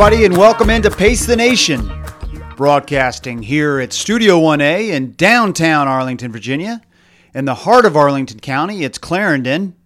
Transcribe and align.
everybody, 0.00 0.24
and 0.24 0.34
welcome 0.34 0.70
into 0.70 0.90
Pace 0.90 1.26
the 1.26 1.36
Nation, 1.36 1.92
broadcasting 2.56 3.42
here 3.42 3.80
at 3.80 3.92
Studio 3.92 4.40
1A 4.40 4.92
in 4.92 5.12
downtown 5.12 5.88
Arlington, 5.88 6.32
Virginia. 6.32 6.80
In 7.34 7.44
the 7.44 7.54
heart 7.54 7.84
of 7.84 7.98
Arlington 7.98 8.40
County, 8.40 8.82
it's 8.82 8.96
Clarendon. 8.96 9.76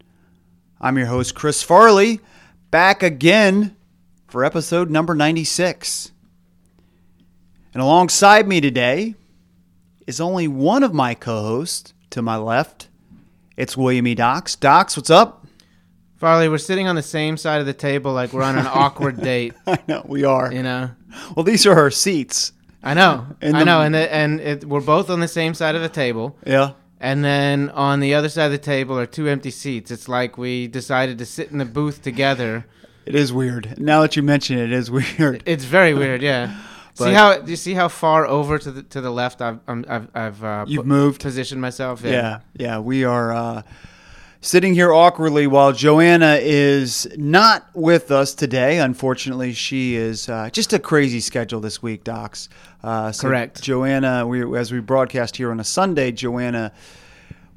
I'm 0.81 0.97
your 0.97 1.09
host, 1.09 1.35
Chris 1.35 1.65
Farley, 1.65 2.21
back 2.71 3.03
again 3.03 3.75
for 4.29 4.45
episode 4.45 4.89
number 4.89 5.17
96. 5.17 6.13
And 7.73 7.83
alongside 7.83 8.47
me 8.47 8.61
today 8.61 9.17
is 10.07 10.21
only 10.21 10.47
one 10.47 10.85
of 10.85 10.95
my 10.95 11.15
co 11.15 11.43
hosts 11.43 11.93
to 12.11 12.23
my 12.23 12.37
left. 12.37 12.87
It's 13.57 13.77
William 13.77 14.07
E. 14.07 14.15
Docs. 14.15 14.55
Docs, 14.55 14.97
what's 14.97 15.11
up? 15.11 15.44
Farley, 16.17 16.49
we're 16.49 16.59
sitting 16.59 16.87
on 16.89 16.97
the 16.97 17.03
same 17.03 17.37
side 17.37 17.61
of 17.61 17.67
the 17.67 17.75
table 17.75 18.13
like 18.13 18.33
we're 18.33 18.43
on 18.43 18.57
an 18.59 18.67
awkward 18.73 19.21
date, 19.21 19.53
I 19.67 19.79
know, 19.89 20.05
we 20.07 20.25
are. 20.25 20.53
you 20.53 20.63
know? 20.63 20.91
Well, 21.37 21.45
these 21.45 21.67
are 21.67 21.79
our 21.79 21.91
seats. 21.91 22.53
I 22.83 22.95
know. 22.95 23.27
And 23.41 23.57
I 23.57 23.61
the- 23.61 23.65
know. 23.65 23.81
And 23.83 23.95
the, 23.95 24.13
and 24.15 24.41
it, 24.41 24.65
we're 24.65 24.81
both 24.81 25.11
on 25.11 25.21
the 25.21 25.29
same 25.29 25.55
side 25.55 25.75
of 25.75 25.83
the 25.83 25.89
table. 25.89 26.37
Yeah. 26.47 26.73
And 27.01 27.23
then 27.25 27.69
on 27.71 28.01
the 28.01 28.15
other 28.15 28.29
side 28.29 28.47
of 28.47 28.53
the 28.53 28.59
table 28.59 28.99
are 28.99 29.07
two 29.07 29.29
empty 29.29 29.51
seats. 29.51 29.91
It's 29.91 30.09
like 30.09 30.39
we 30.39 30.67
decided 30.69 31.19
to 31.19 31.27
sit 31.27 31.51
in 31.51 31.59
the 31.59 31.65
booth 31.67 32.01
together. 32.03 32.65
It 33.05 33.15
is 33.15 33.33
weird. 33.33 33.79
Now 33.79 34.01
that 34.03 34.17
you 34.17 34.23
mention 34.23 34.59
it, 34.59 34.65
it 34.65 34.73
is 34.73 34.91
weird. 35.19 35.43
It's 35.45 35.65
very 35.65 35.93
weird, 35.95 36.23
yeah. 36.23 36.61
But- 36.97 37.07
see 37.07 37.13
how 37.13 37.39
do 37.39 37.51
you 37.51 37.57
see 37.57 37.75
how 37.75 37.89
far 37.89 38.25
over 38.25 38.57
to 38.57 38.71
the 38.71 38.83
to 38.85 39.01
the 39.01 39.11
left 39.11 39.43
I've 39.43 39.59
I'm, 39.67 39.85
I've 39.89 40.09
I've 40.15 40.45
uh, 40.45 40.65
You've 40.69 40.87
moved. 40.87 41.21
positioned 41.23 41.61
myself. 41.61 42.03
Yeah, 42.05 42.39
yeah. 42.57 42.79
We 42.79 43.03
are 43.03 43.33
uh, 43.33 43.63
sitting 44.45 44.75
here 44.75 44.93
awkwardly 44.93 45.47
while 45.47 45.73
Joanna 45.73 46.39
is 46.41 47.09
not 47.17 47.67
with 47.73 48.11
us 48.11 48.35
today. 48.35 48.79
Unfortunately, 48.79 49.55
she 49.55 49.97
is 49.97 50.29
uh, 50.29 50.51
just 50.51 50.75
a 50.75 50.79
crazy 50.79 51.21
schedule 51.21 51.61
this 51.61 51.83
week, 51.83 52.05
Docs. 52.05 52.51
Uh, 52.83 53.11
so 53.11 53.29
Correct. 53.29 53.63
Joanna, 53.63 54.27
we, 54.27 54.59
as 54.59 54.71
we 54.71 54.81
broadcast 54.81 55.37
here 55.37 55.51
on 55.51 55.61
a 55.61 55.65
Sunday, 55.65 56.13
Joanna 56.13 56.73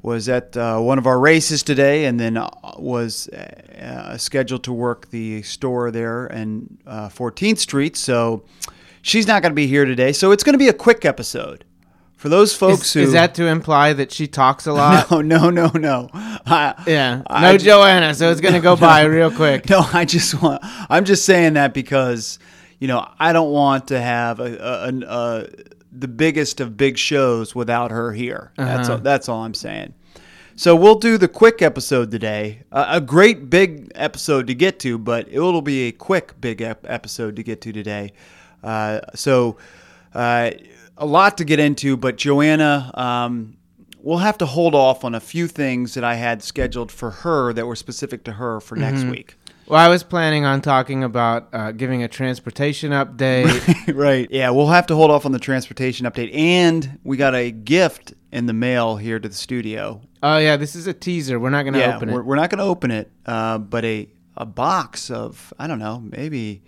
was 0.00 0.30
at 0.30 0.56
uh, 0.56 0.78
one 0.78 0.96
of 0.96 1.06
our 1.06 1.20
races 1.20 1.62
today 1.62 2.06
and 2.06 2.18
then 2.18 2.38
uh, 2.38 2.48
was 2.78 3.28
uh, 3.28 4.16
scheduled 4.16 4.64
to 4.64 4.72
work 4.72 5.10
the 5.10 5.42
store 5.42 5.90
there 5.90 6.28
in 6.28 6.78
uh, 6.86 7.10
14th 7.10 7.58
Street. 7.58 7.96
So 7.98 8.44
she's 9.02 9.26
not 9.26 9.42
going 9.42 9.52
to 9.52 9.56
be 9.56 9.66
here 9.66 9.84
today. 9.84 10.12
So 10.12 10.32
it's 10.32 10.42
going 10.42 10.54
to 10.54 10.58
be 10.58 10.68
a 10.68 10.74
quick 10.74 11.04
episode. 11.04 11.64
For 12.18 12.28
those 12.28 12.54
folks 12.54 12.88
Is, 12.88 12.92
who 12.94 13.00
is 13.00 13.12
that 13.12 13.34
to 13.36 13.46
imply 13.46 13.92
that 13.94 14.12
she 14.12 14.26
talks 14.26 14.66
a 14.66 14.72
lot? 14.72 15.10
no, 15.10 15.20
no, 15.22 15.48
no, 15.50 15.70
no. 15.74 16.10
I, 16.12 16.74
Yeah. 16.86 17.22
I 17.28 17.40
No 17.42 17.56
ju- 17.56 17.64
Joanna, 17.66 18.12
so 18.14 18.30
it's 18.30 18.40
gonna 18.40 18.60
go 18.60 18.76
by 18.90 19.04
real 19.04 19.30
quick. 19.30 19.70
No, 19.70 19.86
I 19.92 20.04
just 20.04 20.40
want. 20.42 20.60
I'm 20.90 21.04
just 21.04 21.24
saying 21.24 21.54
that 21.54 21.72
because 21.74 22.38
you 22.80 22.88
know 22.88 23.08
I 23.18 23.32
don't 23.32 23.52
want 23.52 23.88
to 23.88 24.00
have 24.00 24.40
a, 24.40 24.56
a, 24.56 24.88
a, 24.88 24.92
a 25.06 25.46
the 25.92 26.08
biggest 26.08 26.60
of 26.60 26.76
big 26.76 26.98
shows 26.98 27.54
without 27.54 27.90
her 27.92 28.12
here. 28.12 28.52
That's 28.56 28.88
Uh-huh. 28.88 28.98
all, 28.98 29.02
that's 29.02 29.28
all 29.28 29.42
I'm 29.44 29.54
saying. 29.54 29.94
So 30.56 30.74
we'll 30.74 30.98
do 30.98 31.18
the 31.18 31.28
quick 31.28 31.62
episode 31.62 32.10
today. 32.10 32.62
Uh, 32.72 32.84
a 32.88 33.00
great 33.00 33.48
big 33.48 33.92
episode 33.94 34.48
to 34.48 34.54
get 34.56 34.80
to, 34.80 34.98
but 34.98 35.28
it'll 35.30 35.62
be 35.62 35.82
a 35.86 35.92
quick 35.92 36.40
big 36.40 36.60
ep- 36.62 36.84
episode 36.88 37.36
to 37.36 37.44
get 37.44 37.60
to 37.60 37.72
today. 37.72 38.12
Uh, 38.64 38.98
so 39.14 39.56
uh, 40.14 40.50
a 40.98 41.06
lot 41.06 41.38
to 41.38 41.44
get 41.44 41.58
into, 41.60 41.96
but 41.96 42.16
Joanna. 42.16 42.90
Um, 42.94 43.54
We'll 44.00 44.18
have 44.18 44.38
to 44.38 44.46
hold 44.46 44.76
off 44.76 45.04
on 45.04 45.16
a 45.16 45.20
few 45.20 45.48
things 45.48 45.94
that 45.94 46.04
I 46.04 46.14
had 46.14 46.40
scheduled 46.40 46.92
for 46.92 47.10
her 47.10 47.52
that 47.52 47.66
were 47.66 47.74
specific 47.74 48.22
to 48.24 48.32
her 48.32 48.60
for 48.60 48.76
next 48.76 49.00
Mm-hmm. 49.00 49.10
week. 49.10 49.34
Well, 49.66 49.78
I 49.78 49.88
was 49.88 50.04
planning 50.04 50.44
on 50.44 50.62
talking 50.62 51.02
about 51.02 51.48
uh, 51.52 51.72
giving 51.72 52.04
a 52.04 52.08
transportation 52.08 52.92
update. 52.92 53.94
right. 53.94 54.28
Yeah, 54.30 54.50
we'll 54.50 54.68
have 54.68 54.86
to 54.86 54.94
hold 54.94 55.10
off 55.10 55.26
on 55.26 55.32
the 55.32 55.40
transportation 55.40 56.06
update. 56.06 56.32
And 56.32 57.00
we 57.02 57.16
got 57.16 57.34
a 57.34 57.50
gift 57.50 58.14
in 58.32 58.46
the 58.46 58.52
mail 58.54 58.96
here 58.96 59.18
to 59.18 59.28
the 59.28 59.34
studio. 59.34 60.00
oh 60.22 60.38
yeah, 60.38 60.56
this 60.56 60.76
is 60.76 60.86
a 60.86 60.94
teaser. 60.94 61.38
We're 61.40 61.50
not 61.50 61.64
gonna 61.64 61.78
yeah, 61.80 61.96
open 61.96 62.12
we're, 62.12 62.20
it. 62.20 62.24
we're 62.24 62.36
not 62.36 62.50
going 62.50 62.58
to 62.60 62.64
open 62.64 62.92
it, 62.92 63.10
uh, 63.26 63.58
but 63.58 63.84
a, 63.84 64.08
a 64.36 64.46
box 64.46 65.10
of, 65.10 65.52
I 65.58 65.66
don't 65.66 65.80
know, 65.80 66.00
maybe, 66.00 66.62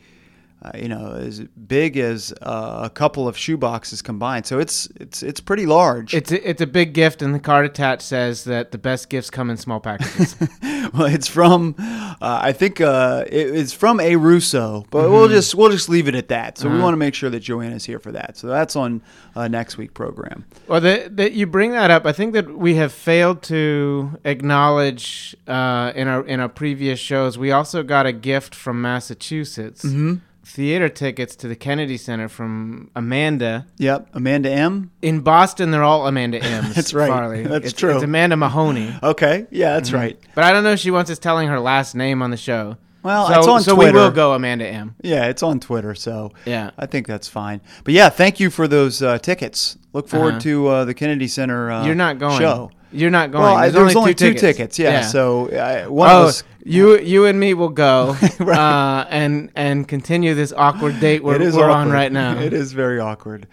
uh, 0.63 0.71
you 0.77 0.89
know, 0.89 1.13
as 1.15 1.41
big 1.41 1.97
as 1.97 2.35
uh, 2.43 2.81
a 2.85 2.91
couple 2.91 3.27
of 3.27 3.37
shoe 3.37 3.57
boxes 3.57 4.03
combined. 4.03 4.45
So 4.47 4.59
it's 4.59 4.89
it's 4.97 5.23
it's 5.23 5.41
pretty 5.41 5.65
large. 5.67 6.13
It's 6.15 6.31
a, 6.33 6.49
it's 6.49 6.61
a 6.61 6.67
big 6.67 6.93
gift, 6.93 7.23
and 7.23 7.35
the 7.35 7.39
card 7.41 7.65
attached 7.67 8.03
says 8.03 8.45
that 8.45 8.71
the 8.73 8.79
best 8.79 9.09
gifts 9.09 9.31
come 9.31 9.49
in 9.51 9.57
small 9.57 9.81
packages. 9.81 10.37
well, 10.93 11.07
it's 11.07 11.29
from, 11.29 11.75
uh, 11.79 12.15
I 12.43 12.53
think 12.53 12.81
uh, 12.81 13.25
it, 13.27 13.55
it's 13.55 13.73
from 13.73 14.01
a 14.01 14.17
Russo, 14.17 14.85
but 14.91 15.11
we'll 15.11 15.25
Mm-hmm. 15.27 15.33
just 15.35 15.55
we'll 15.55 15.71
just 15.71 15.89
leave 15.89 16.09
it 16.09 16.15
at 16.15 16.29
that. 16.29 16.59
So 16.59 16.67
Uh-huh. 16.69 16.77
we 16.77 16.83
want 16.83 16.93
to 16.93 16.99
make 16.99 17.15
sure 17.15 17.31
that 17.31 17.41
Joanna's 17.41 17.85
here 17.87 17.99
for 17.99 18.13
that. 18.13 18.37
So 18.37 18.47
that's 18.49 18.77
on 18.77 19.01
uh, 19.35 19.49
next 19.49 19.79
week 19.79 19.95
program. 19.95 20.45
well, 20.69 20.81
that 20.81 21.17
that 21.17 21.33
you 21.33 21.47
bring 21.47 21.71
that 21.73 21.91
up, 21.91 22.05
I 22.07 22.13
think 22.13 22.35
that 22.35 22.59
we 22.59 22.75
have 22.75 22.93
failed 22.93 23.43
to 23.45 24.19
acknowledge 24.25 25.37
uh, 25.47 25.93
in 25.95 26.09
our 26.09 26.27
in 26.27 26.41
our 26.41 26.49
previous 26.49 26.99
shows. 26.99 27.39
We 27.39 27.51
also 27.53 27.83
got 27.83 28.07
a 28.07 28.13
gift 28.13 28.55
from 28.55 28.83
Massachusetts. 28.83 29.85
Mm-hmm. 29.85 30.15
Theater 30.53 30.89
tickets 30.89 31.37
to 31.37 31.49
the 31.49 31.55
Kennedy 31.57 31.97
Center 31.97 32.29
from 32.29 32.91
Amanda. 32.97 33.67
Yep, 33.79 34.09
Amanda 34.15 34.51
M. 34.51 34.91
In 35.01 35.21
Boston, 35.21 35.71
they're 35.71 35.85
all 35.85 36.07
Amanda 36.07 36.39
M's. 36.45 36.75
That's 36.75 36.93
right. 36.93 37.09
Farley. 37.09 37.43
That's 37.45 37.59
It's- 37.67 37.73
true. 37.73 37.95
It's 37.95 38.03
Amanda 38.03 38.37
Mahoney. 38.37 38.93
Okay, 39.03 39.47
yeah, 39.51 39.75
that's 39.75 39.93
right. 39.93 40.19
But 40.35 40.45
I 40.45 40.53
don't 40.53 40.65
know 40.65 40.73
if 40.73 40.81
she 40.81 40.91
wants 40.91 41.11
us 41.11 41.19
telling 41.19 41.49
her 41.49 41.61
last 41.61 41.95
name 41.95 42.21
on 42.23 42.31
the 42.31 42.37
show. 42.37 42.77
Well, 43.03 43.29
so, 43.29 43.39
it's 43.39 43.49
on 43.49 43.63
so 43.63 43.75
Twitter. 43.77 43.93
we 43.93 43.99
will 43.99 44.11
go 44.11 44.35
Amanda 44.35 44.67
M. 44.67 44.95
Yeah, 45.03 45.27
it's 45.29 45.43
on 45.43 45.59
Twitter, 45.61 45.95
so 45.95 46.33
Yeah. 46.45 46.73
I 46.77 46.85
think 46.87 47.07
that's 47.07 47.29
fine. 47.29 47.61
But 47.85 47.95
yeah, 47.95 48.11
thank 48.11 48.41
you 48.41 48.51
for 48.51 48.69
those 48.69 49.01
uh, 49.03 49.19
tickets. 49.19 49.79
Look 49.95 50.09
forward 50.09 50.33
Uh-huh. 50.35 50.41
to 50.41 50.67
uh, 50.69 50.85
the 50.85 50.93
Kennedy 50.95 51.27
Center. 51.29 51.71
Uh, 51.71 51.87
You're 51.87 51.95
not 51.95 52.19
going. 52.19 52.39
show. 52.39 52.71
You're 52.93 53.11
not 53.11 53.31
going. 53.31 53.45
Well, 53.45 53.55
I, 53.55 53.69
There's, 53.69 53.95
only, 53.95 54.15
two, 54.15 54.35
tickets. 54.35 54.79
Yeah, 54.79 55.03
so 55.03 55.49
uh, 55.49 55.85
one 55.87 56.11
oh, 56.11 56.23
of 56.23 56.29
us. 56.29 56.45
you 56.65 56.99
you 56.99 57.27
and 57.27 57.39
me 57.39 57.55
will 57.55 57.69
go 57.69 58.17
Right. 58.41 58.59
uh, 58.59 59.07
and 59.09 59.51
and 59.55 59.87
continue 59.87 60.35
this 60.35 60.53
awkward 60.53 60.99
date 61.01 61.23
we're, 61.23 61.39
we're 61.39 61.71
on 61.71 61.91
right 61.91 62.11
now. 62.11 62.39
It 62.39 62.53
is 62.53 62.73
very 62.73 62.99
awkward. 62.99 63.47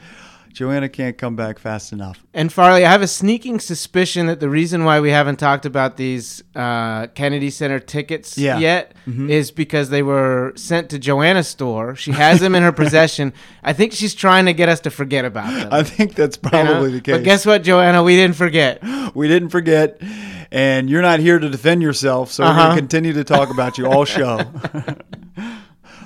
Joanna 0.57 0.90
can't 0.90 1.19
come 1.19 1.35
back 1.35 1.59
fast 1.59 1.91
enough. 1.94 2.25
And 2.34 2.51
Farley, 2.51 2.84
I 2.84 2.91
have 2.91 3.03
a 3.03 3.07
sneaking 3.07 3.59
suspicion 3.59 4.25
that 4.25 4.40
the 4.40 4.50
reason 4.50 4.85
why 4.85 5.00
we 5.00 5.12
haven't 5.12 5.35
talked 5.38 5.68
about 5.68 5.97
these 5.97 6.44
uh, 6.56 7.06
Kennedy 7.13 7.51
Center 7.51 7.79
tickets 7.79 8.40
Yeah. 8.40 8.57
yet 8.57 8.94
Mhm. 9.07 9.29
is 9.29 9.51
because 9.51 9.91
they 9.91 10.01
were 10.01 10.53
sent 10.56 10.90
to 10.90 10.97
Joanna's 10.97 11.47
store. 11.47 11.95
She 11.95 12.12
has 12.12 12.40
them 12.40 12.56
in 12.56 12.63
her 12.63 12.72
possession. 12.84 13.34
I 13.63 13.73
think 13.73 13.94
she's 13.94 14.16
trying 14.16 14.45
to 14.47 14.53
get 14.53 14.68
us 14.68 14.79
to 14.81 14.90
forget 14.90 15.25
about 15.25 15.53
them. 15.53 15.69
I 15.72 15.84
think 15.84 16.16
that's 16.16 16.40
you 16.44 16.50
know? 16.51 16.63
probably 16.66 16.91
the 16.91 17.01
case. 17.01 17.18
But 17.18 17.24
guess 17.24 17.45
what, 17.45 17.62
Joanna? 17.62 18.01
We 18.01 18.16
didn't 18.16 18.35
forget. 18.35 18.81
we 19.13 19.28
didn't 19.28 19.50
forget, 19.50 20.01
and 20.51 20.89
you're 20.89 21.03
not 21.03 21.19
here 21.19 21.38
to 21.38 21.50
defend 21.50 21.84
yourself, 21.84 22.31
so 22.31 22.44
we're 22.44 22.50
going 22.50 22.59
Uh-huh. 22.59 22.74
to 22.74 22.79
continue 22.81 23.13
to 23.13 23.24
talk 23.24 23.51
about 23.51 23.78
you 23.78 23.85
all 23.85 24.06
show. 24.18 24.39
all 25.38 25.44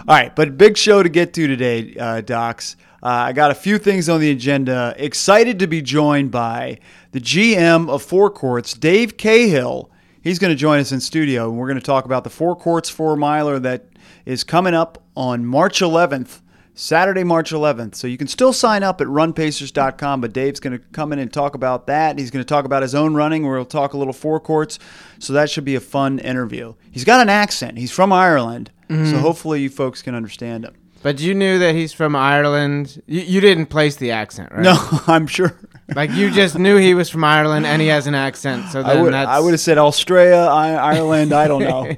right, 0.07 0.35
but 0.35 0.57
big 0.57 0.77
show 0.77 1.01
to 1.03 1.09
get 1.09 1.33
to 1.35 1.47
today, 1.47 1.95
uh, 1.97 2.19
Docs. 2.19 2.75
Uh, 3.03 3.07
I 3.07 3.33
got 3.33 3.49
a 3.49 3.55
few 3.55 3.77
things 3.79 4.09
on 4.09 4.19
the 4.19 4.29
agenda. 4.29 4.93
Excited 4.97 5.57
to 5.59 5.67
be 5.67 5.81
joined 5.81 6.29
by 6.29 6.77
the 7.11 7.19
GM 7.19 7.89
of 7.89 8.03
Four 8.03 8.29
Courts, 8.29 8.73
Dave 8.73 9.17
Cahill. 9.17 9.89
He's 10.21 10.37
going 10.37 10.51
to 10.51 10.55
join 10.55 10.79
us 10.79 10.91
in 10.91 10.99
studio, 10.99 11.49
and 11.49 11.57
we're 11.57 11.67
going 11.67 11.79
to 11.79 11.85
talk 11.85 12.05
about 12.05 12.23
the 12.23 12.29
Four 12.29 12.55
Courts 12.55 12.89
Four 12.89 13.15
Miler 13.15 13.57
that 13.59 13.85
is 14.25 14.43
coming 14.43 14.75
up 14.75 15.03
on 15.15 15.45
March 15.45 15.79
11th. 15.79 16.41
Saturday, 16.73 17.23
March 17.23 17.51
11th. 17.51 17.95
So 17.95 18.07
you 18.07 18.17
can 18.17 18.27
still 18.27 18.53
sign 18.53 18.81
up 18.81 19.01
at 19.01 19.07
runpacers.com, 19.07 20.21
but 20.21 20.31
Dave's 20.31 20.59
going 20.59 20.77
to 20.77 20.85
come 20.93 21.11
in 21.11 21.19
and 21.19 21.31
talk 21.31 21.53
about 21.53 21.87
that. 21.87 22.17
He's 22.17 22.31
going 22.31 22.43
to 22.43 22.47
talk 22.47 22.65
about 22.65 22.81
his 22.81 22.95
own 22.95 23.13
running, 23.13 23.43
he'll 23.43 23.65
talk 23.65 23.93
a 23.93 23.97
little 23.97 24.13
four 24.13 24.39
courts. 24.39 24.79
So 25.19 25.33
that 25.33 25.49
should 25.49 25.65
be 25.65 25.75
a 25.75 25.81
fun 25.81 26.19
interview. 26.19 26.75
He's 26.91 27.03
got 27.03 27.19
an 27.19 27.29
accent. 27.29 27.77
He's 27.77 27.91
from 27.91 28.13
Ireland. 28.13 28.71
So 28.89 29.17
hopefully 29.19 29.61
you 29.61 29.69
folks 29.69 30.01
can 30.01 30.15
understand 30.15 30.65
him. 30.65 30.75
But 31.03 31.19
you 31.19 31.33
knew 31.33 31.59
that 31.59 31.73
he's 31.73 31.93
from 31.93 32.15
Ireland. 32.15 33.01
You, 33.07 33.21
you 33.21 33.41
didn't 33.41 33.67
place 33.67 33.95
the 33.95 34.11
accent, 34.11 34.51
right? 34.51 34.61
No, 34.61 34.77
I'm 35.07 35.27
sure. 35.27 35.57
Like 35.95 36.11
you 36.11 36.31
just 36.31 36.57
knew 36.57 36.77
he 36.77 36.93
was 36.93 37.09
from 37.09 37.23
Ireland 37.23 37.65
and 37.65 37.81
he 37.81 37.89
has 37.89 38.07
an 38.07 38.15
accent. 38.15 38.69
So 38.71 38.81
then 38.81 38.97
I 38.97 39.01
would, 39.01 39.13
that's 39.13 39.29
I 39.29 39.39
would 39.39 39.51
have 39.51 39.59
said 39.59 39.77
Australia, 39.77 40.37
I, 40.37 40.73
Ireland. 40.73 41.33
I 41.33 41.47
don't 41.47 41.63
know. 41.63 41.89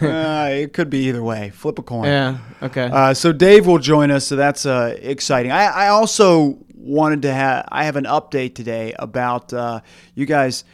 uh, 0.08 0.48
it 0.50 0.72
could 0.74 0.90
be 0.90 1.08
either 1.08 1.22
way. 1.22 1.50
Flip 1.50 1.78
a 1.78 1.82
coin. 1.82 2.04
Yeah. 2.04 2.38
Okay. 2.62 2.90
Uh, 2.92 3.14
so 3.14 3.32
Dave 3.32 3.66
will 3.66 3.78
join 3.78 4.10
us, 4.10 4.26
so 4.26 4.36
that's 4.36 4.66
uh, 4.66 4.94
exciting. 5.00 5.52
I, 5.52 5.66
I 5.66 5.88
also 5.88 6.58
wanted 6.74 7.22
to 7.22 7.32
have 7.32 7.66
I 7.70 7.84
have 7.84 7.96
an 7.96 8.04
update 8.04 8.54
today 8.54 8.94
about 8.98 9.52
uh, 9.54 9.80
you 10.14 10.26
guys 10.26 10.64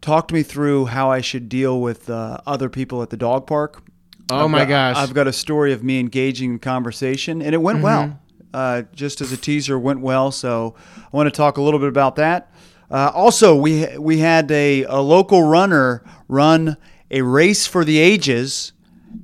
talked 0.00 0.32
me 0.32 0.42
through 0.42 0.86
how 0.86 1.10
I 1.10 1.20
should 1.20 1.48
deal 1.48 1.80
with 1.80 2.08
uh, 2.08 2.38
other 2.46 2.68
people 2.68 3.02
at 3.02 3.10
the 3.10 3.16
dog 3.16 3.46
park. 3.46 3.82
Oh 4.30 4.44
I've 4.44 4.50
my 4.50 4.60
got- 4.64 4.94
gosh. 4.94 4.96
I've 5.02 5.14
got 5.14 5.26
a 5.26 5.32
story 5.32 5.72
of 5.72 5.82
me 5.84 5.98
engaging 6.00 6.52
in 6.52 6.58
conversation, 6.58 7.42
and 7.42 7.54
it 7.54 7.58
went 7.58 7.76
Mm-hmm. 7.78 7.84
well. 7.84 8.20
Uh, 8.52 8.82
just 8.94 9.20
as 9.20 9.32
a 9.32 9.36
teaser, 9.36 9.76
went 9.78 9.98
well. 10.00 10.30
So 10.30 10.76
I 10.96 11.08
want 11.16 11.26
to 11.26 11.36
talk 11.36 11.56
a 11.56 11.60
little 11.62 11.80
bit 11.80 11.88
about 11.88 12.14
that. 12.16 12.52
Uh, 12.90 13.10
also, 13.12 13.56
we 13.56 13.86
we 13.98 14.18
had 14.18 14.50
a, 14.52 14.84
a 14.84 15.00
local 15.00 15.42
runner 15.42 16.04
run 16.28 16.76
a 17.10 17.22
race 17.22 17.66
for 17.66 17.84
the 17.84 17.98
ages, 17.98 18.72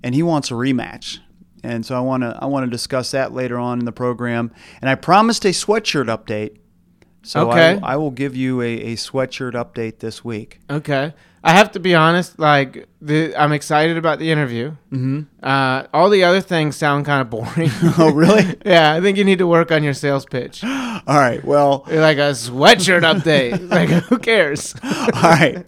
and 0.02 0.14
he 0.14 0.22
wants 0.22 0.50
a 0.50 0.54
rematch. 0.54 1.18
and 1.62 1.86
so 1.86 1.94
I 1.96 2.00
want 2.00 2.22
to 2.24 2.36
I 2.40 2.46
want 2.46 2.64
to 2.66 2.70
discuss 2.70 3.12
that 3.12 3.32
later 3.32 3.56
on 3.58 3.78
in 3.78 3.84
the 3.84 3.92
program. 3.92 4.50
And 4.80 4.90
I 4.90 4.96
promised 4.96 5.44
a 5.44 5.50
sweatshirt 5.50 6.06
update, 6.06 6.56
so 7.22 7.50
Okay. 7.50 7.78
I, 7.82 7.92
I 7.92 7.96
will 7.96 8.10
give 8.10 8.34
you 8.34 8.60
a, 8.62 8.66
a 8.92 8.96
sweatshirt 8.96 9.52
update 9.52 10.00
this 10.00 10.24
week. 10.24 10.58
Okay. 10.68 11.14
I 11.42 11.52
have 11.52 11.72
to 11.72 11.80
be 11.80 11.94
honest. 11.94 12.38
Like, 12.38 12.86
the, 13.00 13.34
I'm 13.34 13.52
excited 13.52 13.96
about 13.96 14.18
the 14.18 14.30
interview. 14.30 14.72
Mm-hmm. 14.92 15.20
Uh, 15.42 15.84
all 15.94 16.10
the 16.10 16.22
other 16.24 16.40
things 16.42 16.76
sound 16.76 17.06
kind 17.06 17.22
of 17.22 17.30
boring. 17.30 17.70
Oh, 17.98 18.12
really? 18.12 18.58
yeah, 18.66 18.92
I 18.94 19.00
think 19.00 19.16
you 19.16 19.24
need 19.24 19.38
to 19.38 19.46
work 19.46 19.72
on 19.72 19.82
your 19.82 19.94
sales 19.94 20.26
pitch. 20.26 20.62
All 20.64 21.02
right. 21.06 21.42
Well, 21.42 21.84
You're 21.90 22.02
like 22.02 22.18
a 22.18 22.32
sweatshirt 22.32 23.02
update. 23.02 23.70
like, 23.70 23.88
who 23.88 24.18
cares? 24.18 24.74
all 24.84 25.10
right. 25.22 25.66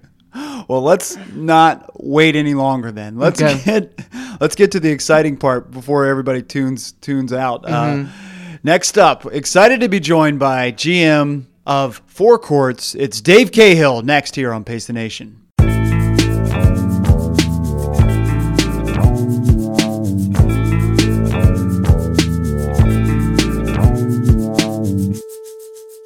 Well, 0.68 0.82
let's 0.82 1.16
not 1.32 1.90
wait 2.04 2.36
any 2.36 2.54
longer. 2.54 2.92
Then 2.92 3.16
let's 3.18 3.40
Okay. 3.42 3.60
get 3.64 3.98
let's 4.40 4.54
get 4.54 4.70
to 4.72 4.80
the 4.80 4.90
exciting 4.90 5.36
part 5.36 5.70
before 5.70 6.04
everybody 6.06 6.42
tunes 6.42 6.92
tunes 7.00 7.32
out. 7.32 7.62
Mm-hmm. 7.64 8.06
Uh, 8.06 8.58
next 8.62 8.98
up, 8.98 9.26
excited 9.26 9.80
to 9.80 9.88
be 9.88 10.00
joined 10.00 10.38
by 10.38 10.72
GM 10.72 11.46
of 11.66 12.02
Four 12.06 12.38
Courts. 12.38 12.94
It's 12.94 13.20
Dave 13.20 13.52
Cahill. 13.52 14.02
Next 14.02 14.36
here 14.36 14.52
on 14.52 14.64
Pace 14.64 14.86
the 14.86 14.92
Nation. 14.92 15.41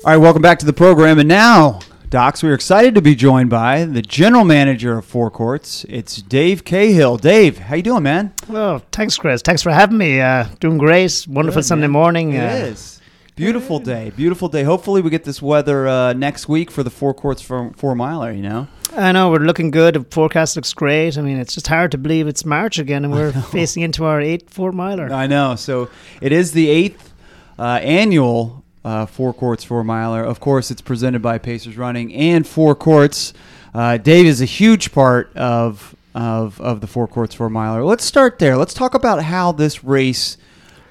All 0.07 0.13
right, 0.13 0.19
welcome 0.19 0.41
back 0.41 0.61
to 0.61 0.67
the 0.67 0.73
program. 0.73 1.19
And 1.19 1.29
now, 1.29 1.81
Docs, 2.11 2.45
we're 2.45 2.55
excited 2.55 2.95
to 2.95 3.03
be 3.03 3.17
joined 3.17 3.51
by 3.51 3.85
the 3.85 4.01
general 4.01 4.45
manager 4.45 4.99
of 4.99 5.05
Four 5.05 5.33
Courts. 5.33 5.85
It's 5.89 6.23
Dave 6.23 6.65
Cahill. 6.65 7.17
Dave, 7.17 7.59
how 7.59 7.75
you 7.75 7.83
doing, 7.83 8.05
man? 8.05 8.33
Well, 8.49 8.85
thanks, 8.93 9.19
Chris. 9.19 9.43
Thanks 9.43 9.63
for 9.63 9.73
having 9.73 9.99
me. 9.99 10.21
Uh, 10.21 10.47
doing 10.61 10.79
great. 10.79 11.27
Wonderful 11.29 11.59
Good, 11.59 11.67
Sunday 11.67 11.89
man. 11.89 11.91
morning. 11.91 12.33
It 12.35 12.39
uh, 12.39 12.67
is. 12.67 13.01
Beautiful 13.35 13.81
day. 13.81 14.11
Beautiful 14.11 14.49
day. 14.49 14.63
Hopefully, 14.63 15.03
we 15.03 15.11
get 15.11 15.25
this 15.25 15.43
weather 15.43 15.89
uh, 15.89 16.13
next 16.13 16.49
week 16.49 16.71
for 16.71 16.85
the 16.85 16.91
Four 16.91 17.13
Courts 17.13 17.43
for 17.43 17.73
Four 17.73 17.97
Miler, 17.97 18.31
you 18.31 18.43
know? 18.43 18.69
I 18.97 19.11
know 19.11 19.33
we're 19.33 19.39
looking 19.39 19.73
good. 19.73 19.95
The 19.95 20.05
forecast 20.05 20.55
looks 20.55 20.73
great. 20.73 21.19
I 21.19 21.21
mean, 21.21 21.39
it's 21.39 21.53
just 21.53 21.67
hard 21.67 21.91
to 21.91 21.99
believe 21.99 22.29
it's 22.29 22.45
March 22.45 22.79
again, 22.79 23.05
and 23.05 23.13
we're 23.13 23.33
facing 23.33 23.83
into 23.83 24.05
our 24.05 24.21
eighth 24.21 24.55
four 24.55 24.71
miler. 24.71 25.13
I 25.13 25.27
know. 25.27 25.57
So 25.57 25.91
it 26.21 26.31
is 26.31 26.53
the 26.53 26.69
eighth 26.69 27.13
uh, 27.59 27.81
annual 27.83 28.63
uh, 28.87 29.05
Four 29.05 29.35
Courts 29.35 29.65
Four 29.65 29.83
Miler. 29.83 30.23
Of 30.23 30.39
course, 30.39 30.71
it's 30.71 30.81
presented 30.81 31.21
by 31.21 31.39
Pacers 31.39 31.77
Running 31.77 32.15
and 32.15 32.47
Four 32.47 32.77
Courts. 32.77 33.35
Uh, 33.75 33.97
Dave 33.99 34.27
is 34.27 34.41
a 34.41 34.47
huge 34.47 34.93
part 34.93 35.37
of 35.37 35.95
of 36.15 36.61
of 36.61 36.81
the 36.81 36.87
Four 36.87 37.09
Courts 37.09 37.35
Four 37.35 37.51
Miler. 37.51 37.85
Let's 37.85 38.05
start 38.05 38.39
there. 38.39 38.57
Let's 38.57 38.75
talk 38.75 38.95
about 38.95 39.25
how 39.25 39.51
this 39.51 39.83
race 39.83 40.39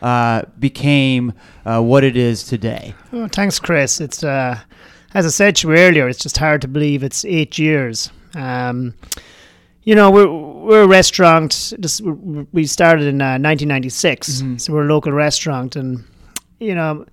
uh, 0.02 0.44
became 0.60 1.34
uh, 1.66 1.82
what 1.82 2.04
it 2.04 2.18
is 2.18 2.44
today. 2.44 2.94
Oh, 3.14 3.30
thanks, 3.30 3.60
Chris. 3.60 4.02
It's 4.02 4.26
uh, 4.26 4.60
as 5.14 5.26
I 5.26 5.30
said 5.30 5.56
to 5.58 5.70
you 5.70 5.78
earlier, 5.78 6.10
it's 6.10 6.20
just 6.20 6.38
hard 6.38 6.62
to 6.64 6.68
believe 6.68 7.02
it's 7.02 7.24
eight 7.24 7.58
years. 7.58 8.12
Um, 8.36 8.94
you 9.84 9.96
know, 9.96 10.12
we're 10.12 10.30
we're 10.30 10.84
a 10.84 10.88
restaurant. 10.88 11.72
Just 11.80 12.02
we 12.02 12.66
started 12.66 13.08
in 13.08 13.22
uh, 13.22 13.40
1996, 13.40 14.44
so 14.58 14.74
we're 14.74 14.84
a 14.84 14.94
local 14.94 15.14
restaurant, 15.14 15.78
and 15.78 16.04
you 16.60 16.76
know. 16.76 17.06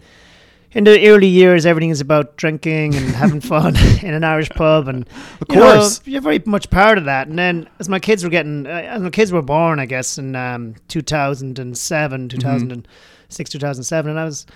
In 0.74 0.84
the 0.84 1.08
early 1.08 1.26
years, 1.26 1.66
everything 1.66 1.90
is 1.90 2.00
about 2.00 2.36
drinking 2.36 2.94
and 2.94 3.08
having 3.10 3.40
fun 3.52 3.76
in 4.02 4.14
an 4.14 4.24
Irish 4.24 4.48
pub, 4.50 4.88
and 4.88 5.06
Of 5.40 5.46
you 5.50 5.56
know, 5.56 5.74
course. 5.74 6.00
you're 6.06 6.22
very 6.22 6.42
much 6.46 6.70
part 6.70 6.96
of 6.98 7.04
that. 7.04 7.28
And 7.28 7.38
then, 7.38 7.68
as 7.78 7.88
my 7.88 7.98
kids 7.98 8.24
were 8.24 8.30
getting, 8.30 8.66
uh, 8.66 8.70
as 8.70 9.02
my 9.02 9.10
kids 9.10 9.32
were 9.32 9.42
born, 9.42 9.78
I 9.78 9.86
guess 9.86 10.16
in 10.18 10.34
um, 10.34 10.74
2007, 10.88 12.28
2006, 12.28 13.50
2007, 13.50 14.10
and 14.10 14.18
I 14.18 14.24
was, 14.24 14.46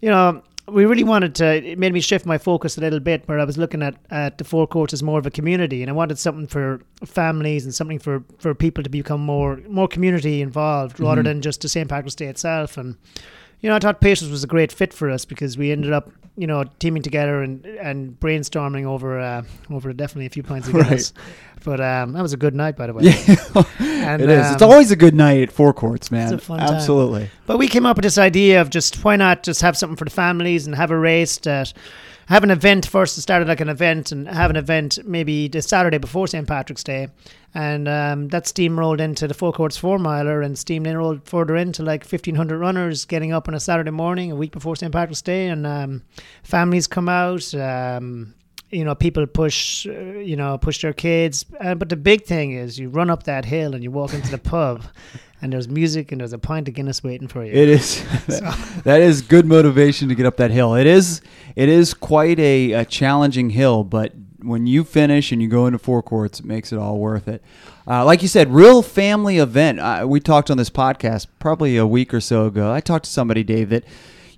you 0.00 0.08
know, 0.08 0.42
we 0.68 0.84
really 0.84 1.04
wanted 1.04 1.34
to. 1.36 1.46
It 1.46 1.78
made 1.78 1.92
me 1.92 2.00
shift 2.00 2.26
my 2.26 2.38
focus 2.38 2.76
a 2.78 2.80
little 2.80 3.00
bit, 3.00 3.26
where 3.26 3.38
I 3.38 3.44
was 3.44 3.56
looking 3.58 3.82
at 3.82 3.94
at 4.10 4.38
the 4.38 4.44
four 4.44 4.66
courts 4.66 4.92
as 4.92 5.02
more 5.02 5.18
of 5.18 5.26
a 5.26 5.30
community, 5.30 5.82
and 5.82 5.90
I 5.90 5.94
wanted 5.94 6.18
something 6.18 6.46
for 6.46 6.80
families 7.04 7.64
and 7.64 7.74
something 7.74 7.98
for 7.98 8.22
for 8.38 8.54
people 8.54 8.84
to 8.84 8.90
become 8.90 9.20
more 9.20 9.60
more 9.68 9.88
community 9.88 10.40
involved, 10.42 11.00
rather 11.00 11.22
than 11.22 11.40
just 11.40 11.60
the 11.62 11.68
St 11.68 11.88
Patrick's 11.88 12.14
Day 12.14 12.26
itself. 12.26 12.76
And 12.76 12.96
you 13.60 13.68
know, 13.68 13.76
I 13.76 13.78
thought 13.78 14.00
Pacers 14.00 14.30
was 14.30 14.44
a 14.44 14.46
great 14.46 14.72
fit 14.72 14.92
for 14.92 15.10
us 15.10 15.24
because 15.24 15.58
we 15.58 15.72
ended 15.72 15.92
up, 15.92 16.10
you 16.36 16.46
know, 16.46 16.64
teaming 16.78 17.02
together 17.02 17.42
and 17.42 17.64
and 17.66 18.18
brainstorming 18.18 18.84
over 18.84 19.18
uh, 19.18 19.42
over 19.70 19.92
definitely 19.92 20.26
a 20.26 20.30
few 20.30 20.42
pints 20.42 20.68
of 20.68 20.74
Right. 20.74 21.12
But 21.64 21.80
um, 21.80 22.12
that 22.12 22.22
was 22.22 22.32
a 22.32 22.36
good 22.36 22.54
night, 22.54 22.76
by 22.76 22.86
the 22.86 22.94
way. 22.94 23.04
Yeah, 23.04 23.64
And, 23.80 24.22
it 24.22 24.30
is. 24.30 24.52
It's 24.52 24.62
um, 24.62 24.70
always 24.70 24.90
a 24.90 24.96
good 24.96 25.14
night 25.14 25.42
at 25.42 25.52
Four 25.52 25.74
Courts, 25.74 26.10
man. 26.10 26.32
a 26.32 26.38
fun 26.38 26.60
time. 26.60 26.74
Absolutely. 26.74 27.30
But 27.46 27.58
we 27.58 27.66
came 27.68 27.84
up 27.84 27.96
with 27.96 28.04
this 28.04 28.16
idea 28.16 28.60
of 28.60 28.70
just 28.70 29.04
why 29.04 29.16
not 29.16 29.42
just 29.42 29.60
have 29.62 29.76
something 29.76 29.96
for 29.96 30.04
the 30.04 30.10
families 30.10 30.66
and 30.66 30.76
have 30.76 30.90
a 30.90 30.98
race 30.98 31.36
that 31.38 31.72
have 32.28 32.44
an 32.44 32.50
event 32.50 32.86
first. 32.86 33.20
Started 33.20 33.48
like 33.48 33.60
an 33.60 33.68
event 33.68 34.12
and 34.12 34.28
have 34.28 34.50
an 34.50 34.56
event 34.56 34.98
maybe 35.04 35.48
the 35.48 35.62
Saturday 35.62 35.98
before 35.98 36.26
St. 36.26 36.46
Patrick's 36.46 36.84
Day. 36.84 37.08
And 37.54 37.88
um, 37.88 38.28
that 38.28 38.44
steamrolled 38.44 39.00
into 39.00 39.26
the 39.26 39.34
Four 39.34 39.52
Courts 39.52 39.78
Four 39.78 39.98
Miler 39.98 40.42
and 40.42 40.54
steamrolled 40.54 41.24
further 41.24 41.56
into 41.56 41.82
like 41.82 42.04
1,500 42.04 42.58
runners 42.58 43.06
getting 43.06 43.32
up 43.32 43.48
on 43.48 43.54
a 43.54 43.60
Saturday 43.60 43.90
morning, 43.90 44.30
a 44.30 44.36
week 44.36 44.52
before 44.52 44.76
St. 44.76 44.92
Patrick's 44.92 45.22
Day. 45.22 45.48
And 45.48 45.66
um, 45.66 46.02
families 46.42 46.86
come 46.86 47.08
out. 47.08 47.54
Um, 47.54 48.34
you 48.70 48.84
know, 48.84 48.94
people 48.94 49.26
push, 49.26 49.86
uh, 49.86 50.18
you 50.18 50.36
know, 50.36 50.58
push 50.58 50.82
their 50.82 50.92
kids. 50.92 51.46
Uh, 51.58 51.74
but 51.74 51.88
the 51.88 51.96
big 51.96 52.24
thing 52.24 52.52
is 52.52 52.78
you 52.78 52.90
run 52.90 53.08
up 53.08 53.22
that 53.22 53.46
hill 53.46 53.74
and 53.74 53.82
you 53.82 53.90
walk 53.90 54.12
into 54.12 54.30
the 54.30 54.38
pub 54.38 54.84
and 55.40 55.52
there's 55.52 55.68
music 55.68 56.12
and 56.12 56.20
there's 56.20 56.32
a 56.32 56.38
pint 56.38 56.68
of 56.68 56.74
Guinness 56.74 57.02
waiting 57.02 57.28
for 57.28 57.44
you. 57.44 57.52
It 57.52 57.68
is. 57.68 58.04
that 58.84 59.00
is 59.00 59.22
good 59.22 59.46
motivation 59.46 60.08
to 60.08 60.14
get 60.14 60.26
up 60.26 60.36
that 60.38 60.50
hill. 60.50 60.74
It 60.74 60.86
is. 60.86 61.20
It 61.56 61.68
is 61.68 61.94
quite 61.94 62.38
a, 62.38 62.72
a 62.72 62.84
challenging 62.84 63.50
hill, 63.50 63.84
but 63.84 64.12
when 64.40 64.66
you 64.66 64.84
finish 64.84 65.32
and 65.32 65.42
you 65.42 65.48
go 65.48 65.66
into 65.66 65.78
four 65.78 66.02
courts, 66.02 66.40
it 66.40 66.46
makes 66.46 66.72
it 66.72 66.78
all 66.78 66.98
worth 66.98 67.26
it. 67.26 67.42
Uh, 67.86 68.04
like 68.04 68.22
you 68.22 68.28
said, 68.28 68.52
real 68.52 68.82
family 68.82 69.38
event. 69.38 69.80
Uh, 69.80 70.04
we 70.06 70.20
talked 70.20 70.50
on 70.50 70.56
this 70.56 70.70
podcast 70.70 71.26
probably 71.38 71.76
a 71.76 71.86
week 71.86 72.12
or 72.12 72.20
so 72.20 72.46
ago. 72.46 72.72
I 72.72 72.80
talked 72.80 73.06
to 73.06 73.10
somebody, 73.10 73.42
Dave, 73.42 73.70
that 73.70 73.84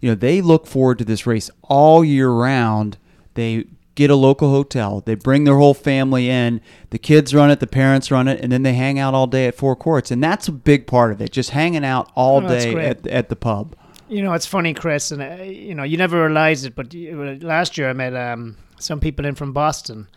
you 0.00 0.08
know 0.08 0.14
they 0.14 0.40
look 0.40 0.66
forward 0.66 0.98
to 0.98 1.04
this 1.04 1.26
race 1.26 1.50
all 1.62 2.04
year 2.04 2.30
round. 2.30 2.96
They 3.34 3.66
get 4.00 4.11
a 4.11 4.16
local 4.16 4.50
hotel. 4.50 5.02
They 5.04 5.14
bring 5.14 5.45
their 5.45 5.57
whole 5.57 5.75
family 5.75 6.28
in. 6.28 6.61
The 6.90 6.99
kids 6.99 7.33
run 7.35 7.50
it, 7.50 7.61
the 7.61 7.66
parents 7.66 8.11
run 8.11 8.26
it, 8.28 8.40
and 8.40 8.50
then 8.50 8.62
they 8.64 8.73
hang 8.73 8.99
out 8.99 9.14
all 9.14 9.26
day 9.26 9.47
at 9.47 9.54
Four 9.54 9.76
Courts. 9.76 10.11
And 10.11 10.23
that's 10.23 10.49
a 10.49 10.52
big 10.52 10.87
part 10.87 11.12
of 11.12 11.21
it. 11.21 11.30
Just 11.30 11.50
hanging 11.50 11.85
out 11.85 12.11
all 12.14 12.45
Oh, 12.45 12.49
day 12.49 12.75
at, 12.85 13.07
at 13.07 13.28
the 13.28 13.37
pub. 13.37 13.76
You 14.09 14.23
know, 14.23 14.33
it's 14.33 14.47
funny, 14.47 14.75
Chris, 14.75 15.12
and 15.12 15.23
uh, 15.23 15.45
you 15.45 15.75
know, 15.75 15.85
you 15.85 15.97
never 15.97 16.25
realized 16.26 16.66
it, 16.66 16.75
but 16.75 16.92
you, 16.92 17.38
last 17.42 17.78
year 17.78 17.88
I 17.88 17.92
met 17.92 18.16
um, 18.16 18.57
some 18.78 18.99
people 18.99 19.25
in 19.25 19.37
from 19.37 19.52
Boston, 19.52 20.09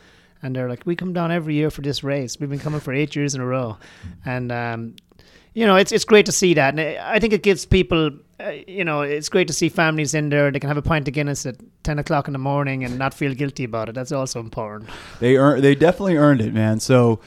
and 0.42 0.56
they're 0.56 0.68
like, 0.68 0.84
"We 0.86 0.96
come 0.96 1.13
down 1.13 1.32
every 1.32 1.54
year 1.54 1.70
for 1.70 1.82
this 1.82 2.04
race. 2.04 2.40
We've 2.40 2.50
been 2.50 2.58
coming 2.58 2.80
for 2.80 2.92
eight 2.92 3.16
years 3.16 3.36
in 3.36 3.42
a 3.42 3.46
row," 3.46 3.78
and 4.25 4.52
um, 4.52 4.96
you 5.53 5.65
know, 5.67 5.75
it's 5.75 5.91
it's 5.91 6.05
great 6.05 6.25
to 6.25 6.31
see 6.31 6.53
that, 6.55 6.77
and 6.77 6.81
I 7.00 7.19
think 7.19 7.33
it 7.33 7.43
gives 7.43 7.65
people, 7.65 8.12
uh, 8.39 8.50
you 8.67 8.83
know, 8.83 9.01
it's 9.01 9.29
great 9.29 9.48
to 9.48 9.53
see 9.53 9.69
families 9.69 10.13
in 10.13 10.29
there. 10.29 10.51
They 10.51 10.60
can 10.60 10.67
have 10.67 10.77
a 10.77 10.81
pint 10.81 11.07
of 11.07 11.13
Guinness 11.13 11.45
at 11.45 11.57
ten 11.83 12.00
o'clock 12.00 12.27
in 12.27 12.33
the 12.33 12.39
morning 12.39 12.83
and 12.83 12.98
not 12.98 13.13
feel 13.13 13.33
guilty 13.33 13.63
about 13.63 13.89
it. 13.89 13.95
That's 13.95 14.12
also 14.12 14.39
important. 14.39 14.89
They 15.19 15.38
earn, 15.38 15.62
they 15.62 15.75
definitely 15.75 16.17
earned 16.17 16.41
it, 16.41 16.53
man. 16.53 16.79
So 16.79 17.19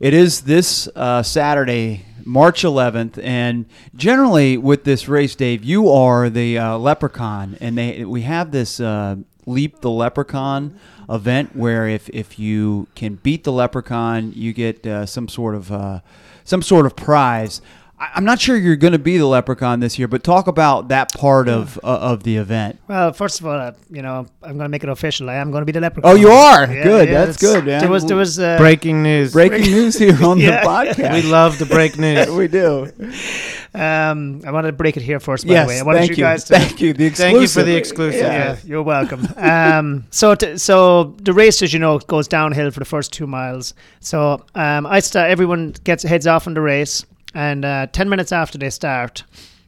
it 0.00 0.14
is 0.14 0.42
this 0.42 0.88
uh, 0.96 1.22
Saturday, 1.22 2.04
March 2.24 2.62
11th, 2.62 3.22
and 3.22 3.66
generally 3.94 4.56
with 4.56 4.84
this 4.84 5.08
race, 5.08 5.34
Dave, 5.34 5.62
you 5.62 5.90
are 5.90 6.30
the 6.30 6.58
uh, 6.58 6.78
leprechaun, 6.78 7.56
and 7.60 7.76
they 7.76 8.04
we 8.04 8.22
have 8.22 8.52
this 8.52 8.80
uh, 8.80 9.16
leap 9.44 9.80
the 9.80 9.90
leprechaun 9.90 10.78
event 11.08 11.54
where 11.54 11.86
if 11.86 12.08
if 12.08 12.38
you 12.38 12.88
can 12.94 13.16
beat 13.16 13.44
the 13.44 13.52
leprechaun, 13.52 14.32
you 14.34 14.52
get 14.52 14.86
uh, 14.86 15.06
some 15.06 15.28
sort 15.28 15.54
of 15.54 15.70
uh, 15.70 16.00
some 16.46 16.62
sort 16.62 16.86
of 16.86 16.96
prize. 16.96 17.60
I- 17.98 18.10
I'm 18.14 18.24
not 18.26 18.38
sure 18.40 18.56
you're 18.58 18.76
going 18.76 18.92
to 18.92 18.98
be 18.98 19.16
the 19.16 19.24
leprechaun 19.26 19.80
this 19.80 19.98
year, 19.98 20.06
but 20.06 20.22
talk 20.22 20.48
about 20.48 20.88
that 20.88 21.12
part 21.14 21.48
of 21.48 21.78
uh, 21.82 21.86
of 22.12 22.24
the 22.24 22.36
event. 22.36 22.78
Well, 22.88 23.12
first 23.14 23.40
of 23.40 23.46
all, 23.46 23.58
uh, 23.58 23.72
you 23.90 24.02
know, 24.02 24.26
I'm 24.42 24.52
going 24.58 24.66
to 24.66 24.68
make 24.68 24.82
it 24.82 24.90
official. 24.90 25.30
I 25.30 25.34
am 25.36 25.50
going 25.50 25.62
to 25.62 25.66
be 25.66 25.72
the 25.72 25.80
leprechaun. 25.80 26.10
Oh, 26.12 26.14
you 26.14 26.28
are 26.28 26.66
Yeah, 26.70 26.82
good. 26.84 27.08
yeah, 27.08 27.24
That's 27.24 27.38
good, 27.38 27.64
man. 27.64 27.80
There 27.80 27.88
was 27.90 28.04
there 28.04 28.16
was 28.18 28.38
uh, 28.38 28.58
Breaking 28.58 29.02
news. 29.02 29.32
Breaking 29.32 29.62
news 29.62 29.98
here 29.98 30.22
on 30.24 30.38
Yeah. 30.40 30.60
the 30.60 30.66
podcast. 30.68 31.12
We 31.14 31.22
love 31.22 31.56
to 31.58 31.66
break 31.66 31.98
news. 31.98 32.28
we 32.42 32.48
do. 32.48 32.92
Um, 33.76 34.40
I 34.46 34.50
wanted 34.50 34.68
to 34.68 34.76
break 34.76 34.96
it 34.96 35.02
here 35.02 35.20
first, 35.20 35.46
by 35.46 35.52
yes, 35.52 35.66
the 35.66 35.68
way. 35.68 35.78
I 35.78 35.82
wanted 35.82 35.98
thank 35.98 36.10
you 36.12 36.16
you. 36.16 36.22
guys 36.22 36.44
to. 36.44 36.58
Thank 36.58 36.80
you. 36.80 36.92
The 36.94 37.04
exclusive. 37.06 37.32
Thank 37.32 37.42
you 37.42 37.48
for 37.48 37.62
the 37.62 37.76
exclusive. 37.76 38.20
Yeah. 38.20 38.32
Yeah, 38.32 38.56
you're 38.64 38.82
welcome. 38.82 39.28
um, 39.36 40.04
so, 40.10 40.34
t- 40.34 40.56
so 40.56 41.14
the 41.22 41.32
race, 41.32 41.60
as 41.62 41.72
you 41.72 41.78
know, 41.78 41.98
goes 41.98 42.26
downhill 42.26 42.70
for 42.70 42.80
the 42.80 42.86
first 42.86 43.12
two 43.12 43.26
miles. 43.26 43.74
So, 44.00 44.44
um, 44.54 44.86
I 44.86 45.00
start. 45.00 45.30
Everyone 45.30 45.74
gets 45.84 46.02
heads 46.02 46.26
off 46.26 46.46
on 46.46 46.54
the 46.54 46.62
race, 46.62 47.04
and 47.34 47.64
uh, 47.64 47.86
ten 47.88 48.08
minutes 48.08 48.32
after 48.32 48.56
they 48.56 48.70
start, 48.70 49.24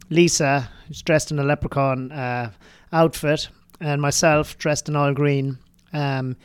Lisa, 0.08 0.68
who's 0.86 1.02
dressed 1.02 1.30
in 1.30 1.38
a 1.38 1.44
leprechaun 1.44 2.10
uh, 2.10 2.50
outfit, 2.92 3.48
and 3.80 4.00
myself, 4.00 4.56
dressed 4.56 4.88
in 4.88 4.96
all 4.96 5.12
green. 5.12 5.58
Um, 5.92 6.36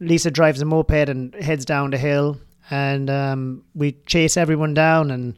Lisa 0.00 0.30
drives 0.30 0.60
a 0.60 0.64
moped 0.64 1.08
and 1.08 1.34
heads 1.34 1.64
down 1.64 1.90
the 1.90 1.98
hill, 1.98 2.38
and 2.70 3.10
um, 3.10 3.64
we 3.74 3.92
chase 4.06 4.36
everyone 4.36 4.74
down 4.74 5.10
and 5.10 5.36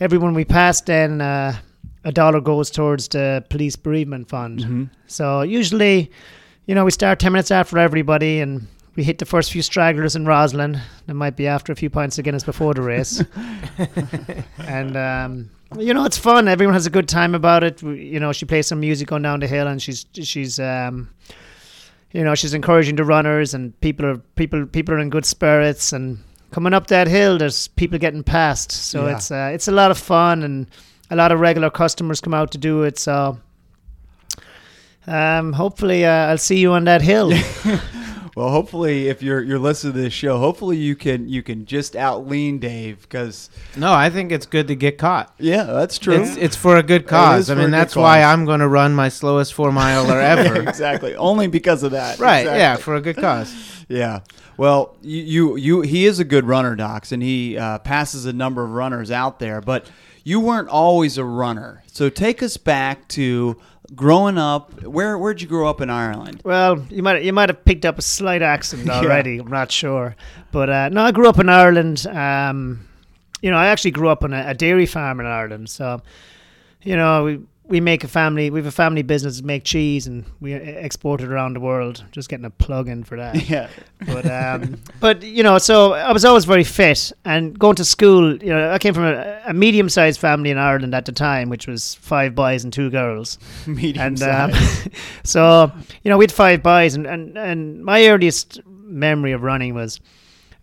everyone 0.00 0.34
we 0.34 0.44
pass, 0.44 0.80
then 0.80 1.20
uh, 1.20 1.56
a 2.04 2.12
dollar 2.12 2.40
goes 2.40 2.70
towards 2.70 3.08
the 3.08 3.44
police 3.50 3.76
bereavement 3.76 4.28
fund. 4.28 4.60
Mm-hmm. 4.60 4.84
So 5.06 5.42
usually, 5.42 6.10
you 6.66 6.74
know, 6.74 6.84
we 6.84 6.90
start 6.90 7.18
10 7.20 7.32
minutes 7.32 7.50
after 7.50 7.78
everybody 7.78 8.40
and 8.40 8.66
we 8.96 9.04
hit 9.04 9.18
the 9.18 9.26
first 9.26 9.52
few 9.52 9.62
stragglers 9.62 10.16
in 10.16 10.24
Rosslyn. 10.24 10.80
They 11.06 11.12
might 11.12 11.36
be 11.36 11.46
after 11.46 11.72
a 11.72 11.76
few 11.76 11.90
pints 11.90 12.18
of 12.18 12.24
Guinness 12.24 12.42
before 12.44 12.74
the 12.74 12.82
race. 12.82 13.22
and, 14.58 14.96
um, 14.96 15.50
you 15.78 15.94
know, 15.94 16.04
it's 16.04 16.18
fun. 16.18 16.48
Everyone 16.48 16.74
has 16.74 16.86
a 16.86 16.90
good 16.90 17.08
time 17.08 17.34
about 17.34 17.62
it. 17.62 17.82
We- 17.82 18.04
You 18.06 18.20
know, 18.20 18.32
she 18.32 18.46
plays 18.46 18.66
some 18.66 18.80
music 18.80 19.12
on 19.12 19.22
down 19.22 19.40
the 19.40 19.46
hill 19.46 19.68
and 19.68 19.80
she's, 19.80 20.06
she's, 20.14 20.58
um, 20.58 21.08
you 22.12 22.24
know, 22.24 22.34
she's 22.34 22.54
encouraging 22.54 22.96
the 22.96 23.04
runners 23.04 23.54
and 23.54 23.78
people 23.80 24.04
are, 24.06 24.16
people, 24.18 24.66
people 24.66 24.94
are 24.94 24.98
in 24.98 25.10
good 25.10 25.24
spirits 25.24 25.92
and 25.92 26.18
coming 26.50 26.74
up 26.74 26.86
that 26.88 27.06
hill, 27.08 27.38
there's 27.38 27.68
people 27.68 27.98
getting 27.98 28.22
past. 28.22 28.72
So 28.72 29.06
Yeah. 29.06 29.16
it's, 29.16 29.30
uh, 29.30 29.50
it's 29.54 29.68
a 29.68 29.72
lot 29.72 29.90
of 29.90 29.98
fun 29.98 30.42
and 30.42 30.66
a 31.10 31.16
lot 31.16 31.32
of 31.32 31.40
regular 31.40 31.70
customers 31.70 32.20
come 32.20 32.34
out 32.34 32.50
to 32.52 32.58
do 32.58 32.82
it. 32.84 32.98
So, 32.98 33.38
um, 35.06 35.52
hopefully, 35.54 36.04
uh, 36.04 36.10
I'll 36.28 36.38
see 36.38 36.58
you 36.58 36.72
on 36.72 36.84
that 36.84 37.02
hill. 37.02 37.32
Well, 38.36 38.50
hopefully, 38.50 39.08
if 39.08 39.24
you're 39.24 39.42
you're 39.42 39.58
listening 39.58 39.94
to 39.94 39.98
this 40.02 40.12
show, 40.12 40.38
hopefully 40.38 40.76
you 40.76 40.94
can 40.94 41.28
you 41.28 41.42
can 41.42 41.66
just 41.66 41.96
out 41.96 42.28
lean 42.28 42.60
Dave 42.60 43.02
because 43.02 43.50
No, 43.76 43.92
I 43.92 44.08
think 44.08 44.30
it's 44.30 44.46
good 44.46 44.68
to 44.68 44.76
get 44.76 44.98
caught. 44.98 45.34
yeah, 45.40 45.64
that's 45.64 45.98
true. 45.98 46.14
It's 46.14 46.36
it's 46.36 46.54
for 46.56 46.76
a 46.76 46.82
good 46.82 47.08
cause. 47.08 47.50
I 47.50 47.56
mean, 47.56 47.72
that's 47.72 47.96
why 47.96 48.20
cause. 48.20 48.32
I'm 48.32 48.44
going 48.44 48.60
to 48.60 48.68
run 48.68 48.94
my 48.94 49.08
slowest 49.08 49.52
four 49.52 49.72
miler 49.72 50.20
ever. 50.20 50.62
exactly. 50.62 51.16
Only 51.16 51.48
because 51.48 51.82
of 51.82 51.90
that. 51.90 52.20
right? 52.20 52.38
Exactly. 52.42 52.60
Yeah, 52.60 52.76
for 52.76 52.94
a 52.94 53.00
good 53.00 53.16
cause. 53.16 53.79
Yeah. 53.90 54.20
Well, 54.56 54.96
you, 55.02 55.22
you, 55.22 55.56
you 55.56 55.80
he 55.80 56.06
is 56.06 56.20
a 56.20 56.24
good 56.24 56.46
runner, 56.46 56.76
Docs, 56.76 57.10
and 57.10 57.22
he 57.22 57.58
uh, 57.58 57.78
passes 57.80 58.24
a 58.24 58.32
number 58.32 58.62
of 58.62 58.70
runners 58.70 59.10
out 59.10 59.40
there. 59.40 59.60
But 59.60 59.90
you 60.22 60.38
weren't 60.38 60.68
always 60.68 61.18
a 61.18 61.24
runner, 61.24 61.82
so 61.86 62.08
take 62.08 62.40
us 62.40 62.56
back 62.56 63.08
to 63.08 63.60
growing 63.96 64.38
up. 64.38 64.84
Where 64.84 65.18
where'd 65.18 65.42
you 65.42 65.48
grow 65.48 65.68
up 65.68 65.80
in 65.80 65.90
Ireland? 65.90 66.42
well, 66.44 66.78
you 66.88 67.02
might 67.02 67.24
you 67.24 67.32
might 67.32 67.48
have 67.48 67.64
picked 67.64 67.84
up 67.84 67.98
a 67.98 68.02
slight 68.02 68.42
accent 68.42 68.88
already. 68.90 69.38
I'm 69.38 69.48
not 69.48 69.72
sure, 69.72 70.14
but 70.52 70.70
uh, 70.70 70.88
no, 70.90 71.02
I 71.02 71.10
grew 71.10 71.28
up 71.28 71.40
in 71.40 71.48
Ireland. 71.48 72.06
Um, 72.06 72.86
you 73.42 73.50
know, 73.50 73.56
I 73.56 73.68
actually 73.68 73.90
grew 73.90 74.08
up 74.08 74.22
on 74.22 74.32
a, 74.32 74.50
a 74.50 74.54
dairy 74.54 74.86
farm 74.86 75.18
in 75.18 75.26
Ireland. 75.26 75.68
So, 75.68 76.00
you 76.82 76.94
know, 76.94 77.24
we 77.24 77.40
we 77.70 77.80
make 77.80 78.04
a 78.04 78.08
family. 78.08 78.50
We 78.50 78.58
have 78.58 78.66
a 78.66 78.70
family 78.70 79.02
business, 79.02 79.40
make 79.42 79.64
cheese, 79.64 80.06
and 80.06 80.24
we 80.40 80.52
export 80.54 81.20
it 81.22 81.28
around 81.28 81.54
the 81.54 81.60
world. 81.60 82.04
Just 82.12 82.28
getting 82.28 82.44
a 82.44 82.50
plug 82.50 82.88
in 82.88 83.04
for 83.04 83.16
that. 83.16 83.48
Yeah. 83.50 83.68
but 84.06 84.26
um, 84.30 84.78
but 85.00 85.22
you 85.22 85.42
know, 85.42 85.56
so 85.58 85.92
I 85.94 86.12
was 86.12 86.24
always 86.24 86.44
very 86.44 86.64
fit, 86.64 87.12
and 87.24 87.58
going 87.58 87.76
to 87.76 87.84
school. 87.84 88.36
You 88.36 88.50
know, 88.50 88.70
I 88.72 88.78
came 88.78 88.92
from 88.92 89.04
a, 89.04 89.40
a 89.46 89.54
medium-sized 89.54 90.20
family 90.20 90.50
in 90.50 90.58
Ireland 90.58 90.94
at 90.94 91.04
the 91.06 91.12
time, 91.12 91.48
which 91.48 91.66
was 91.66 91.94
five 91.94 92.34
boys 92.34 92.64
and 92.64 92.72
two 92.72 92.90
girls, 92.90 93.38
Medium 93.66 94.06
and 94.06 94.22
um, 94.22 94.50
so 95.24 95.72
you 96.02 96.10
know, 96.10 96.18
we 96.18 96.24
had 96.24 96.32
five 96.32 96.62
boys, 96.62 96.94
and, 96.94 97.06
and 97.06 97.38
and 97.38 97.84
my 97.84 98.06
earliest 98.08 98.60
memory 98.66 99.32
of 99.32 99.42
running 99.42 99.74
was. 99.74 100.00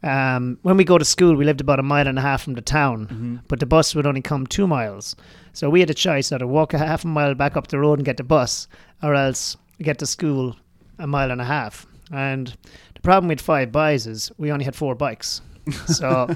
Um, 0.04 0.60
when 0.62 0.78
we 0.78 0.84
go 0.84 1.00
to 1.00 1.04
school, 1.04 1.36
we 1.36 1.44
lived 1.44 1.60
about 1.60 1.80
a 1.80 1.84
mile 1.84 2.08
and 2.08 2.20
a 2.20 2.22
half 2.22 2.44
from 2.44 2.54
the 2.54 2.62
town, 2.62 3.08
Mm-hmm. 3.08 3.36
but 3.48 3.60
the 3.60 3.66
bus 3.66 3.96
would 3.96 4.06
only 4.06 4.22
come 4.22 4.46
two 4.46 4.68
miles. 4.68 5.16
So 5.58 5.72
we 5.72 5.80
had 5.80 5.90
a 5.90 5.96
choice 5.96 6.32
either 6.32 6.46
walk 6.46 6.76
a 6.76 6.78
half 6.78 7.04
a 7.04 7.08
mile 7.08 7.34
back 7.34 7.58
up 7.58 7.66
the 7.66 7.80
road 7.80 7.98
and 7.98 8.06
get 8.06 8.18
the 8.18 8.24
bus, 8.24 8.68
or 9.02 9.16
else 9.16 9.58
get 9.82 9.98
to 9.98 10.06
school 10.06 10.56
a 11.00 11.08
mile 11.08 11.32
and 11.32 11.42
a 11.42 11.46
half. 11.46 11.88
And 12.12 12.56
the 12.94 13.02
problem 13.02 13.28
with 13.28 13.42
five 13.42 13.72
boys 13.72 14.06
is 14.06 14.32
we 14.38 14.52
only 14.52 14.66
had 14.66 14.76
four 14.76 14.94
bikes. 14.94 15.42
So 15.88 16.28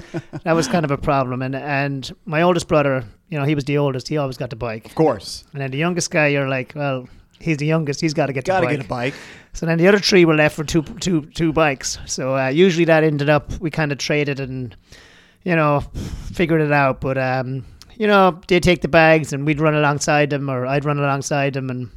that 0.42 0.54
was 0.56 0.66
kind 0.66 0.84
of 0.84 0.90
a 0.90 0.98
problem. 0.98 1.40
And 1.40 1.54
and 1.54 2.12
my 2.26 2.42
oldest 2.42 2.66
brother, 2.66 3.04
you 3.28 3.38
know, 3.38 3.44
he 3.44 3.54
was 3.54 3.64
the 3.64 3.78
oldest. 3.78 4.08
He 4.08 4.16
always 4.16 4.36
got 4.36 4.50
the 4.50 4.56
bike. 4.56 4.86
of 4.86 4.94
course, 4.96 5.44
And 5.52 5.62
then 5.62 5.70
the 5.70 5.78
youngest 5.78 6.10
guy, 6.10 6.26
you're 6.26 6.48
like, 6.48 6.72
well, 6.74 7.08
he's 7.38 7.58
the 7.58 7.66
youngest. 7.66 8.00
He's 8.00 8.14
got 8.14 8.26
to 8.26 8.32
get 8.32 8.44
got 8.44 8.62
to 8.62 8.66
get 8.66 8.84
a 8.84 8.88
bike. 8.88 9.14
So 9.52 9.66
then 9.66 9.78
the 9.78 9.86
other 9.86 10.00
three 10.00 10.24
were 10.24 10.34
left 10.34 10.56
for 10.56 10.64
two 10.64 10.82
two 10.82 11.26
two 11.26 11.52
bikes. 11.52 11.98
So 12.06 12.36
uh, 12.36 12.48
usually 12.48 12.86
that 12.86 13.04
ended 13.04 13.28
up 13.28 13.52
we 13.60 13.70
kind 13.70 13.92
of 13.92 13.98
traded 13.98 14.40
and 14.40 14.74
you 15.44 15.54
know 15.54 15.80
figured 16.34 16.60
it 16.60 16.72
out. 16.72 17.00
But 17.00 17.18
um, 17.18 17.64
you 17.96 18.06
know 18.06 18.40
they'd 18.48 18.62
take 18.62 18.80
the 18.82 18.88
bags 18.88 19.32
and 19.32 19.46
we'd 19.46 19.60
run 19.60 19.74
alongside 19.74 20.30
them, 20.30 20.48
or 20.50 20.66
I'd 20.66 20.84
run 20.84 20.98
alongside 20.98 21.54
them, 21.54 21.70
and 21.70 21.90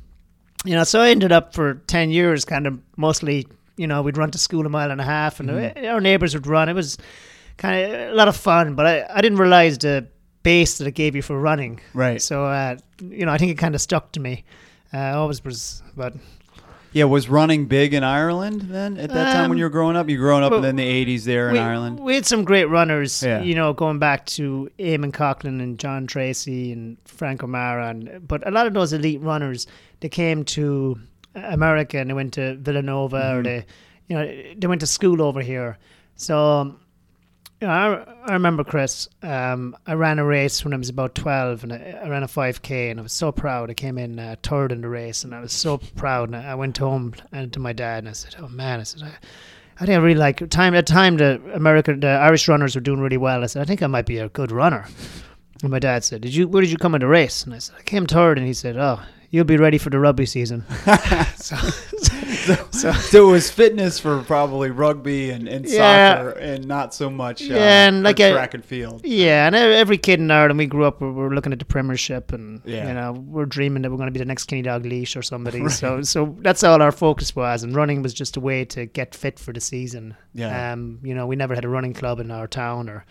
you 0.63 0.75
know 0.75 0.83
so 0.83 1.01
I 1.01 1.09
ended 1.09 1.31
up 1.31 1.53
for 1.53 1.75
ten 1.87 2.09
years 2.09 2.45
kind 2.45 2.67
of 2.67 2.79
mostly 2.97 3.47
you 3.77 3.87
know 3.87 4.01
we'd 4.01 4.17
run 4.17 4.31
to 4.31 4.37
school 4.37 4.65
a 4.65 4.69
mile 4.69 4.91
and 4.91 5.01
a 5.01 5.05
half, 5.05 5.39
and 5.39 5.49
uh 5.49 5.71
our 5.87 6.01
neighbors 6.01 6.33
would 6.33 6.47
run. 6.47 6.69
It 6.69 6.73
was 6.73 6.97
kind 7.57 7.93
of 7.93 8.11
a 8.11 8.15
lot 8.15 8.27
of 8.27 8.35
fun, 8.35 8.75
but 8.75 8.85
I 8.85 9.05
I 9.09 9.21
didn't 9.21 9.39
realize 9.39 9.77
the 9.77 10.07
base 10.43 10.77
that 10.77 10.87
it 10.87 10.91
gave 10.91 11.15
you 11.15 11.21
for 11.23 11.39
running. 11.39 11.81
Right. 11.93 12.21
So 12.21 12.45
uh, 12.45 12.77
you 13.01 13.25
know 13.25 13.31
I 13.31 13.37
think 13.37 13.51
it 13.51 13.57
kind 13.57 13.75
of 13.75 13.81
stuck 13.81 14.11
to 14.13 14.19
me. 14.19 14.43
Uh, 14.93 14.97
I 14.97 15.11
always 15.13 15.43
was, 15.43 15.81
but 15.97 16.13
Yeah, 16.95 17.03
was 17.03 17.27
running 17.27 17.65
big 17.65 17.93
in 17.93 18.05
Ireland 18.05 18.61
then 18.69 18.97
at 18.97 19.09
that 19.09 19.33
time 19.33 19.49
when 19.49 19.51
Um, 19.51 19.57
you 19.57 19.65
were 19.65 19.69
growing 19.69 19.97
up? 19.97 20.07
You 20.09 20.17
growing 20.17 20.45
up 20.45 20.53
in 20.53 20.77
the 20.77 20.83
'80s 20.83 21.25
there 21.25 21.49
in 21.49 21.53
we, 21.55 21.59
Ireland. 21.59 21.99
We 21.99 22.15
had 22.15 22.25
some 22.25 22.45
great 22.45 22.69
runners, 22.69 23.21
Yeah. 23.21 23.41
you 23.43 23.53
know, 23.53 23.73
going 23.73 23.99
back 23.99 24.25
to 24.37 24.69
Eamonn 24.79 25.11
Coghlan 25.11 25.61
and 25.61 25.77
John 25.77 26.07
Treacy 26.07 26.71
and 26.71 26.95
Frank 27.03 27.43
O'Mara. 27.43 27.89
And, 27.89 28.25
but 28.25 28.47
a 28.47 28.51
lot 28.51 28.65
of 28.65 28.73
those 28.73 28.93
elite 28.93 29.21
runners, 29.21 29.67
they 29.99 30.07
came 30.07 30.45
to 30.45 30.97
America 31.35 31.97
and 31.97 32.09
they 32.09 32.13
went 32.13 32.33
to 32.35 32.55
Villanova 32.55 33.17
Mm-hmm. 33.17 33.37
or 33.39 33.43
they, 33.43 33.65
you 34.07 34.15
know, 34.15 34.25
they 34.57 34.67
went 34.67 34.79
to 34.79 34.87
school 34.87 35.21
over 35.21 35.41
here. 35.41 35.77
So, 36.15 36.37
um, 36.39 36.79
know, 37.61 37.69
I, 37.69 38.29
I 38.29 38.33
remember 38.33 38.63
Chris. 38.63 39.07
Um, 39.21 39.75
I 39.87 39.93
ran 39.93 40.19
a 40.19 40.25
race 40.25 40.63
when 40.63 40.73
I 40.73 40.77
was 40.77 40.89
about 40.89 41.15
twelve, 41.15 41.63
and 41.63 41.73
I, 41.73 41.99
I 42.03 42.09
ran 42.09 42.23
a 42.23 42.27
five 42.27 42.61
k, 42.61 42.89
and 42.89 42.99
I 42.99 43.03
was 43.03 43.13
so 43.13 43.31
proud. 43.31 43.69
I 43.69 43.73
came 43.73 43.97
in 43.97 44.19
uh, 44.19 44.35
third 44.43 44.71
in 44.71 44.81
the 44.81 44.89
race, 44.89 45.23
and 45.23 45.33
I 45.33 45.39
was 45.39 45.53
so 45.53 45.77
proud. 45.77 46.29
And 46.29 46.35
I 46.35 46.51
I 46.51 46.55
went 46.55 46.77
home 46.77 47.13
and 47.31 47.51
to 47.53 47.59
my 47.59 47.73
dad, 47.73 47.99
and 47.99 48.09
I 48.09 48.13
said, 48.13 48.35
"Oh 48.39 48.47
man," 48.49 48.79
I 48.79 48.83
said, 48.83 49.03
I, 49.03 49.13
I 49.79 49.85
think 49.85 49.97
I 49.97 50.01
really 50.01 50.15
like 50.15 50.49
time. 50.49 50.73
At 50.73 50.85
time, 50.85 51.17
the 51.17 51.41
American, 51.53 51.99
the 51.99 52.07
Irish 52.07 52.47
runners 52.47 52.75
were 52.75 52.81
doing 52.81 53.01
really 53.01 53.17
well. 53.17 53.43
I 53.43 53.47
said, 53.47 53.61
I 53.61 53.65
think 53.65 53.83
I 53.83 53.87
might 53.87 54.05
be 54.05 54.19
a 54.19 54.29
good 54.29 54.51
runner. 54.51 54.85
And 55.61 55.71
my 55.71 55.79
dad 55.79 56.03
said, 56.03 56.21
"Did 56.21 56.33
you? 56.35 56.47
Where 56.47 56.61
did 56.61 56.71
you 56.71 56.77
come 56.77 56.95
in 56.95 57.01
the 57.01 57.07
race?" 57.07 57.43
And 57.43 57.53
I 57.53 57.59
said, 57.59 57.75
"I 57.77 57.83
came 57.83 58.05
third. 58.05 58.37
And 58.37 58.47
he 58.47 58.53
said, 58.53 58.77
"Oh, 58.77 59.01
you'll 59.31 59.45
be 59.45 59.57
ready 59.57 59.77
for 59.77 59.89
the 59.89 59.99
rugby 59.99 60.25
season." 60.25 60.63
so, 61.35 61.55
so, 61.55 62.14
So 62.71 63.27
it 63.27 63.31
was 63.31 63.49
fitness 63.49 63.99
for 63.99 64.21
probably 64.23 64.69
rugby 64.69 65.29
and, 65.31 65.47
and 65.47 65.65
Yeah. 65.65 66.15
soccer, 66.17 66.29
and 66.39 66.65
not 66.67 66.93
so 66.93 67.09
much 67.09 67.41
uh, 67.41 67.53
Yeah, 67.53 67.87
and 67.87 67.97
for 67.97 68.03
like 68.03 68.19
a- 68.19 68.31
track 68.33 68.53
and 68.53 68.63
field. 68.63 69.01
yeah, 69.05 69.47
and 69.47 69.55
every 69.55 69.97
kid 69.97 70.19
in 70.19 70.29
Ireland, 70.29 70.57
we 70.59 70.65
grew 70.67 70.85
up, 70.85 71.01
we 71.01 71.09
were 71.11 71.33
looking 71.33 71.53
at 71.53 71.59
the 71.59 71.65
Premiership, 71.65 72.31
and 72.33 72.61
Yeah. 72.65 72.87
you 72.87 72.93
know, 72.93 73.11
we're 73.13 73.45
dreaming 73.45 73.81
that 73.83 73.91
we're 73.91 73.97
going 73.97 74.07
to 74.07 74.11
be 74.11 74.19
the 74.19 74.25
next 74.25 74.45
Kenny 74.45 74.63
Dalglish 74.63 75.15
or 75.15 75.21
somebody. 75.21 75.63
So, 75.69 76.01
so 76.03 76.35
that's 76.39 76.63
all 76.63 76.81
our 76.81 76.91
focus 76.91 77.35
was, 77.35 77.63
and 77.63 77.75
running 77.75 78.01
was 78.01 78.13
just 78.13 78.37
a 78.37 78.39
way 78.39 78.65
to 78.65 78.85
get 78.85 79.15
fit 79.15 79.39
for 79.39 79.51
the 79.53 79.61
season. 79.61 80.15
Yeah. 80.33 80.73
Um, 80.73 80.99
you 81.03 81.15
know, 81.15 81.25
we 81.27 81.35
never 81.35 81.55
had 81.55 81.65
a 81.65 81.69
running 81.69 81.93
club 81.93 82.19
in 82.19 82.29
our 82.31 82.47
town 82.47 82.89
or 82.89 83.05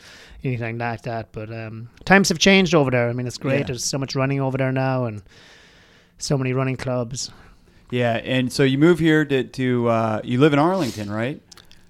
anything 0.45 0.79
like 0.79 1.03
that. 1.03 1.33
But 1.33 1.51
um, 1.53 1.89
times 2.05 2.29
have 2.29 2.39
changed 2.39 2.75
over 2.75 2.91
there. 2.91 3.09
I 3.09 3.13
mean, 3.13 3.27
it's 3.27 3.39
great. 3.39 3.61
Yeah. 3.61 3.65
There's 3.67 3.85
so 3.85 3.99
much 3.99 4.15
running 4.15 4.41
over 4.41 4.57
there 4.59 4.73
now, 4.73 5.05
and 5.07 5.23
so 6.19 6.37
many 6.39 6.53
running 6.53 6.77
clubs. 6.77 7.31
Yeah, 7.91 8.15
and 8.17 8.53
so 8.53 8.63
you 8.63 8.79
move 8.79 8.99
here 8.99 9.25
to, 9.25 9.45
to 9.45 9.89
uh, 9.89 10.21
you 10.25 10.41
live 10.41 10.53
in 10.53 10.59
Arlington, 10.59 11.11
right? 11.11 11.41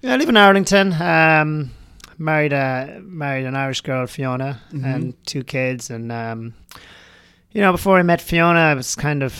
Yeah, 0.01 0.13
I 0.13 0.17
live 0.17 0.29
in 0.29 0.37
Arlington. 0.37 0.93
Um, 1.01 1.71
married 2.17 2.53
a 2.53 2.99
married 3.03 3.45
an 3.45 3.55
Irish 3.55 3.81
girl, 3.81 4.05
Fiona, 4.07 4.61
Mhm. 4.71 4.85
and 4.95 5.25
two 5.25 5.43
kids. 5.43 5.89
And 5.89 6.11
um, 6.11 6.53
you 7.51 7.61
know, 7.61 7.71
before 7.71 7.97
I 7.97 8.03
met 8.03 8.21
Fiona, 8.21 8.59
I 8.59 8.73
was 8.73 8.95
kind 8.95 9.23
of, 9.23 9.33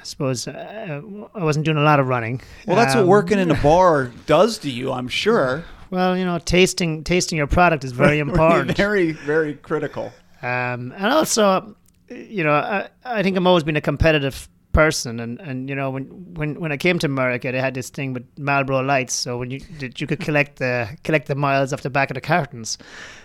I 0.00 0.04
suppose, 0.04 0.46
uh, 0.48 1.00
I 1.34 1.42
wasn't 1.44 1.64
doing 1.64 1.78
a 1.78 1.82
lot 1.82 1.98
of 2.00 2.08
running. 2.08 2.42
Well, 2.66 2.76
that's 2.76 2.94
what 2.94 3.02
Um, 3.02 3.08
working 3.08 3.38
in 3.38 3.50
a 3.50 3.54
bar 3.62 4.10
does 4.26 4.58
to 4.58 4.70
you, 4.70 4.92
I'm 4.92 5.08
sure. 5.08 5.64
Well, 5.90 6.16
you 6.16 6.24
know, 6.24 6.38
tasting 6.38 7.04
tasting 7.04 7.38
your 7.38 7.46
product 7.46 7.84
is 7.84 7.92
very 8.04 8.18
important. 8.18 8.76
very, 8.76 9.12
very 9.12 9.54
critical. 9.54 10.12
Um, 10.42 10.92
and 10.96 11.06
also, 11.06 11.76
you 12.10 12.42
know, 12.44 12.52
I, 12.52 12.88
I 13.04 13.22
think 13.22 13.36
I'm 13.36 13.46
always 13.46 13.62
been 13.64 13.76
a 13.76 13.80
competitive 13.80 14.48
person, 14.72 15.20
and, 15.20 15.40
and 15.40 15.68
you 15.68 15.74
know, 15.74 15.90
when, 15.90 16.04
when 16.34 16.60
when 16.60 16.72
I 16.72 16.76
came 16.76 16.98
to 17.00 17.06
America, 17.06 17.52
they 17.52 17.60
had 17.60 17.74
this 17.74 17.90
thing 17.90 18.12
with 18.12 18.26
Marlboro 18.38 18.80
Lights, 18.82 19.14
so 19.14 19.38
when 19.38 19.50
you 19.50 19.60
that 19.80 20.00
you 20.00 20.06
could 20.06 20.20
collect 20.20 20.58
the 20.58 20.88
collect 21.04 21.28
the 21.28 21.34
miles 21.34 21.72
off 21.72 21.82
the 21.82 21.90
back 21.90 22.10
of 22.10 22.14
the 22.14 22.20
cartons. 22.20 22.78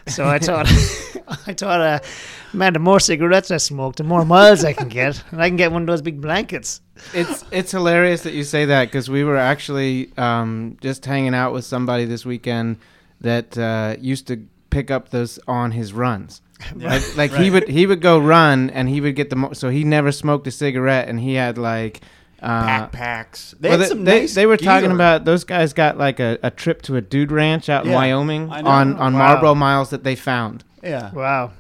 So 0.08 0.26
I 0.26 0.40
thought, 0.40 0.68
I 1.48 1.54
thought, 1.54 1.82
uh, 1.82 2.00
man, 2.54 2.74
the 2.74 2.80
more 2.80 3.00
cigarettes 3.00 3.52
I 3.52 3.58
smoke, 3.58 3.96
the 3.96 4.04
more 4.04 4.26
miles 4.26 4.64
I 4.64 4.74
can 4.74 4.90
get, 4.90 5.24
and 5.32 5.42
I 5.42 5.50
can 5.50 5.58
get 5.58 5.72
one 5.72 5.82
of 5.84 5.88
those 5.88 6.02
big 6.02 6.22
blankets. 6.22 6.82
It's 7.14 7.44
it's 7.52 7.72
hilarious 7.72 8.24
that 8.24 8.34
you 8.34 8.44
say 8.44 8.66
that 8.66 8.86
because 8.86 9.10
we 9.10 9.24
were 9.24 9.38
actually 9.38 10.12
um, 10.18 10.78
just 10.82 11.06
hanging 11.06 11.34
out 11.34 11.54
with 11.54 11.66
somebody 11.66 12.06
this 12.06 12.26
weekend 12.26 12.78
that 13.22 13.58
uh, 13.58 13.96
used 14.00 14.28
to 14.28 14.48
pick 14.70 14.92
up 14.92 15.10
those 15.10 15.40
on 15.48 15.72
his 15.72 15.94
runs. 15.94 16.42
Like, 16.76 17.18
like 17.18 17.34
he 17.34 17.50
would 17.50 17.68
he 17.70 17.86
would 17.86 18.02
go 18.02 18.18
run 18.20 18.72
and 18.72 18.90
he 18.90 19.00
would 19.00 19.16
get 19.16 19.30
the 19.30 19.36
mo- 19.36 19.54
so 19.54 19.70
he 19.70 19.84
never 19.84 20.12
smoked 20.12 20.48
a 20.48 20.52
cigarette 20.52 21.08
and 21.08 21.20
he 21.20 21.36
had 21.36 21.58
like 21.58 22.02
uh, 22.42 22.88
Backpacks. 22.90 23.54
They 23.60 23.70
well, 23.70 23.78
had 23.78 23.86
they, 23.86 23.90
some 23.90 24.04
they, 24.04 24.20
nice 24.22 24.36
they 24.36 24.46
were 24.46 24.58
talking 24.58 24.92
about 24.92 25.24
those 25.26 25.44
guys 25.44 25.74
got 25.74 25.98
like 25.98 26.20
a, 26.20 26.38
a 26.44 26.52
trip 26.52 26.82
to 26.84 26.96
a 26.96 27.02
dude 27.02 27.32
ranch 27.32 27.70
out 27.70 27.86
in 27.86 27.92
Wyoming 27.92 28.50
on 28.50 28.98
on 28.98 29.14
Wow. 29.14 29.20
Marlboro 29.20 29.56
miles 29.56 29.92
that 29.92 30.04
they 30.04 30.16
found. 30.16 30.64
Yeah. 30.84 31.12
Wow. 31.12 31.52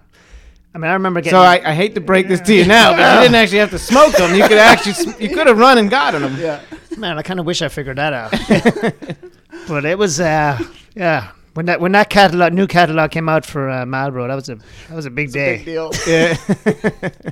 I 0.73 0.79
mean, 0.79 0.91
I 0.91 0.93
remember 0.93 1.21
getting. 1.21 1.31
So 1.31 1.39
I, 1.39 1.71
I 1.71 1.73
hate 1.73 1.95
to 1.95 2.01
break 2.01 2.27
this 2.27 2.39
to 2.41 2.53
you 2.53 2.65
now, 2.65 2.91
but 2.91 3.15
you 3.15 3.21
didn't 3.21 3.35
actually 3.35 3.59
have 3.59 3.71
to 3.71 3.79
smoke 3.79 4.13
them. 4.13 4.35
You 4.35 4.47
could 4.47 4.59
actually 4.59 4.93
sm- 4.93 5.19
you 5.19 5.29
could 5.29 5.47
have 5.47 5.57
run 5.57 5.79
and 5.79 5.89
gotten 5.89 6.21
them. 6.21 6.35
Yeah. 6.39 6.61
Man, 6.97 7.17
I 7.17 7.23
kind 7.23 7.39
of 7.39 7.45
wish 7.47 7.63
I 7.63 7.67
figured 7.67 7.97
that 7.97 8.13
out. 8.13 8.31
but 9.67 9.85
it 9.85 9.97
was, 9.97 10.19
uh, 10.19 10.59
yeah. 10.95 11.31
When 11.57 11.65
that 11.65 11.81
when 11.81 11.91
that 11.93 12.11
catalog 12.11 12.53
new 12.53 12.67
catalog 12.67 13.09
came 13.09 13.27
out 13.27 13.43
for 13.43 13.67
uh, 13.67 13.83
Marlboro, 13.83 14.27
that 14.27 14.35
was 14.35 14.47
a 14.47 14.57
that 14.89 14.95
was 14.95 15.07
a 15.07 15.09
big 15.09 15.31
day. 15.31 15.57
Big 15.57 15.65
deal. 15.65 15.91
Yeah. 16.07 16.37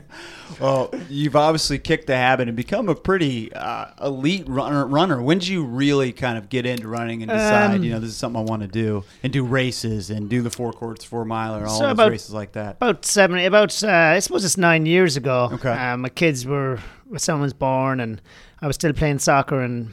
Well, 0.59 0.89
you've 1.09 1.35
obviously 1.35 1.77
kicked 1.79 2.07
the 2.07 2.15
habit 2.15 2.47
and 2.47 2.55
become 2.55 2.87
a 2.87 2.95
pretty 2.95 3.51
uh, 3.53 3.87
elite 4.01 4.47
runner. 4.47 4.85
Runner. 4.87 5.21
When 5.21 5.39
did 5.39 5.49
you 5.49 5.65
really 5.65 6.13
kind 6.13 6.37
of 6.37 6.47
get 6.47 6.65
into 6.65 6.87
running 6.87 7.21
and 7.23 7.29
decide, 7.29 7.75
Um, 7.75 7.83
you 7.83 7.91
know, 7.91 7.99
this 7.99 8.11
is 8.11 8.15
something 8.15 8.39
I 8.39 8.43
want 8.49 8.61
to 8.61 8.67
do, 8.69 9.03
and 9.21 9.33
do 9.33 9.43
races 9.43 10.09
and 10.09 10.29
do 10.29 10.41
the 10.41 10.49
four 10.49 10.71
courts, 10.71 11.03
four 11.03 11.25
miler, 11.25 11.65
all 11.67 11.77
So 11.77 11.83
those 11.83 11.91
about- 11.91 12.11
races 12.11 12.33
like 12.33 12.53
that? 12.53 12.77
About 12.77 13.05
seven, 13.05 13.37
about 13.39 13.83
uh, 13.83 13.89
I 13.89 14.19
suppose 14.19 14.45
it's 14.45 14.55
nine 14.57 14.85
years 14.85 15.17
ago. 15.17 15.49
Okay. 15.53 15.69
Um, 15.71 16.01
my 16.01 16.09
kids 16.09 16.45
were, 16.45 16.79
my 17.09 17.17
son 17.17 17.41
was 17.41 17.53
born, 17.53 17.99
and 17.99 18.21
I 18.61 18.67
was 18.67 18.75
still 18.75 18.93
playing 18.93 19.19
soccer, 19.19 19.59
and 19.61 19.91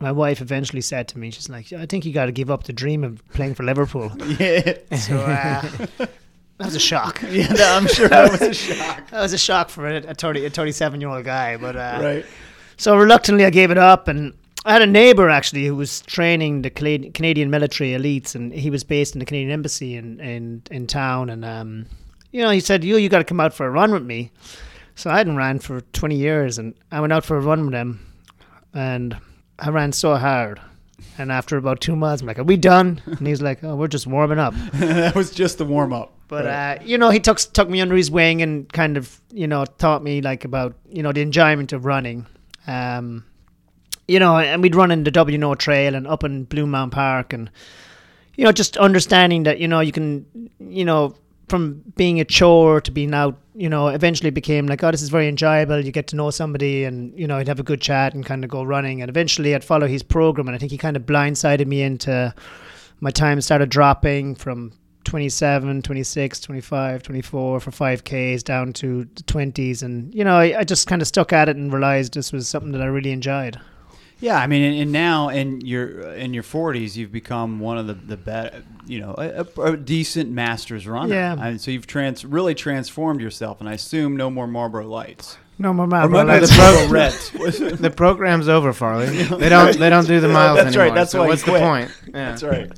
my 0.00 0.12
wife 0.12 0.40
eventually 0.40 0.80
said 0.82 1.08
to 1.08 1.18
me, 1.18 1.30
she's 1.30 1.48
like, 1.48 1.72
"I 1.72 1.86
think 1.86 2.04
you 2.04 2.12
got 2.12 2.26
to 2.26 2.32
give 2.32 2.50
up 2.50 2.64
the 2.64 2.72
dream 2.72 3.04
of 3.04 3.22
playing 3.30 3.54
for 3.54 3.62
Liverpool." 3.62 4.12
Yeah. 4.38 4.74
So 4.98 5.18
uh, 5.18 5.62
that 5.98 6.66
was 6.66 6.74
a 6.74 6.80
shock. 6.80 7.22
yeah, 7.30 7.52
no, 7.52 7.64
I'm 7.64 7.86
sure 7.86 8.08
that 8.08 8.30
was 8.30 8.42
a 8.42 8.54
shock. 8.54 9.10
That 9.10 9.20
was 9.20 9.32
a 9.32 9.38
shock 9.38 9.68
for 9.70 9.88
a, 9.88 9.96
a 9.98 10.14
30 10.14 10.46
a 10.46 10.50
37 10.50 11.00
year 11.00 11.10
old 11.10 11.24
guy, 11.24 11.56
but 11.56 11.76
uh, 11.76 11.98
Right. 12.02 12.26
So 12.76 12.96
reluctantly, 12.96 13.44
I 13.44 13.50
gave 13.50 13.70
it 13.70 13.78
up, 13.78 14.08
and 14.08 14.34
I 14.64 14.72
had 14.72 14.82
a 14.82 14.86
neighbor 14.86 15.30
actually 15.30 15.64
who 15.66 15.76
was 15.76 16.00
training 16.02 16.62
the 16.62 16.70
Canadian 16.70 17.50
military 17.50 17.90
elites, 17.90 18.34
and 18.34 18.52
he 18.52 18.70
was 18.70 18.82
based 18.82 19.14
in 19.14 19.20
the 19.20 19.26
Canadian 19.26 19.52
embassy 19.52 19.96
in 19.96 20.18
in, 20.20 20.62
in 20.70 20.86
town, 20.86 21.30
and 21.30 21.44
um, 21.44 21.86
you 22.32 22.42
know, 22.42 22.50
he 22.50 22.60
said, 22.60 22.82
"You, 22.82 22.96
you 22.96 23.08
got 23.08 23.18
to 23.18 23.24
come 23.24 23.40
out 23.40 23.54
for 23.54 23.66
a 23.66 23.70
run 23.70 23.92
with 23.92 24.02
me." 24.04 24.32
So 24.96 25.10
I 25.10 25.18
hadn't 25.18 25.36
ran 25.36 25.60
for 25.60 25.80
twenty 25.92 26.16
years, 26.16 26.58
and 26.58 26.74
I 26.90 27.00
went 27.00 27.12
out 27.12 27.24
for 27.24 27.36
a 27.36 27.40
run 27.40 27.64
with 27.64 27.74
him, 27.74 28.04
and 28.72 29.16
I 29.58 29.70
ran 29.70 29.92
so 29.92 30.16
hard. 30.16 30.60
And 31.18 31.30
after 31.30 31.56
about 31.56 31.80
two 31.80 31.94
miles, 31.96 32.20
I'm 32.20 32.26
like, 32.26 32.38
"Are 32.38 32.44
we 32.44 32.56
done?" 32.56 33.00
And 33.06 33.26
he's 33.26 33.42
like, 33.42 33.62
"Oh, 33.62 33.76
we're 33.76 33.88
just 33.88 34.06
warming 34.06 34.38
up." 34.38 34.54
that 34.74 35.14
was 35.14 35.30
just 35.30 35.58
the 35.58 35.64
warm 35.64 35.92
up. 35.92 36.12
But 36.28 36.46
uh, 36.46 36.78
you 36.84 36.98
know, 36.98 37.10
he 37.10 37.20
took 37.20 37.38
took 37.38 37.68
me 37.68 37.80
under 37.80 37.94
his 37.94 38.10
wing 38.10 38.42
and 38.42 38.72
kind 38.72 38.96
of 38.96 39.20
you 39.30 39.46
know 39.46 39.64
taught 39.78 40.02
me 40.02 40.22
like 40.22 40.44
about 40.44 40.74
you 40.88 41.02
know 41.02 41.12
the 41.12 41.20
enjoyment 41.20 41.72
of 41.72 41.84
running. 41.84 42.26
Um, 42.66 43.24
you 44.08 44.18
know, 44.18 44.38
and 44.38 44.62
we'd 44.62 44.74
run 44.74 44.90
in 44.90 45.04
the 45.04 45.10
W 45.10 45.54
Trail 45.56 45.94
and 45.94 46.06
up 46.06 46.24
in 46.24 46.44
Blue 46.44 46.66
Mountain 46.66 46.90
Park, 46.90 47.32
and 47.32 47.50
you 48.36 48.44
know, 48.44 48.52
just 48.52 48.76
understanding 48.76 49.44
that 49.44 49.58
you 49.58 49.68
know 49.68 49.80
you 49.80 49.92
can 49.92 50.50
you 50.58 50.84
know 50.84 51.14
from 51.48 51.82
being 51.96 52.20
a 52.20 52.24
chore 52.24 52.80
to 52.80 52.90
being 52.90 53.14
out, 53.14 53.38
you 53.54 53.68
know, 53.68 53.88
eventually 53.88 54.30
became 54.30 54.66
like, 54.66 54.82
oh, 54.82 54.90
this 54.90 55.02
is 55.02 55.10
very 55.10 55.28
enjoyable. 55.28 55.84
You 55.84 55.92
get 55.92 56.06
to 56.08 56.16
know 56.16 56.30
somebody, 56.30 56.84
and 56.84 57.18
you 57.18 57.26
know, 57.26 57.36
I'd 57.36 57.48
have 57.48 57.60
a 57.60 57.64
good 57.64 57.80
chat 57.80 58.14
and 58.14 58.24
kind 58.24 58.44
of 58.44 58.50
go 58.50 58.62
running, 58.62 59.02
and 59.02 59.08
eventually 59.08 59.54
I'd 59.54 59.64
follow 59.64 59.86
his 59.86 60.02
program, 60.02 60.48
and 60.48 60.54
I 60.54 60.58
think 60.58 60.72
he 60.72 60.78
kind 60.78 60.96
of 60.96 61.04
blindsided 61.04 61.66
me 61.66 61.82
into 61.82 62.34
my 63.00 63.10
time 63.10 63.40
started 63.40 63.68
dropping 63.68 64.34
from 64.34 64.72
27, 65.04 65.82
26, 65.82 66.40
25, 66.40 67.02
24 67.02 67.60
for 67.60 67.70
5Ks 67.70 68.42
down 68.42 68.72
to 68.74 69.04
the 69.14 69.22
20s. 69.24 69.82
And, 69.82 70.14
you 70.14 70.24
know, 70.24 70.36
I, 70.36 70.60
I 70.60 70.64
just 70.64 70.86
kind 70.86 71.02
of 71.02 71.08
stuck 71.08 71.32
at 71.32 71.48
it 71.48 71.56
and 71.56 71.72
realized 71.72 72.14
this 72.14 72.32
was 72.32 72.48
something 72.48 72.72
that 72.72 72.80
I 72.80 72.86
really 72.86 73.12
enjoyed. 73.12 73.60
Yeah, 74.20 74.38
I 74.38 74.46
mean, 74.46 74.62
and, 74.62 74.80
and 74.82 74.92
now 74.92 75.28
in 75.28 75.60
your 75.62 76.12
in 76.14 76.32
your 76.34 76.42
forties, 76.44 76.96
you've 76.96 77.12
become 77.12 77.60
one 77.60 77.76
of 77.78 77.86
the 77.86 77.94
the 77.94 78.16
best, 78.16 78.54
you 78.86 79.00
know, 79.00 79.14
a, 79.18 79.44
a- 79.62 79.72
a 79.72 79.76
decent 79.76 80.30
masters 80.30 80.86
runner. 80.86 81.14
Yeah. 81.14 81.36
and 81.38 81.60
so 81.60 81.70
you've 81.70 81.86
trans 81.86 82.24
really 82.24 82.54
transformed 82.54 83.20
yourself, 83.20 83.60
and 83.60 83.68
I 83.68 83.72
assume 83.74 84.16
no 84.16 84.30
more 84.30 84.46
Marlboro 84.46 84.86
Lights. 84.86 85.36
No 85.58 85.72
more 85.72 85.86
Marlboro 85.86 86.24
Lights. 86.24 86.50
the 86.50 86.56
Marlboro 86.56 86.88
Reds. 86.92 87.30
the 87.80 87.92
program's 87.94 88.48
over, 88.48 88.72
Farley. 88.72 89.06
They 89.24 89.48
don't 89.48 89.78
they 89.78 89.90
don't 89.90 90.06
do 90.06 90.20
the 90.20 90.28
miles 90.28 90.56
That's 90.58 90.76
right, 90.76 90.84
anymore. 90.84 90.96
that's 90.96 91.12
so 91.12 91.18
why 91.18 91.24
you 91.26 91.30
what's 91.30 91.42
the 91.42 91.58
point? 91.58 91.90
Yeah. 92.06 92.12
That's 92.30 92.42
right. 92.42 92.72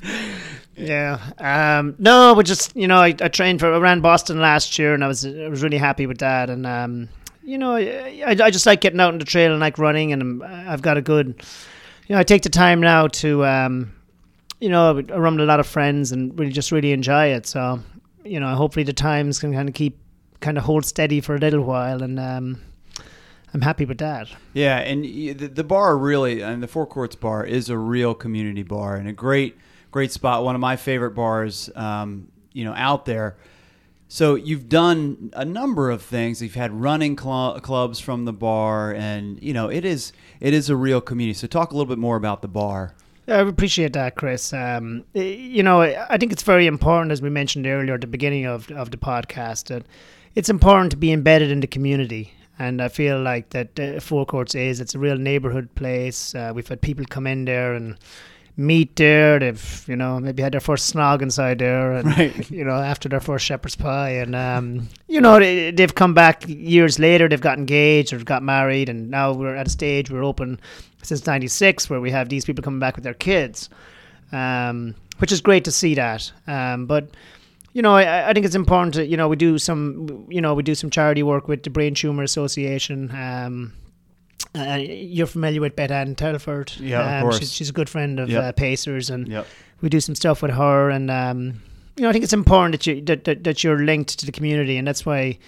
Yeah. 0.77 1.19
Um, 1.39 1.95
no, 1.99 2.35
but 2.35 2.45
just 2.47 2.75
you 2.77 2.87
know, 2.87 2.97
I, 2.99 3.15
I 3.21 3.29
trained 3.29 3.61
for 3.61 3.73
I 3.73 3.79
ran 3.79 4.01
Boston 4.01 4.41
last 4.41 4.79
year, 4.79 4.95
and 4.95 5.03
I 5.05 5.09
was 5.09 5.25
I 5.25 5.49
was 5.49 5.63
really 5.63 5.79
happy 5.79 6.07
with 6.07 6.19
that. 6.19 6.51
And 6.51 6.67
um, 6.67 7.09
you 7.47 7.57
know, 7.57 7.77
I, 7.77 8.37
I 8.41 8.51
just 8.51 8.67
like 8.67 8.81
getting 8.83 9.01
out 9.01 9.13
on 9.13 9.19
the 9.19 9.25
trail 9.25 9.53
and 9.53 9.61
like 9.61 9.79
running, 9.79 10.13
and 10.13 10.43
I've 10.45 10.83
got 10.83 10.97
a 10.97 11.03
good. 11.03 11.43
You 12.09 12.15
know, 12.15 12.21
I 12.21 12.25
take 12.25 12.43
the 12.43 12.51
time 12.51 12.81
now 12.81 13.09
to 13.09 13.45
um, 13.45 13.93
you 14.61 14.69
know, 14.69 14.99
I 14.99 15.17
run 15.17 15.35
with 15.35 15.43
a 15.43 15.47
lot 15.47 15.61
of 15.61 15.67
friends 15.67 16.13
and 16.13 16.39
really 16.39 16.53
just 16.53 16.73
really 16.73 16.93
enjoy 16.93 17.27
it. 17.27 17.47
So, 17.47 17.81
you 18.25 18.41
know, 18.41 18.55
hopefully 18.55 18.85
the 18.85 18.93
times 18.93 19.39
can 19.39 19.53
kind 19.53 19.69
of 19.69 19.75
keep 19.75 19.99
kind 20.41 20.59
of 20.59 20.65
hold 20.65 20.85
steady 20.85 21.21
for 21.21 21.35
a 21.35 21.39
little 21.39 21.63
while, 21.63 22.03
and 22.03 22.19
um, 22.19 22.61
I'm 23.55 23.61
happy 23.61 23.85
with 23.85 23.99
that. 23.99 24.29
Yeah, 24.53 24.79
and 24.79 25.05
the, 25.05 25.33
the 25.33 25.65
bar 25.65 25.97
really, 25.97 26.43
and 26.43 26.63
the 26.63 26.69
Four 26.69 26.87
Courts 26.87 27.17
Bar 27.17 27.45
is 27.45 27.71
a 27.71 27.79
real 27.79 28.15
community 28.15 28.63
bar 28.63 28.97
and 28.97 29.09
a 29.09 29.13
great, 29.13 29.57
great 29.91 30.13
spot. 30.13 30.45
One 30.45 30.55
of 30.55 30.61
my 30.61 30.77
favorite 30.77 31.13
bars, 31.13 31.71
um, 31.75 32.29
you 32.53 32.65
know, 32.65 32.75
out 32.75 33.05
there. 33.05 33.37
So 34.09 34.37
you've 34.37 34.69
done 34.69 35.31
a 35.33 35.45
number 35.45 35.91
of 35.91 36.01
things. 36.01 36.41
You've 36.41 36.55
had 36.55 36.73
running 36.73 37.19
cl- 37.19 37.59
clubs 37.61 37.99
from 37.99 38.25
the 38.25 38.33
bar, 38.33 38.95
and 38.95 39.43
you 39.43 39.53
know, 39.53 39.69
it 39.69 39.85
is 39.85 40.13
it 40.41 40.55
is 40.55 40.71
a 40.71 40.77
real 40.77 41.01
community. 41.01 41.35
So 41.35 41.47
talk 41.47 41.73
a 41.73 41.75
little 41.75 41.89
bit 41.89 41.99
more 41.99 42.17
about 42.17 42.43
the 42.43 42.49
bar. 42.49 42.95
I 43.29 43.41
appreciate 43.41 43.93
that, 43.95 44.15
Chris. 44.15 44.53
Um, 44.53 45.05
you 45.13 45.65
know, 45.65 45.81
I 45.83 46.17
think 46.17 46.33
it's 46.33 46.45
very 46.45 46.69
important, 46.69 47.11
as 47.11 47.21
we 47.21 47.31
mentioned 47.31 47.67
earlier 47.67 47.95
at 47.95 48.01
the 48.01 48.07
beginning 48.07 48.47
of 48.47 48.71
of 48.71 48.93
the 48.93 48.97
podcast, 48.97 49.67
that 49.67 49.85
it's 50.37 50.49
important 50.49 50.93
to 50.93 50.97
be 50.97 51.13
embedded 51.13 51.51
in 51.51 51.61
the 51.61 51.67
community. 51.67 52.33
And 52.59 52.81
I 52.81 52.89
feel 52.89 53.21
like 53.21 53.51
that 53.51 53.79
uh, 53.79 54.01
Four 54.01 54.25
Courts 54.25 54.55
is 54.55 54.81
it's 54.81 54.95
a 54.95 54.99
real 54.99 55.19
neighborhood 55.19 55.75
place. 55.75 56.35
Uh, 56.35 56.53
we've 56.55 56.67
had 56.67 56.81
people 56.81 57.05
come 57.05 57.27
in 57.27 57.45
there 57.45 57.75
and 57.75 57.99
meet 58.57 58.97
there. 58.97 59.39
They've 59.39 59.85
you 59.89 59.97
know 59.97 60.19
maybe 60.19 60.43
had 60.43 60.53
their 60.53 60.61
first 60.61 60.93
snog 60.95 61.23
inside 61.23 61.59
there, 61.59 61.93
and 61.93 62.07
Right. 62.07 62.51
you 62.51 62.65
know 62.65 62.75
after 62.77 63.09
their 63.09 63.21
first 63.21 63.45
shepherd's 63.45 63.77
pie, 63.77 64.11
and 64.11 64.35
um, 64.35 64.89
you 65.09 65.21
know 65.21 65.39
they, 65.39 65.71
they've 65.71 65.95
come 65.95 66.15
back 66.15 66.45
years 66.49 66.99
later. 66.99 67.29
They've 67.29 67.41
got 67.41 67.59
engaged 67.59 68.13
or 68.13 68.19
got 68.25 68.43
married, 68.43 68.89
and 68.89 69.11
now 69.11 69.33
we're 69.33 69.55
at 69.57 69.67
a 69.67 69.71
stage 69.71 70.11
we're 70.11 70.25
open 70.25 70.59
since 71.03 71.27
'96 71.27 71.89
where 71.91 72.01
we 72.01 72.11
have 72.11 72.29
these 72.29 72.45
people 72.45 72.63
coming 72.65 72.81
back 72.81 72.97
with 72.97 73.05
their 73.05 73.15
kids, 73.15 73.69
um, 74.33 74.95
which 75.19 75.33
is 75.33 75.41
great 75.41 75.65
to 75.65 75.73
see 75.73 75.95
that. 75.95 76.33
Um, 76.47 76.87
but 76.87 77.11
you 77.73 77.83
know, 77.83 77.95
I, 77.95 78.31
I 78.31 78.33
think 78.33 78.47
it's 78.47 78.55
important 78.55 78.95
to 78.95 79.07
you 79.07 79.17
know 79.19 79.29
we 79.29 79.37
do 79.37 79.59
some 79.59 80.27
you 80.31 80.41
know 80.41 80.55
we 80.55 80.63
do 80.63 80.75
some 80.75 80.91
charity 80.91 81.23
work 81.23 81.47
with 81.47 81.63
the 81.63 81.71
Brain 81.71 81.95
Tumor 81.95 82.23
Association. 82.23 83.11
Um, 83.15 83.73
uh, 84.55 84.79
you're 84.81 85.27
familiar 85.27 85.61
with 85.61 85.77
Beth 85.77 85.91
Ann 85.91 86.15
Telford. 86.15 86.73
Yeah, 86.79 87.01
of 87.01 87.15
um, 87.17 87.23
course. 87.23 87.39
She's, 87.39 87.53
she's 87.53 87.69
a 87.71 87.73
good 87.73 87.89
friend 87.89 88.19
of 88.21 88.29
Yep. 88.29 88.43
uh, 88.45 88.53
Pacers, 88.53 89.11
and 89.11 89.29
Yep. 89.29 89.47
we 89.81 89.89
do 89.89 90.01
some 90.01 90.15
stuff 90.15 90.43
with 90.43 90.53
her. 90.53 90.91
And 90.91 91.11
um, 91.11 91.63
you 91.97 92.03
know, 92.03 92.09
I 92.09 92.13
think 92.13 92.25
it's 92.25 92.33
important 92.33 92.73
that 92.73 92.87
you 92.87 93.01
that, 93.03 93.25
that, 93.25 93.45
that 93.45 93.65
you're 93.65 93.79
linked 93.79 94.19
to 94.19 94.27
the 94.27 94.33
community, 94.33 94.77
and 94.77 94.87
that's 94.87 95.05
why 95.07 95.39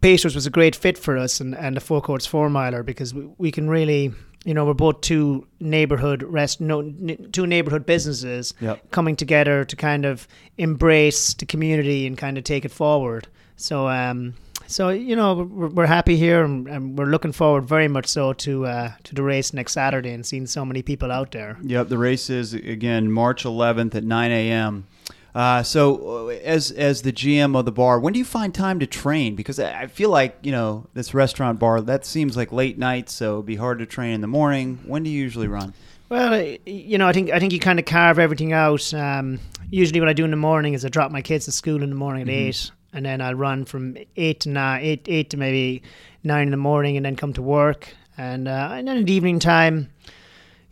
Pacers 0.00 0.34
was 0.34 0.46
a 0.46 0.50
great 0.50 0.76
fit 0.76 0.98
for 0.98 1.16
us, 1.16 1.40
and, 1.40 1.54
and 1.56 1.76
the 1.76 1.80
Four 1.80 2.00
Courts 2.00 2.26
Four 2.26 2.50
Miler 2.50 2.82
because 2.82 3.14
we, 3.14 3.28
we 3.38 3.50
can 3.50 3.68
really, 3.68 4.12
you 4.44 4.54
know, 4.54 4.64
we're 4.64 4.74
both 4.74 5.00
two 5.00 5.46
neighborhood 5.58 6.22
rest, 6.22 6.60
no, 6.60 6.80
n- 6.80 7.28
two 7.32 7.46
neighborhood 7.46 7.86
businesses 7.86 8.54
Yep. 8.60 8.90
coming 8.90 9.16
together 9.16 9.64
to 9.64 9.74
kind 9.76 10.04
of 10.04 10.28
embrace 10.58 11.34
the 11.34 11.46
community 11.46 12.06
and 12.06 12.16
kind 12.18 12.36
of 12.38 12.44
take 12.44 12.64
it 12.64 12.70
forward. 12.70 13.26
So, 13.56 13.88
um, 13.88 14.34
so 14.66 14.90
you 14.90 15.16
know, 15.16 15.34
we're, 15.34 15.68
we're 15.68 15.86
happy 15.86 16.16
here, 16.16 16.44
and, 16.44 16.68
and 16.68 16.98
we're 16.98 17.06
looking 17.06 17.32
forward 17.32 17.64
very 17.64 17.88
much 17.88 18.06
so 18.06 18.32
to 18.32 18.66
uh, 18.66 18.92
to 19.04 19.14
the 19.14 19.22
race 19.22 19.52
next 19.52 19.72
Saturday 19.72 20.10
and 20.10 20.24
seeing 20.24 20.46
so 20.46 20.64
many 20.64 20.82
people 20.82 21.10
out 21.10 21.32
there. 21.32 21.58
Yep, 21.62 21.88
the 21.88 21.98
race 21.98 22.30
is 22.30 22.54
again 22.54 23.10
March 23.10 23.44
11th 23.44 23.94
at 23.94 24.04
9 24.04 24.30
a.m. 24.30 24.86
Uh, 25.34 25.62
so, 25.62 26.28
uh, 26.28 26.32
as 26.44 26.70
as 26.70 27.02
the 27.02 27.12
GM 27.12 27.58
of 27.58 27.66
the 27.66 27.72
bar, 27.72 28.00
when 28.00 28.14
do 28.14 28.18
you 28.18 28.24
find 28.24 28.54
time 28.54 28.80
to 28.80 28.86
train? 28.86 29.34
Because 29.34 29.60
I 29.60 29.86
feel 29.86 30.08
like 30.08 30.38
you 30.42 30.50
know 30.50 30.86
this 30.94 31.12
restaurant 31.12 31.58
bar 31.58 31.82
that 31.82 32.06
seems 32.06 32.38
like 32.38 32.52
late 32.52 32.78
nights, 32.78 33.12
so 33.12 33.34
it'd 33.34 33.46
be 33.46 33.56
hard 33.56 33.78
to 33.80 33.86
train 33.86 34.14
in 34.14 34.20
the 34.22 34.26
morning. 34.26 34.80
When 34.86 35.02
do 35.02 35.10
you 35.10 35.20
usually 35.20 35.46
run? 35.48 35.74
Well, 36.08 36.56
you 36.64 36.96
know, 36.98 37.06
I 37.06 37.12
think 37.12 37.30
I 37.30 37.38
think 37.38 37.52
you 37.52 37.60
kind 37.60 37.78
of 37.78 37.84
carve 37.84 38.18
everything 38.18 38.54
out. 38.54 38.94
Um, 38.94 39.40
usually, 39.68 40.00
what 40.00 40.08
I 40.08 40.14
do 40.14 40.24
in 40.24 40.30
the 40.30 40.38
morning 40.38 40.72
is 40.72 40.86
I 40.86 40.88
drop 40.88 41.10
my 41.10 41.20
kids 41.20 41.44
to 41.46 41.52
school 41.52 41.82
in 41.82 41.90
the 41.90 41.96
morning 41.96 42.22
at 42.22 42.28
eight, 42.30 42.70
and 42.96 43.04
then 43.06 43.20
I'll 43.20 43.34
run 43.34 43.64
from 43.64 43.96
eight 44.16 44.40
to 44.40 44.48
nine, 44.48 44.82
eight 44.82 45.06
eight 45.06 45.30
to 45.30 45.36
maybe 45.36 45.82
nine 46.24 46.48
in 46.48 46.50
the 46.50 46.56
morning, 46.56 46.96
and 46.96 47.06
then 47.06 47.14
come 47.14 47.32
to 47.34 47.42
work. 47.42 47.88
And 48.18 48.48
uh, 48.48 48.70
and 48.72 48.88
then 48.88 48.96
in 48.96 49.04
the 49.04 49.12
evening 49.12 49.38
time, 49.38 49.90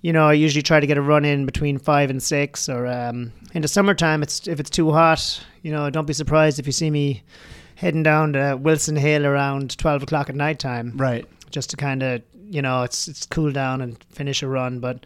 you 0.01 0.13
know, 0.13 0.29
I 0.29 0.33
usually 0.33 0.63
try 0.63 0.81
to 0.81 0.87
get 0.87 0.97
a 0.99 1.03
run 1.03 1.25
in 1.25 1.47
between 1.47 1.79
five 1.79 2.11
and 2.11 2.23
six. 2.23 2.69
Or 2.69 2.87
um, 2.87 3.31
in 3.53 3.63
the 3.63 3.69
summertime, 3.69 4.23
it's 4.23 4.49
if 4.49 4.59
it's 4.59 4.71
too 4.71 4.91
hot, 4.91 5.45
you 5.63 5.71
know, 5.71 5.91
don't 5.91 6.07
be 6.07 6.13
surprised 6.15 6.59
if 6.59 6.67
you 6.67 6.73
see 6.73 6.91
me 6.91 7.23
heading 7.77 8.03
down 8.03 8.33
to 8.33 8.57
Wilson 8.61 8.97
Hill 8.97 9.27
around 9.27 9.77
twelve 9.79 10.03
o'clock 10.03 10.29
at 10.31 10.35
night 10.35 10.59
time 10.59 10.93
Right. 10.97 11.27
just 11.51 11.71
to 11.71 11.77
kind 11.77 12.03
of 12.03 12.23
you 12.49 12.63
know 12.63 12.83
it's 12.85 13.09
it's 13.09 13.27
cool 13.27 13.51
down 13.53 13.81
and 13.81 14.03
finish 14.11 14.43
a 14.43 14.47
run 14.49 14.79
but 14.79 15.05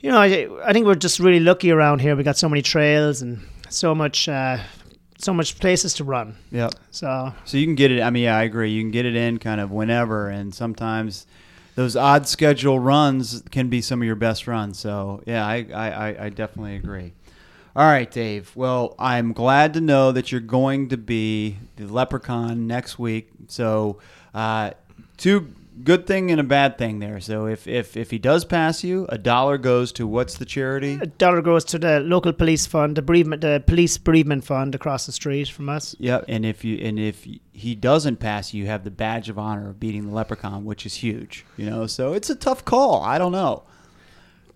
you 0.00 0.10
know 0.10 0.18
I, 0.18 0.48
I 0.64 0.72
think 0.72 0.84
we're 0.86 0.94
just 0.94 1.18
really 1.18 1.40
lucky 1.40 1.70
around 1.70 2.00
here 2.00 2.14
we 2.16 2.22
got 2.24 2.36
so 2.36 2.48
many 2.48 2.62
trails 2.62 3.22
and 3.22 3.40
so 3.70 3.94
much 3.94 4.28
uh, 4.28 4.58
so 5.18 5.32
much 5.32 5.58
places 5.58 5.94
to 5.94 6.04
run. 6.04 6.36
Yep. 6.50 6.74
So 6.90 7.32
So 7.44 7.56
you 7.56 7.66
can 7.66 7.74
get 7.74 7.90
it. 7.90 8.02
I 8.02 8.10
mean, 8.10 8.24
yeah, 8.24 8.36
I 8.36 8.42
agree. 8.42 8.70
You 8.70 8.82
can 8.82 8.90
get 8.90 9.06
it 9.06 9.16
in 9.16 9.38
kind 9.38 9.60
of 9.60 9.70
whenever, 9.70 10.28
and 10.28 10.54
sometimes 10.54 11.26
those 11.74 11.96
odd 11.96 12.26
schedule 12.26 12.78
runs 12.78 13.42
can 13.50 13.68
be 13.68 13.80
some 13.80 14.00
of 14.02 14.06
your 14.06 14.16
best 14.16 14.46
runs. 14.46 14.78
So 14.78 15.22
yeah, 15.26 15.46
I 15.46 15.66
I, 15.72 15.90
I, 15.90 16.24
I 16.26 16.28
definitely 16.30 16.76
agree. 16.76 17.12
All 17.74 17.84
right, 17.84 18.10
Dave. 18.10 18.52
Well, 18.56 18.94
I'm 18.98 19.34
glad 19.34 19.74
to 19.74 19.82
know 19.82 20.10
that 20.12 20.32
you're 20.32 20.40
going 20.40 20.88
to 20.88 20.96
be 20.96 21.58
the 21.76 21.84
Leprechaun 21.84 22.66
next 22.66 22.98
week. 22.98 23.28
So, 23.48 23.98
uh, 24.32 24.70
two 25.18 25.52
good 25.84 26.06
thing 26.06 26.30
and 26.30 26.40
a 26.40 26.44
bad 26.44 26.78
thing 26.78 26.98
there. 27.00 27.20
So 27.20 27.46
if 27.46 27.66
if 27.66 27.96
if 27.96 28.10
he 28.10 28.18
does 28.18 28.44
pass 28.44 28.82
you, 28.84 29.06
a 29.08 29.18
dollar 29.18 29.58
goes 29.58 29.92
to 29.92 30.06
what's 30.06 30.38
the 30.38 30.44
charity? 30.44 30.98
a 31.00 31.06
dollar 31.06 31.42
goes 31.42 31.64
to 31.66 31.78
the 31.78 32.00
local 32.00 32.32
police 32.32 32.66
fund, 32.66 32.96
the 32.96 33.02
bereavement, 33.02 33.42
the 33.42 33.62
police 33.66 33.98
bereavement 33.98 34.44
fund 34.44 34.74
across 34.74 35.06
the 35.06 35.12
street 35.12 35.48
from 35.48 35.68
us. 35.68 35.94
Yep. 35.98 36.24
And 36.28 36.44
if 36.46 36.64
you 36.64 36.76
and 36.78 36.98
if 36.98 37.26
he 37.52 37.74
doesn't 37.74 38.16
pass 38.16 38.52
you, 38.54 38.62
you 38.64 38.68
have 38.68 38.84
the 38.84 38.90
badge 38.90 39.28
of 39.28 39.38
honor 39.38 39.70
of 39.70 39.78
beating 39.80 40.06
the 40.06 40.14
leprechaun, 40.14 40.64
which 40.64 40.86
is 40.86 40.94
huge. 40.94 41.44
You 41.56 41.70
know, 41.70 41.86
so 41.86 42.12
it's 42.14 42.30
a 42.30 42.34
tough 42.36 42.64
call. 42.64 43.02
I 43.02 43.18
don't 43.18 43.32
know. 43.32 43.64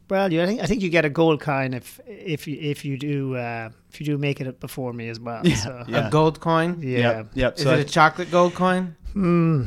Well, 0.09 0.33
you, 0.33 0.43
I 0.43 0.47
think 0.47 0.61
I 0.61 0.67
think 0.67 0.83
you 0.83 0.89
get 0.91 1.05
a 1.05 1.09
gold 1.11 1.41
coin 1.41 1.73
if 1.73 2.01
if 2.07 2.49
you 2.49 2.59
if 2.61 2.85
you 2.85 2.99
do 2.99 3.37
uh, 3.37 3.71
if 3.93 4.01
you 4.01 4.07
do 4.07 4.19
make 4.19 4.41
it 4.41 4.59
before 4.59 4.93
me 4.93 5.09
as 5.09 5.21
well. 5.21 5.47
Yeah, 5.47 5.55
So, 5.55 5.85
yeah. 5.87 6.09
A 6.09 6.11
gold 6.11 6.41
coin? 6.41 6.81
yeah. 6.83 6.99
Yep. 6.99 7.27
Yep. 7.35 7.57
Is 7.59 7.63
so 7.63 7.71
it 7.75 7.77
I- 7.77 7.81
a 7.81 7.85
chocolate 7.85 8.31
gold 8.31 8.55
coin? 8.55 8.97
Hmm, 9.13 9.65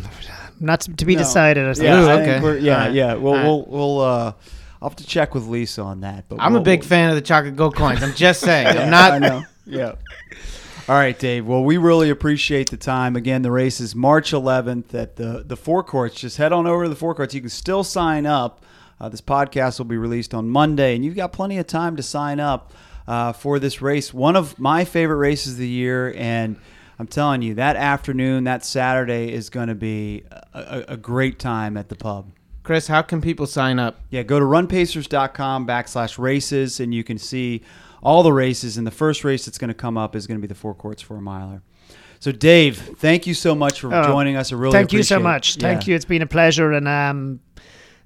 not 0.64 0.82
to, 0.82 0.94
to 0.96 1.06
be 1.06 1.16
No. 1.16 1.20
decided. 1.22 1.68
I 1.68 1.74
think. 1.74 1.84
yeah, 1.86 2.02
Ooh, 2.02 2.08
I 2.08 2.14
okay. 2.22 2.40
we're- 2.42 2.60
yeah, 2.62 2.74
Alright. 2.78 2.94
yeah. 2.94 3.14
We'll 3.16 3.34
Alright. 3.34 3.46
we'll 3.46 3.66
we'll 3.68 4.00
uh, 4.02 4.34
I'll 4.82 4.90
have 4.90 4.96
to 4.98 5.06
check 5.06 5.34
with 5.36 5.46
Lisa 5.48 5.82
on 5.84 6.02
that. 6.02 6.26
But 6.30 6.40
I'm 6.40 6.54
a 6.54 6.56
we'll- 6.56 6.64
big 6.64 6.80
we'll- 6.82 6.90
fan 6.90 7.10
of 7.10 7.16
the 7.16 7.22
chocolate 7.22 7.56
gold 7.56 7.76
coins. 7.76 8.02
I'm 8.02 8.14
just 8.16 8.42
saying. 8.50 8.68
I'm 8.68 8.88
I 8.88 8.90
not. 8.90 9.22
know. 9.22 9.44
Yeah. 9.66 9.94
All 10.90 10.96
right, 10.96 11.18
Dave. 11.18 11.46
Well, 11.46 11.64
we 11.64 11.78
really 11.78 12.10
appreciate 12.10 12.70
the 12.70 12.76
time. 12.76 13.16
Again, 13.16 13.42
the 13.42 13.52
race 13.52 13.80
is 13.80 13.96
March 13.96 14.32
11th 14.32 14.94
at 14.94 15.16
the 15.16 15.44
the 15.48 15.56
Four 15.56 15.84
Courts. 15.84 16.16
Just 16.16 16.38
head 16.38 16.52
on 16.52 16.68
over 16.68 16.84
to 16.84 16.90
the 16.90 16.96
Four 16.96 17.16
Courts. 17.16 17.34
You 17.34 17.40
can 17.42 17.50
still 17.50 17.84
sign 17.86 18.26
up. 18.26 18.66
Uh, 19.00 19.10
this 19.10 19.22
podcast 19.22 19.80
will 19.80 19.86
be 19.86 19.98
released 19.98 20.34
on 20.34 20.50
Monday, 20.50 20.96
and 20.96 21.04
you've 21.06 21.16
got 21.16 21.32
plenty 21.34 21.58
of 21.58 21.68
time 21.68 21.96
to 21.96 22.04
sign 22.04 22.40
up 22.42 22.74
uh, 23.08 23.32
for 23.34 23.60
this 23.60 23.82
race. 23.82 24.14
One 24.14 24.36
of 24.36 24.60
my 24.60 24.84
favorite 24.86 25.18
races 25.18 25.54
of 25.54 25.60
the 25.60 25.68
year, 25.68 26.14
and 26.18 26.58
I'm 27.04 27.08
telling 27.08 27.42
you, 27.42 27.56
that 27.56 27.76
afternoon, 27.76 28.46
that 28.46 28.64
Saturday, 28.64 29.34
is 29.34 29.50
going 29.50 29.68
to 29.68 29.76
be 29.76 30.24
a, 30.32 30.84
a, 30.88 30.94
a 30.94 30.98
great 30.98 31.38
time 31.38 31.76
at 31.76 31.90
the 31.90 31.96
pub. 31.96 32.32
Chris, 32.64 32.88
how 32.88 33.02
can 33.02 33.20
people 33.20 33.46
sign 33.46 33.78
up? 33.78 34.00
Yeah, 34.10 34.24
go 34.24 34.40
to 34.40 34.46
runpacers.com 34.46 35.68
backslash 35.68 36.18
races, 36.18 36.80
and 36.80 36.96
you 36.96 37.04
can 37.04 37.18
see 37.18 37.62
all 38.02 38.24
the 38.24 38.32
races. 38.32 38.78
And 38.78 38.88
the 38.88 38.92
first 38.92 39.26
race 39.26 39.44
that's 39.44 39.58
going 39.58 39.68
to 39.68 39.74
come 39.74 39.98
up 39.98 40.16
is 40.16 40.28
going 40.28 40.38
to 40.38 40.42
be 40.42 40.48
the 40.48 40.56
Four 40.56 40.74
Courts 40.74 41.02
for 41.02 41.18
a 41.18 41.22
miler. 41.22 41.62
So, 42.22 42.32
Dave, 42.32 42.78
thank 43.00 43.28
you 43.28 43.34
so 43.34 43.54
much 43.54 43.82
for 43.82 43.94
Oh, 43.94 44.04
joining 44.08 44.38
us. 44.38 44.54
I 44.54 44.56
really 44.56 44.72
Thank 44.72 44.94
you 44.94 45.04
so 45.04 45.16
appreciate 45.18 45.20
it. 45.20 45.24
much. 45.34 45.56
Thank 45.58 45.82
Yeah. 45.88 45.92
you. 45.92 45.96
It's 45.98 46.06
been 46.06 46.22
a 46.22 46.26
pleasure, 46.26 46.72
and 46.72 46.88
um, 46.88 47.42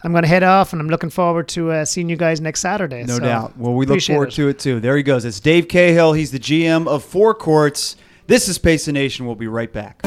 I'm 0.03 0.11
going 0.11 0.23
to 0.23 0.27
head 0.27 0.41
off, 0.41 0.73
and 0.73 0.81
I'm 0.81 0.89
looking 0.89 1.11
forward 1.11 1.47
to 1.49 1.69
uh, 1.69 1.85
seeing 1.85 2.09
you 2.09 2.15
guys 2.17 2.41
next 2.41 2.61
Saturday. 2.61 3.03
No 3.03 3.17
So, 3.17 3.23
doubt. 3.23 3.59
Well, 3.59 3.75
we 3.75 3.85
look 3.85 4.01
forward 4.01 4.29
it. 4.29 4.35
to 4.35 4.47
it 4.47 4.57
too. 4.57 4.79
There 4.79 4.97
he 4.97 5.03
goes. 5.03 5.23
It's 5.23 5.39
Dave 5.39 5.67
Cahill. 5.67 6.13
He's 6.13 6.31
the 6.31 6.39
GM 6.39 6.87
of 6.87 7.03
Four 7.03 7.35
Courts. 7.35 7.95
This 8.27 8.49
is 8.49 8.57
Pace 8.57 8.83
the 8.83 8.91
Nation. 8.91 9.25
We'll 9.25 9.35
be 9.35 9.47
right 9.47 9.71
back. 9.71 10.01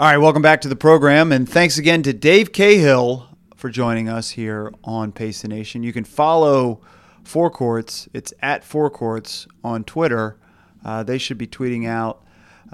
All 0.00 0.10
right, 0.10 0.16
welcome 0.16 0.40
back 0.40 0.62
to 0.62 0.68
the 0.68 0.76
program, 0.76 1.30
and 1.30 1.46
thanks 1.46 1.76
again 1.76 2.02
to 2.04 2.14
Dave 2.14 2.52
Cahill 2.54 3.28
for 3.54 3.68
joining 3.68 4.08
us 4.08 4.30
here 4.30 4.72
on 4.82 5.12
Pace 5.12 5.42
the 5.42 5.48
Nation. 5.48 5.82
You 5.82 5.92
can 5.92 6.04
follow 6.04 6.80
Four 7.22 7.50
Courts; 7.50 8.08
it's 8.14 8.32
at 8.40 8.64
Four 8.64 8.88
Courts 8.88 9.46
on 9.62 9.84
Twitter. 9.84 10.38
Uh, 10.82 11.02
they 11.02 11.18
should 11.18 11.36
be 11.36 11.46
tweeting 11.46 11.86
out 11.86 12.23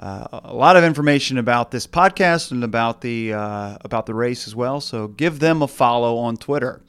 uh, 0.01 0.39
a 0.43 0.53
lot 0.53 0.75
of 0.77 0.83
information 0.83 1.37
about 1.37 1.69
this 1.71 1.85
podcast 1.87 2.51
and 2.51 2.63
about 2.63 3.01
the 3.01 3.33
uh, 3.33 3.77
about 3.81 4.05
the 4.07 4.13
race 4.15 4.47
as 4.47 4.55
well. 4.55 4.81
So 4.81 5.07
give 5.07 5.39
them 5.39 5.61
a 5.61 5.67
follow 5.67 6.17
on 6.17 6.37
Twitter. 6.37 6.81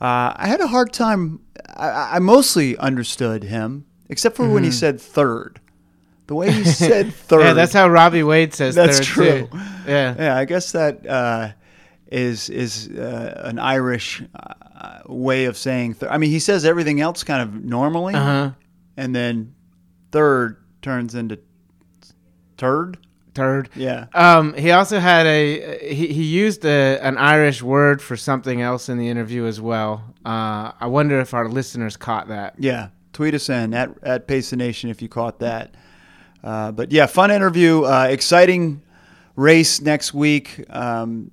Uh, 0.00 0.32
I 0.36 0.46
had 0.46 0.60
a 0.60 0.66
hard 0.66 0.92
time. 0.92 1.40
I, 1.76 2.16
I 2.16 2.18
mostly 2.20 2.76
understood 2.76 3.44
him, 3.44 3.86
except 4.08 4.36
for 4.36 4.48
when 4.48 4.64
he 4.64 4.70
said 4.70 5.00
third. 5.00 5.60
The 6.26 6.34
way 6.34 6.50
he 6.52 6.64
said 6.84 7.12
third. 7.12 7.40
Yeah, 7.40 7.52
that's 7.54 7.72
how 7.72 7.88
Robbie 7.88 8.22
Wade 8.22 8.54
says 8.54 8.74
That's 8.76 8.98
third, 8.98 9.04
true. 9.06 9.48
too. 9.48 9.58
Yeah. 9.86 10.14
Yeah, 10.18 10.36
I 10.36 10.44
guess 10.44 10.72
that 10.72 11.06
uh, 11.06 11.52
is 12.10 12.48
is 12.50 12.88
uh, 12.88 13.42
an 13.44 13.58
Irish 13.58 14.22
uh, 14.34 15.00
way 15.06 15.46
of 15.46 15.56
saying. 15.56 15.94
Th- 15.94 16.10
I 16.12 16.18
mean, 16.18 16.30
he 16.30 16.38
says 16.38 16.64
everything 16.64 17.00
else 17.00 17.24
kind 17.24 17.42
of 17.42 17.64
normally, 17.64 18.14
Uh-huh. 18.14 18.50
and 18.96 19.14
then 19.14 19.54
third 20.12 20.56
turns 20.82 21.14
into 21.14 21.38
turd. 22.60 22.98
Third. 23.32 23.70
Yeah. 23.74 24.06
Um, 24.12 24.54
he 24.54 24.72
also 24.72 24.98
had 24.98 25.24
a 25.24 25.94
he, 25.94 26.08
he 26.08 26.24
used 26.24 26.64
a, 26.64 26.98
an 27.00 27.16
Irish 27.16 27.62
word 27.62 28.02
for 28.02 28.16
something 28.16 28.60
else 28.60 28.88
in 28.88 28.98
the 28.98 29.08
interview 29.08 29.46
as 29.46 29.60
well. 29.60 30.14
Uh, 30.24 30.72
I 30.80 30.86
wonder 30.86 31.20
if 31.20 31.32
our 31.32 31.48
listeners 31.48 31.96
caught 31.96 32.28
that. 32.28 32.56
Yeah, 32.58 32.88
tweet 33.12 33.34
us 33.34 33.48
in 33.48 33.72
at 33.72 33.90
at 34.02 34.26
Pace 34.26 34.50
the 34.50 34.56
Nation 34.56 34.90
if 34.90 35.00
you 35.00 35.08
caught 35.08 35.38
that. 35.38 35.74
Uh, 36.42 36.72
but 36.72 36.90
yeah, 36.90 37.06
fun 37.06 37.30
interview, 37.30 37.84
uh, 37.84 38.08
exciting 38.10 38.82
race 39.36 39.80
next 39.80 40.12
week. 40.12 40.64
Um, 40.68 41.30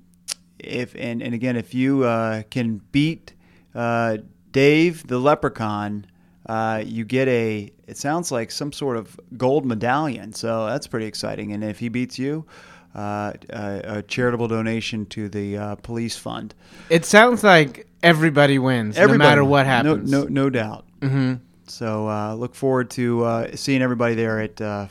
if 0.58 0.94
and, 0.94 1.20
and 1.22 1.34
again, 1.34 1.56
if 1.56 1.74
you 1.74 2.04
uh, 2.04 2.42
can 2.50 2.80
beat 2.92 3.34
uh, 3.74 4.18
Dave 4.52 5.06
the 5.06 5.18
Leprechaun, 5.18 6.06
uh, 6.48 6.82
you 6.84 7.04
get 7.04 7.28
a. 7.28 7.70
It 7.86 7.96
sounds 7.96 8.32
like 8.32 8.50
some 8.50 8.72
sort 8.72 8.96
of 8.96 9.18
gold 9.36 9.64
medallion, 9.66 10.32
so 10.32 10.66
that's 10.66 10.86
pretty 10.86 11.06
exciting. 11.06 11.52
And 11.52 11.62
if 11.62 11.78
he 11.78 11.88
beats 11.88 12.18
you, 12.18 12.46
uh, 12.94 13.32
a, 13.50 13.82
a 13.98 14.02
charitable 14.02 14.48
donation 14.48 15.06
to 15.06 15.28
the 15.28 15.56
uh, 15.56 15.74
police 15.76 16.16
fund. 16.16 16.54
It 16.90 17.04
sounds 17.04 17.44
like 17.44 17.86
everybody 18.02 18.58
wins, 18.58 18.96
Everybody, 18.96 19.18
no 19.18 19.24
matter 19.24 19.44
what 19.44 19.66
happens. 19.66 20.10
No, 20.10 20.24
no, 20.24 20.50
doubt. 20.50 20.84
hmm 21.02 21.34
So 21.66 22.08
uh, 22.08 22.34
look 22.34 22.54
forward 22.54 22.90
to 22.90 23.24
uh, 23.24 23.56
seeing 23.56 23.82
everybody 23.82 24.14
there 24.14 24.40
at 24.40 24.60
uh, 24.60 24.88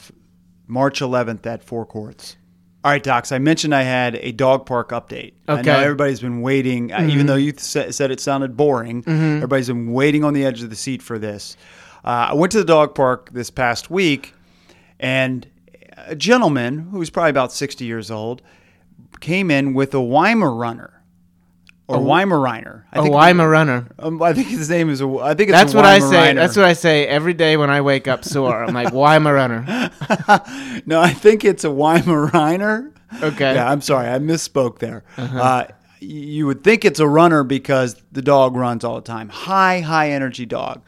March 0.67 0.99
11th 1.01 1.45
at 1.45 1.63
Four 1.63 1.85
Courts. 1.85 2.37
All 2.83 2.91
right, 2.91 3.03
Docs. 3.03 3.31
I 3.31 3.39
mentioned 3.39 3.75
I 3.75 3.81
had 3.81 4.15
a 4.15 4.31
dog 4.31 4.65
park 4.65 4.89
update. 4.91 5.33
I 5.47 5.55
know 5.55 5.59
Okay. 5.61 5.71
everybody's 5.83 6.21
been 6.21 6.41
waiting, 6.41 6.93
uh, 6.93 7.01
even 7.09 7.25
though 7.25 7.35
you 7.35 7.53
sa- 7.57 7.89
said 7.91 8.11
it 8.11 8.19
sounded 8.19 8.55
boring. 8.55 9.03
Everybody's 9.07 9.67
been 9.67 9.91
waiting 9.91 10.23
on 10.23 10.33
the 10.33 10.45
edge 10.45 10.61
of 10.63 10.69
the 10.69 10.75
seat 10.75 11.01
for 11.01 11.19
this. 11.19 11.57
Uh, 12.05 12.27
I 12.29 12.33
went 12.33 12.51
to 12.53 12.59
the 12.59 12.65
dog 12.65 12.95
park 12.95 13.31
this 13.33 13.49
past 13.49 13.89
week, 13.91 14.33
and 14.99 15.47
a 16.05 16.15
gentleman 16.15 16.87
who's 16.91 17.09
probably 17.09 17.31
about 17.31 17.51
60 17.51 17.83
years 17.83 18.09
old 18.09 18.41
came 19.19 19.49
in 19.51 19.73
with 19.73 19.93
a 19.93 19.97
Weimaraner 19.97 20.91
or 21.87 21.97
Weimaraner. 21.99 22.83
I 22.91 22.99
A 22.99 23.03
think 23.03 23.15
Weimaraner. 23.15 23.91
um, 23.99 24.21
I 24.21 24.33
think 24.33 24.47
his 24.47 24.69
name 24.69 24.89
is. 24.89 25.01
A, 25.01 25.07
I 25.07 25.33
think 25.33 25.49
it's 25.49 25.57
That's 25.57 25.73
a 25.73 25.77
what 25.77 25.85
I 25.85 25.99
say. 25.99 26.33
That's 26.33 26.55
what 26.55 26.65
I 26.65 26.73
say 26.73 27.07
every 27.07 27.33
day 27.33 27.55
when 27.57 27.69
I 27.69 27.81
wake 27.81 28.07
up 28.07 28.23
sore. 28.25 28.63
I'm 28.63 28.73
like, 28.73 28.89
Weimaraner. 28.93 30.83
no, 30.85 30.99
I 31.01 31.11
think 31.13 31.45
it's 31.45 31.63
a 31.63 31.69
Weimaraner. 31.69 32.91
Okay. 33.23 33.55
Yeah, 33.55 33.69
I'm 33.71 33.81
sorry, 33.81 34.09
I 34.09 34.19
misspoke 34.19 34.79
there. 34.79 35.03
uh 35.17 35.65
you 35.99 36.45
would 36.45 36.63
think 36.63 36.85
it's 36.85 36.99
a 36.99 37.07
runner 37.07 37.43
because 37.43 37.95
the 38.11 38.21
dog 38.21 38.55
runs 38.55 38.83
all 38.83 38.95
the 38.97 39.01
time. 39.01 39.29
High, 39.29 39.79
high 39.79 40.11
energy 40.11 40.45
dog. 40.45 40.83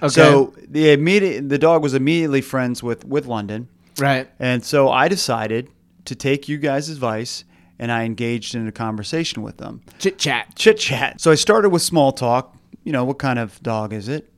Okay. 0.00 0.08
So 0.08 0.54
the 0.68 0.92
immediate, 0.92 1.48
the 1.48 1.58
dog 1.58 1.82
was 1.82 1.94
immediately 1.94 2.42
friends 2.42 2.80
with 2.82 3.04
with 3.04 3.26
London, 3.26 3.68
Right. 3.98 4.28
and 4.38 4.64
so 4.64 4.88
I 4.88 5.08
decided 5.08 5.68
to 6.04 6.14
take 6.14 6.48
you 6.48 6.58
guys' 6.58 6.88
advice, 6.90 7.42
and 7.78 7.90
I 7.92 8.04
engaged 8.04 8.54
in 8.54 8.66
a 8.68 8.72
conversation 8.72 9.42
with 9.42 9.56
them. 9.58 9.82
Chit 9.98 10.18
chat. 10.18 10.54
chit 10.56 10.78
chat. 10.78 11.20
So 11.20 11.30
I 11.30 11.34
started 11.34 11.70
with 11.70 11.82
small 11.82 12.12
talk. 12.12 12.56
You 12.84 12.92
know, 12.92 13.04
what 13.04 13.18
kind 13.18 13.38
of 13.38 13.62
dog 13.62 13.92
is 13.92 14.08
it? 14.08 14.28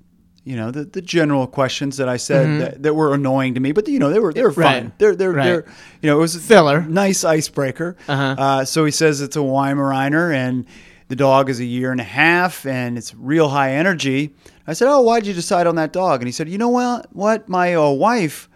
You 0.45 0.57
know, 0.57 0.71
the, 0.71 0.85
the 0.85 1.01
general 1.01 1.47
questions 1.47 1.97
that 1.97 2.09
I 2.09 2.19
said 2.19 2.61
that, 2.61 2.83
that 2.83 2.95
were 2.95 3.15
annoying 3.15 3.55
to 3.55 3.61
me, 3.61 3.73
but 3.73 3.89
you 3.89 3.99
know, 3.99 4.11
they 4.11 4.19
were 4.19 4.33
they 4.33 4.43
were 4.43 4.53
fun. 4.53 4.85
Mm-hmm. 4.89 4.95
They're 4.99 5.17
they're 5.17 5.33
Right. 5.33 5.45
they're 5.45 5.65
you 6.03 6.11
know, 6.11 6.19
it 6.19 6.21
was 6.21 6.37
a 6.37 6.41
Filler. 6.41 6.83
nice 6.83 7.25
icebreaker. 7.25 7.97
Uh-huh. 8.07 8.35
Uh, 8.39 8.65
so 8.67 8.85
he 8.85 8.91
says 8.91 9.23
it's 9.23 9.37
a 9.37 9.41
Weimaraner 9.41 10.35
and 10.35 10.67
the 11.09 11.17
dog 11.17 11.49
is 11.49 11.61
a 11.61 11.65
year 11.65 11.93
and 11.93 12.01
a 12.01 12.05
half 12.05 12.67
and 12.67 12.99
it's 12.99 13.15
real 13.15 13.49
high 13.49 13.73
energy. 13.73 14.35
I 14.67 14.75
said, 14.75 14.89
"Oh, 14.89 15.01
why'd 15.01 15.27
you 15.27 15.33
decide 15.33 15.67
on 15.67 15.77
that 15.77 15.93
dog?" 15.95 16.21
And 16.21 16.29
he 16.29 16.33
said, 16.33 16.49
"You 16.51 16.59
know 16.59 16.69
what? 16.69 17.07
What 17.15 17.49
my 17.49 17.75
uh, 17.75 17.89
wife 17.91 18.49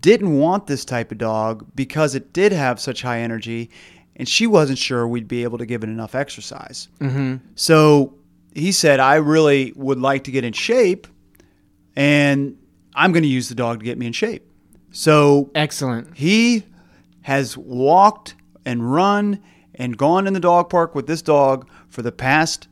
didn't 0.00 0.38
want 0.38 0.66
this 0.66 0.84
type 0.84 1.12
of 1.12 1.18
dog 1.18 1.66
because 1.74 2.14
it 2.14 2.32
did 2.32 2.52
have 2.52 2.80
such 2.80 3.02
high 3.02 3.20
energy, 3.20 3.70
and 4.16 4.28
she 4.28 4.46
wasn't 4.46 4.78
sure 4.78 5.06
we'd 5.06 5.28
be 5.28 5.42
able 5.42 5.58
to 5.58 5.66
give 5.66 5.84
it 5.84 5.88
enough 5.88 6.14
exercise. 6.14 6.88
Mm-hmm. 7.00 7.36
So 7.54 8.14
he 8.54 8.72
said, 8.72 9.00
I 9.00 9.16
really 9.16 9.72
would 9.76 10.00
like 10.00 10.24
to 10.24 10.30
get 10.30 10.44
in 10.44 10.52
shape, 10.52 11.06
and 11.94 12.56
I'm 12.94 13.12
going 13.12 13.22
to 13.22 13.28
use 13.28 13.48
the 13.48 13.54
dog 13.54 13.80
to 13.80 13.84
get 13.84 13.98
me 13.98 14.06
in 14.06 14.12
shape. 14.12 14.50
So 14.90 15.50
Excellent. 15.54 16.16
he 16.16 16.64
has 17.22 17.56
walked 17.56 18.34
and 18.64 18.90
run 18.92 19.42
and 19.74 19.96
gone 19.96 20.26
in 20.26 20.32
the 20.32 20.40
dog 20.40 20.70
park 20.70 20.94
with 20.94 21.06
this 21.06 21.20
dog 21.20 21.68
for 21.88 22.00
the 22.02 22.12
past, 22.12 22.68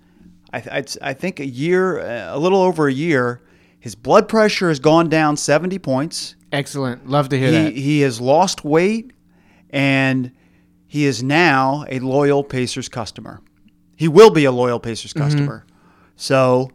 I, 0.53 0.59
I, 0.59 0.85
I 1.03 1.13
think, 1.13 1.39
a 1.39 1.47
year, 1.47 1.99
a 2.29 2.39
little 2.39 2.63
over 2.63 2.89
a 2.89 2.93
year. 2.93 3.43
His 3.79 3.95
blood 3.95 4.29
pressure 4.29 4.69
has 4.69 4.81
gone 4.81 5.11
down 5.11 5.37
70 5.37 5.79
points. 5.81 6.37
Excellent. 6.55 7.09
Love 7.09 7.29
to 7.31 7.39
hear 7.39 7.49
He, 7.51 7.57
that. 7.65 7.73
he 7.77 8.01
has 8.03 8.21
lost 8.21 8.65
weight 8.65 9.13
and 9.71 10.31
he 10.87 11.05
is 11.05 11.23
now 11.23 11.85
a 11.89 11.99
loyal 11.99 12.45
Pacers 12.45 12.89
customer. 12.89 13.41
He 13.97 14.09
will 14.09 14.31
be 14.31 14.45
a 14.45 14.53
loyal 14.53 14.79
Pacers 14.81 15.13
Mm-hmm. 15.13 15.23
customer. 15.25 15.67
So 16.17 16.71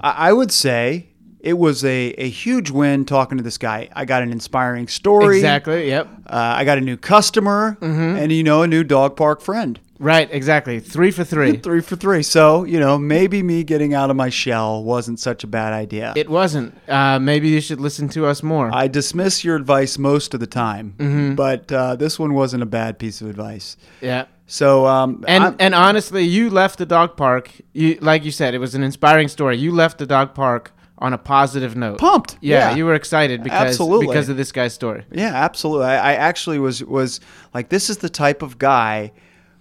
I, 0.00 0.28
I 0.28 0.32
would 0.32 0.52
say 0.52 1.08
it 1.40 1.58
was 1.58 1.84
a, 1.84 2.14
a 2.16 2.28
huge 2.28 2.70
win 2.70 3.04
talking 3.04 3.36
to 3.38 3.44
this 3.44 3.58
guy. 3.58 3.88
I 3.92 4.04
got 4.04 4.22
an 4.22 4.30
inspiring 4.32 4.88
story. 4.88 5.36
Exactly. 5.36 5.88
Yep. 5.88 6.08
Uh, 6.26 6.54
I 6.56 6.64
got 6.64 6.78
a 6.78 6.80
new 6.80 6.96
customer 6.96 7.76
Mm-hmm. 7.80 8.16
and, 8.18 8.32
you 8.32 8.42
know, 8.44 8.62
a 8.62 8.66
new 8.66 8.84
dog 8.84 9.16
park 9.16 9.40
friend. 9.40 9.78
Right. 9.98 10.28
Exactly. 10.32 10.80
Three 10.80 11.10
for 11.10 11.22
three. 11.24 11.56
Three 11.64 11.80
for 11.80 11.96
three. 11.96 12.22
So, 12.22 12.64
you 12.64 12.80
know, 12.80 12.98
maybe 12.98 13.42
me 13.42 13.62
getting 13.64 13.94
out 13.94 14.10
of 14.10 14.16
my 14.16 14.28
shell 14.28 14.82
wasn't 14.82 15.20
such 15.20 15.44
a 15.44 15.46
bad 15.46 15.72
idea. 15.72 16.12
It 16.16 16.28
wasn't. 16.28 16.76
Uh, 16.88 17.18
maybe 17.18 17.48
you 17.48 17.60
should 17.60 17.80
listen 17.80 18.08
to 18.10 18.26
us 18.26 18.42
more. 18.42 18.70
I 18.74 18.88
dismiss 18.88 19.44
your 19.44 19.56
advice 19.56 19.96
most 19.98 20.34
of 20.34 20.40
the 20.40 20.46
time, 20.48 20.94
Mm-hmm. 20.98 21.34
but 21.36 21.70
uh, 21.70 21.96
this 21.96 22.18
one 22.18 22.34
wasn't 22.34 22.62
a 22.62 22.66
bad 22.66 22.98
piece 22.98 23.20
of 23.20 23.28
advice. 23.30 23.76
yeah. 24.00 24.26
So, 24.46 24.84
um, 24.86 25.24
And 25.26 25.42
I'm- 25.44 25.56
and 25.58 25.74
honestly, 25.74 26.24
you 26.24 26.50
left 26.50 26.78
the 26.78 26.84
dog 26.86 27.16
park. 27.16 27.50
You 27.72 27.96
like 28.02 28.24
you 28.26 28.30
said, 28.30 28.52
it 28.54 28.58
was 28.58 28.74
an 28.74 28.82
inspiring 28.82 29.28
story. 29.28 29.56
You 29.56 29.72
left 29.72 29.96
the 29.98 30.06
dog 30.06 30.34
park 30.34 30.72
on 30.98 31.12
a 31.14 31.18
positive 31.18 31.76
note. 31.76 31.98
pumped. 31.98 32.36
Yeah, 32.42 32.74
you 32.74 32.84
were 32.84 32.94
excited 32.94 33.42
because 33.42 33.68
Absolutely. 33.70 34.06
because 34.06 34.28
of 34.28 34.36
this 34.36 34.52
guy's 34.52 34.74
story. 34.74 35.04
Yeah, 35.10 35.32
absolutely. 35.34 35.86
I, 35.86 36.12
I 36.12 36.14
actually 36.16 36.58
was 36.58 36.84
was 36.84 37.20
like, 37.54 37.70
this 37.70 37.88
is 37.88 37.98
the 37.98 38.10
type 38.10 38.42
of 38.42 38.58
guy 38.58 39.12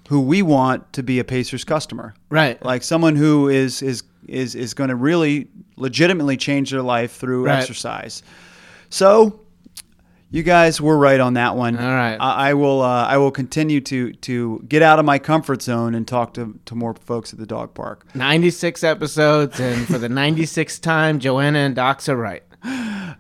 who 0.10 0.22
we 0.22 0.42
want 0.42 0.92
to 0.94 1.04
be 1.04 1.20
a 1.20 1.24
Pacers 1.24 1.64
customer. 1.64 2.14
Right. 2.30 2.64
Like 2.64 2.84
someone 2.84 3.16
who 3.16 3.48
is 3.50 3.82
is 3.82 4.04
is 4.28 4.56
is 4.56 4.74
going 4.74 4.90
to 4.90 4.96
really 4.96 5.48
legitimately 5.78 6.38
change 6.38 6.72
their 6.72 6.82
life 6.82 7.16
through 7.16 7.46
Right. 7.46 7.60
exercise. 7.60 8.24
So, 8.90 9.40
you 10.30 10.44
guys 10.44 10.80
were 10.82 10.98
right 10.98 11.20
on 11.20 11.34
that 11.36 11.56
one. 11.56 11.78
All 11.78 11.84
right. 11.94 12.18
I, 12.20 12.50
I 12.50 12.54
will 12.54 12.82
uh, 12.82 13.06
I 13.06 13.18
will 13.18 13.32
continue 13.32 13.82
to 13.82 14.14
to 14.14 14.64
get 14.68 14.82
out 14.82 15.00
of 15.00 15.06
my 15.06 15.20
comfort 15.20 15.62
zone 15.62 15.94
and 15.96 16.08
talk 16.08 16.34
to 16.36 16.60
to 16.66 16.76
more 16.76 16.94
folks 16.96 17.34
at 17.34 17.40
the 17.40 17.46
dog 17.46 17.74
park. 17.74 18.06
96 18.16 18.84
episodes, 18.84 19.60
and 19.60 19.86
for 19.88 19.98
the 19.98 20.08
96th 20.10 20.82
time, 20.82 21.20
Joanna 21.20 21.60
and 21.60 21.76
Docs 21.76 22.10
are 22.10 22.18
right. 22.18 22.44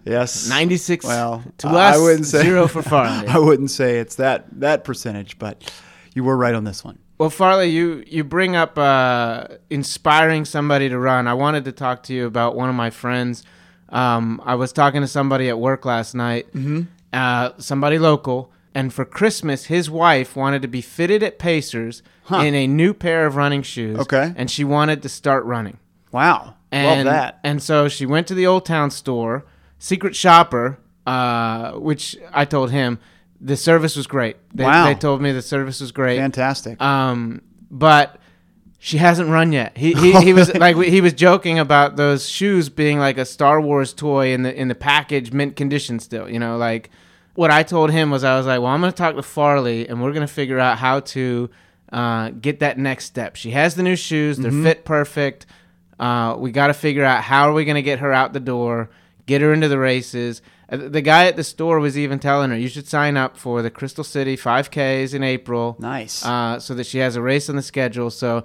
Yes. 0.05 0.47
96 0.49 1.05
Well, 1.05 1.43
to 1.59 1.67
I- 1.67 1.89
us, 1.91 1.95
I 1.95 1.99
wouldn't 2.01 2.25
say 2.25 2.43
zero 2.43 2.67
for 2.67 2.81
Farley. 2.91 3.27
I 3.27 3.37
wouldn't 3.37 3.71
say 3.71 3.99
it's 3.99 4.15
that 4.15 4.45
that 4.59 4.83
percentage, 4.83 5.37
but 5.39 5.71
you 6.13 6.23
were 6.23 6.37
right 6.37 6.53
on 6.55 6.63
this 6.63 6.83
one. 6.83 6.99
Well, 7.17 7.29
Farley, 7.29 7.69
you 7.69 8.03
you 8.07 8.23
bring 8.23 8.55
up 8.55 8.77
uh, 8.77 9.47
inspiring 9.69 10.45
somebody 10.45 10.89
to 10.89 10.97
run. 10.99 11.27
I 11.27 11.33
wanted 11.33 11.65
to 11.65 11.71
talk 11.71 12.03
to 12.03 12.13
you 12.13 12.25
about 12.25 12.55
one 12.55 12.69
of 12.69 12.75
my 12.75 12.89
friends. 12.89 13.43
Um, 13.89 14.41
I 14.43 14.55
was 14.55 14.73
talking 14.73 15.01
to 15.01 15.07
somebody 15.07 15.49
at 15.49 15.59
work 15.59 15.85
last 15.85 16.15
night, 16.15 16.51
Mm-hmm. 16.53 16.81
uh, 17.13 17.51
somebody 17.59 17.99
local, 17.99 18.51
and 18.73 18.91
for 18.91 19.05
Christmas, 19.05 19.65
his 19.65 19.89
wife 19.89 20.35
wanted 20.35 20.61
to 20.63 20.67
be 20.67 20.81
fitted 20.81 21.21
at 21.21 21.37
Pacers 21.37 22.01
in 22.31 22.55
a 22.55 22.65
new 22.65 22.93
pair 22.93 23.25
of 23.27 23.35
running 23.35 23.61
shoes. 23.61 23.99
Okay. 23.99 24.33
and 24.35 24.49
she 24.49 24.63
wanted 24.63 25.01
to 25.03 25.09
start 25.09 25.45
running. 25.45 25.77
Wow. 26.11 26.55
And, 26.71 27.05
Love 27.05 27.13
that. 27.13 27.39
And 27.43 27.61
so 27.61 27.87
she 27.87 28.05
went 28.07 28.25
to 28.27 28.33
the 28.33 28.47
Old 28.47 28.65
Town 28.65 28.89
store, 28.89 29.45
Secret 29.77 30.15
Shopper, 30.15 30.79
uh, 31.05 31.73
which 31.73 32.17
I 32.31 32.45
told 32.45 32.71
him 32.71 32.97
the 33.43 33.57
service 33.57 33.95
was 33.95 34.07
great. 34.07 34.37
They, 34.53 34.63
Wow. 34.63 34.85
they 34.85 34.95
told 34.95 35.21
me 35.21 35.31
the 35.33 35.41
service 35.41 35.81
was 35.81 35.91
great. 35.91 36.17
Fantastic. 36.17 36.81
Um, 36.81 37.41
but 37.69 38.17
she 38.79 38.97
hasn't 38.97 39.29
run 39.29 39.51
yet. 39.51 39.77
He 39.77 39.93
he, 39.93 40.13
he 40.21 40.33
was 40.33 40.53
like 40.55 40.77
he 40.77 41.01
was 41.01 41.13
joking 41.13 41.59
about 41.59 41.95
those 41.97 42.27
shoes 42.27 42.69
being 42.69 42.99
like 42.99 43.17
a 43.17 43.25
Star 43.25 43.59
Wars 43.61 43.93
toy 43.93 44.33
in 44.33 44.43
the 44.43 44.53
in 44.59 44.67
the 44.69 44.75
package, 44.75 45.31
mint 45.31 45.55
condition 45.55 45.99
still. 45.99 46.29
You 46.29 46.39
know, 46.39 46.57
like 46.57 46.89
what 47.35 47.51
I 47.51 47.63
told 47.63 47.91
him 47.91 48.11
was 48.11 48.23
I 48.23 48.37
was 48.37 48.45
like, 48.45 48.59
well, 48.61 48.71
I'm 48.71 48.79
gonna 48.81 48.91
talk 48.93 49.15
to 49.15 49.23
Farley 49.23 49.87
and 49.87 50.01
we're 50.01 50.13
gonna 50.13 50.27
figure 50.27 50.59
out 50.59 50.77
how 50.77 51.01
to 51.01 51.49
uh, 51.91 52.29
get 52.29 52.59
that 52.61 52.77
next 52.77 53.05
step. 53.05 53.35
She 53.35 53.51
has 53.51 53.75
the 53.75 53.83
new 53.83 53.95
shoes; 53.95 54.37
they're 54.37 54.51
fit 54.51 54.85
perfect. 54.85 55.45
Uh, 55.99 56.35
we 56.37 56.51
got 56.51 56.67
to 56.67 56.73
figure 56.73 57.03
out 57.03 57.23
how 57.23 57.49
are 57.49 57.53
we 57.53 57.65
gonna 57.65 57.81
get 57.81 57.99
her 57.99 58.11
out 58.11 58.33
the 58.33 58.39
door, 58.39 58.89
get 59.25 59.41
her 59.41 59.53
into 59.53 59.67
the 59.67 59.77
races. 59.77 60.41
The 60.77 61.01
guy 61.01 61.25
at 61.25 61.35
the 61.35 61.43
store 61.43 61.79
was 61.79 61.97
even 61.97 62.19
telling 62.19 62.49
her 62.51 62.57
you 62.57 62.67
should 62.67 62.87
sign 62.87 63.17
up 63.17 63.37
for 63.37 63.61
the 63.61 63.69
Crystal 63.69 64.03
City 64.03 64.35
5Ks 64.37 65.13
in 65.13 65.23
April 65.23 65.75
nice. 65.79 66.25
uh, 66.25 66.59
so 66.59 66.73
that 66.75 66.85
she 66.85 66.97
has 66.99 67.15
a 67.15 67.21
race 67.21 67.49
on 67.49 67.55
the 67.55 67.61
schedule. 67.61 68.09
So 68.09 68.43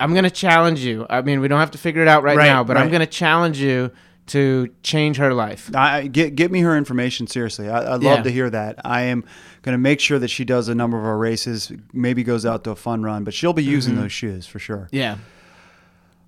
I'm 0.00 0.12
going 0.12 0.24
to 0.24 0.30
challenge 0.30 0.80
you. 0.80 1.06
I 1.10 1.22
mean, 1.22 1.40
we 1.40 1.48
don't 1.48 1.60
have 1.60 1.70
to 1.72 1.78
figure 1.78 2.02
it 2.02 2.08
out 2.08 2.22
right, 2.22 2.36
Right, 2.36 2.46
now, 2.46 2.64
but 2.64 2.76
I'm 2.76 2.88
going 2.88 3.00
to 3.00 3.06
challenge 3.06 3.58
you 3.60 3.90
to 4.28 4.68
change 4.82 5.16
her 5.16 5.32
life. 5.32 5.70
I, 5.74 6.06
get 6.06 6.34
get 6.34 6.50
me 6.52 6.60
her 6.60 6.76
information 6.76 7.26
seriously. 7.26 7.68
I, 7.70 7.94
I'd 7.94 8.02
love 8.02 8.18
Yeah. 8.18 8.22
to 8.24 8.30
hear 8.30 8.50
that. 8.50 8.78
I 8.84 9.02
am 9.04 9.24
going 9.62 9.72
to 9.72 9.78
make 9.78 10.00
sure 10.00 10.18
that 10.18 10.28
she 10.28 10.44
does 10.44 10.68
a 10.68 10.74
number 10.74 10.98
of 10.98 11.04
our 11.04 11.16
races. 11.16 11.72
Maybe 11.94 12.22
goes 12.22 12.44
out 12.44 12.62
to 12.64 12.70
a 12.72 12.76
fun 12.76 13.02
run, 13.02 13.24
but 13.24 13.32
she'll 13.34 13.54
be 13.54 13.64
using 13.64 13.94
Mm-hmm. 13.94 14.02
those 14.02 14.12
shoes 14.12 14.46
for 14.46 14.58
sure. 14.58 14.88
Yeah. 14.92 15.16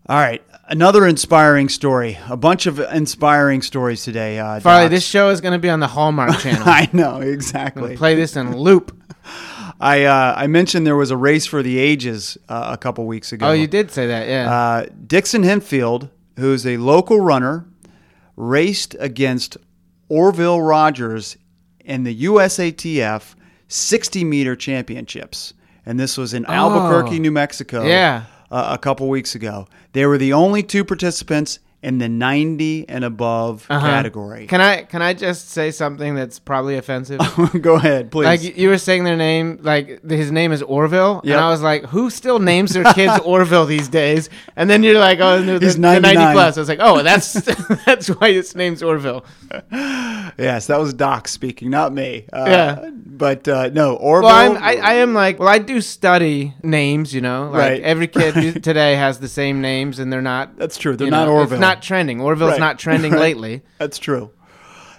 All 0.08 0.16
right, 0.16 0.42
another 0.70 1.06
inspiring 1.06 1.68
story. 1.68 2.18
A 2.28 2.36
bunch 2.36 2.66
of 2.66 2.78
inspiring 2.78 3.60
stories 3.62 4.02
today. 4.02 4.38
Uh, 4.38 4.60
Farley, 4.60 4.84
Doc. 4.84 4.90
this 4.90 5.04
show 5.04 5.28
is 5.28 5.40
going 5.40 5.52
to 5.52 5.58
be 5.58 5.68
on 5.68 5.80
the 5.80 5.86
Hallmark 5.88 6.38
channel. 6.40 6.62
I 6.66 6.88
know 6.92 7.20
exactly. 7.20 7.96
play 7.96 8.14
this 8.14 8.36
in 8.36 8.56
loop. 8.56 8.96
I 9.82 10.04
uh, 10.04 10.34
I 10.36 10.46
mentioned 10.46 10.86
there 10.86 10.96
was 10.96 11.10
a 11.10 11.16
race 11.16 11.46
for 11.46 11.62
the 11.62 11.78
ages 11.78 12.36
uh, 12.48 12.70
a 12.72 12.76
couple 12.76 13.06
weeks 13.06 13.32
ago. 13.32 13.48
Oh, 13.48 13.52
you 13.52 13.66
did 13.66 13.90
say 13.90 14.06
that, 14.08 14.28
yeah. 14.28 14.52
Uh, 14.52 14.86
Dixon 15.06 15.42
Hemphill, 15.42 16.10
who's 16.38 16.66
a 16.66 16.76
local 16.76 17.20
runner, 17.20 17.66
raced 18.36 18.94
against 18.98 19.56
Orville 20.10 20.60
Rogers 20.60 21.36
in 21.82 22.04
the 22.04 22.24
USATF 22.24 23.34
60 23.68 24.24
meter 24.24 24.54
championships. 24.54 25.54
And 25.86 25.98
this 25.98 26.18
was 26.18 26.34
in 26.34 26.44
Albuquerque, 26.44 27.18
New 27.18 27.30
Mexico, 27.30 27.80
Oh. 27.80 27.86
Yeah. 27.86 28.24
Uh, 28.50 28.68
a 28.70 28.78
couple 28.78 29.08
weeks 29.08 29.34
ago. 29.34 29.66
They 29.92 30.06
were 30.06 30.18
the 30.18 30.32
only 30.32 30.62
two 30.62 30.84
participants 30.84 31.58
in 31.82 31.96
the 31.96 32.08
90 32.10 32.86
and 32.90 33.04
above 33.04 33.66
Uh-huh. 33.70 33.86
category. 33.86 34.46
Can 34.46 34.60
I 34.60 34.82
can 34.82 35.00
I 35.00 35.14
just 35.14 35.48
say 35.50 35.70
something 35.70 36.14
that's 36.14 36.38
probably 36.38 36.76
offensive? 36.76 37.20
Go 37.62 37.76
ahead, 37.76 38.10
please. 38.10 38.26
Like 38.26 38.56
you 38.58 38.68
were 38.68 38.76
saying 38.78 39.04
their 39.04 39.16
name, 39.16 39.58
like 39.62 40.02
his 40.08 40.30
name 40.30 40.52
is 40.52 40.62
Orville, 40.62 41.22
Yep. 41.24 41.34
and 41.36 41.44
I 41.44 41.48
was 41.48 41.62
like, 41.62 41.84
who 41.86 42.10
still 42.10 42.38
names 42.38 42.74
their 42.74 42.84
kids 42.92 43.18
Orville 43.24 43.64
these 43.64 43.88
days? 43.88 44.28
And 44.56 44.68
then 44.68 44.82
you're 44.82 44.98
like, 44.98 45.20
oh, 45.20 45.40
the, 45.42 45.58
He's 45.58 45.76
the 45.76 45.80
90 45.80 46.10
plus. 46.32 46.56
I 46.58 46.60
was 46.60 46.68
like, 46.68 46.80
oh, 46.82 47.02
that's 47.02 47.32
that's 47.86 48.08
why 48.08 48.32
his 48.32 48.54
name's 48.54 48.82
Orville. 48.82 49.24
yes, 50.38 50.66
that 50.66 50.78
was 50.78 50.92
Doc 50.94 51.28
speaking, 51.28 51.70
not 51.70 51.92
me. 51.92 52.26
Uh, 52.32 52.44
Yeah. 52.46 52.90
But 53.20 53.46
uh, 53.48 53.68
no, 53.68 53.96
Orville. 53.96 54.28
Well, 54.28 54.52
I'm, 54.56 54.62
I, 54.62 54.76
I 54.76 54.92
am 54.94 55.12
like, 55.12 55.38
well, 55.38 55.48
I 55.48 55.58
do 55.58 55.80
study 55.82 56.54
names, 56.62 57.14
you 57.14 57.20
know. 57.20 57.50
Like 57.50 57.58
Right. 57.60 57.82
every 57.82 58.06
kid 58.06 58.62
today 58.64 58.94
has 58.94 59.18
the 59.20 59.28
same 59.28 59.60
names, 59.60 59.98
and 59.98 60.10
they're 60.12 60.22
not. 60.22 60.56
That's 60.56 60.78
true. 60.78 60.96
They're 60.96 61.10
not 61.10 61.26
know, 61.26 61.34
Orville. 61.34 61.58
Not 61.76 61.82
trending. 61.82 62.20
Orville's 62.20 62.52
Right. 62.52 62.60
not 62.60 62.78
trending 62.78 63.12
Right. 63.12 63.20
lately. 63.20 63.62
That's 63.78 63.98
true. 63.98 64.30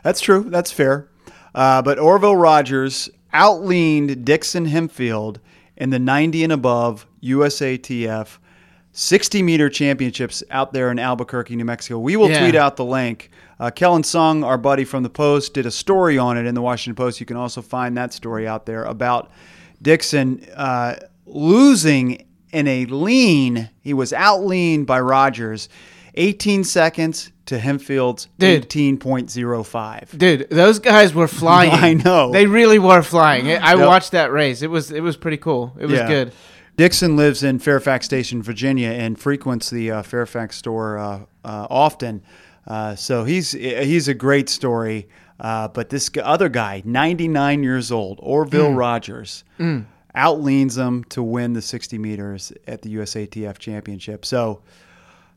That's 0.03 0.21
true. 0.21 0.45
That's 0.47 0.71
fair. 0.71 1.07
Uh, 1.53 1.81
but 1.81 1.99
Orville 1.99 2.35
Rogers 2.35 3.09
outleaned 3.33 4.23
Dixon 4.25 4.65
Hemphill 4.65 5.37
in 5.77 5.89
the 5.89 5.99
90 5.99 6.43
and 6.43 6.53
above 6.53 7.05
USATF 7.23 8.37
60 8.93 9.41
meter 9.41 9.69
championships 9.69 10.43
out 10.51 10.73
there 10.73 10.91
in 10.91 10.99
Albuquerque, 10.99 11.55
New 11.55 11.63
Mexico. 11.65 11.97
We 11.99 12.15
will 12.17 12.29
Yeah. 12.29 12.39
tweet 12.41 12.55
out 12.55 12.75
the 12.75 12.83
link. 12.85 13.29
Uh, 13.59 13.69
Kelyn 13.71 14.01
Soong, 14.03 14.43
our 14.45 14.57
buddy 14.57 14.83
from 14.83 15.03
the 15.03 15.09
Post, 15.09 15.53
did 15.53 15.65
a 15.65 15.71
story 15.71 16.17
on 16.17 16.37
it 16.37 16.45
in 16.45 16.55
the 16.55 16.61
Washington 16.61 16.95
Post. 16.95 17.19
You 17.19 17.25
can 17.25 17.37
also 17.37 17.61
find 17.61 17.95
that 17.95 18.11
story 18.13 18.47
out 18.47 18.65
there 18.65 18.83
about 18.83 19.29
Dixon 19.81 20.45
uh, 20.55 20.95
losing 21.25 22.25
in 22.51 22.67
a 22.67 22.85
lean. 22.85 23.69
He 23.81 23.93
was 23.93 24.11
outleaned 24.11 24.85
by 24.87 24.99
Rogers, 24.99 25.69
18 26.15 26.63
seconds 26.63 27.31
to 27.45 27.57
Hemphill's 27.59 28.27
Dude. 28.39 28.69
18.05. 28.69 30.17
Dude, 30.17 30.49
those 30.49 30.79
guys 30.79 31.13
were 31.13 31.27
flying. 31.41 31.71
I 31.71 31.93
know. 31.93 32.31
They 32.31 32.45
really 32.45 32.79
were 32.79 33.01
flying. 33.01 33.47
I 33.49 33.75
Yep. 33.75 33.87
watched 33.87 34.11
that 34.11 34.31
race. 34.31 34.61
It 34.61 34.69
was 34.69 34.91
it 34.91 35.01
was 35.01 35.17
pretty 35.17 35.37
cool. 35.37 35.75
It 35.79 35.85
was 35.85 35.99
Yeah. 35.99 36.07
good. 36.07 36.33
Dixon 36.77 37.15
lives 37.17 37.43
in 37.43 37.59
Fairfax 37.59 38.05
Station, 38.05 38.41
Virginia, 38.41 38.89
and 38.89 39.19
frequents 39.19 39.69
the 39.69 39.91
uh, 39.91 40.01
Fairfax 40.03 40.55
store 40.57 40.97
uh, 40.97 41.19
uh, 41.43 41.67
often. 41.69 42.23
Uh, 42.65 42.95
so 42.95 43.23
he's 43.23 43.51
he's 43.51 44.07
a 44.07 44.13
great 44.13 44.49
story. 44.49 45.07
Uh, 45.39 45.67
but 45.67 45.89
this 45.89 46.09
other 46.21 46.49
guy, 46.49 46.83
99 46.85 47.63
years 47.63 47.91
old, 47.91 48.19
Orville 48.21 48.73
Rogers, 48.73 49.43
outleans 50.15 50.77
him 50.77 51.03
to 51.05 51.23
win 51.23 51.53
the 51.53 51.61
60 51.61 51.97
meters 51.97 52.53
at 52.67 52.81
the 52.83 52.95
USATF 52.95 53.57
championship. 53.57 54.23
So 54.25 54.61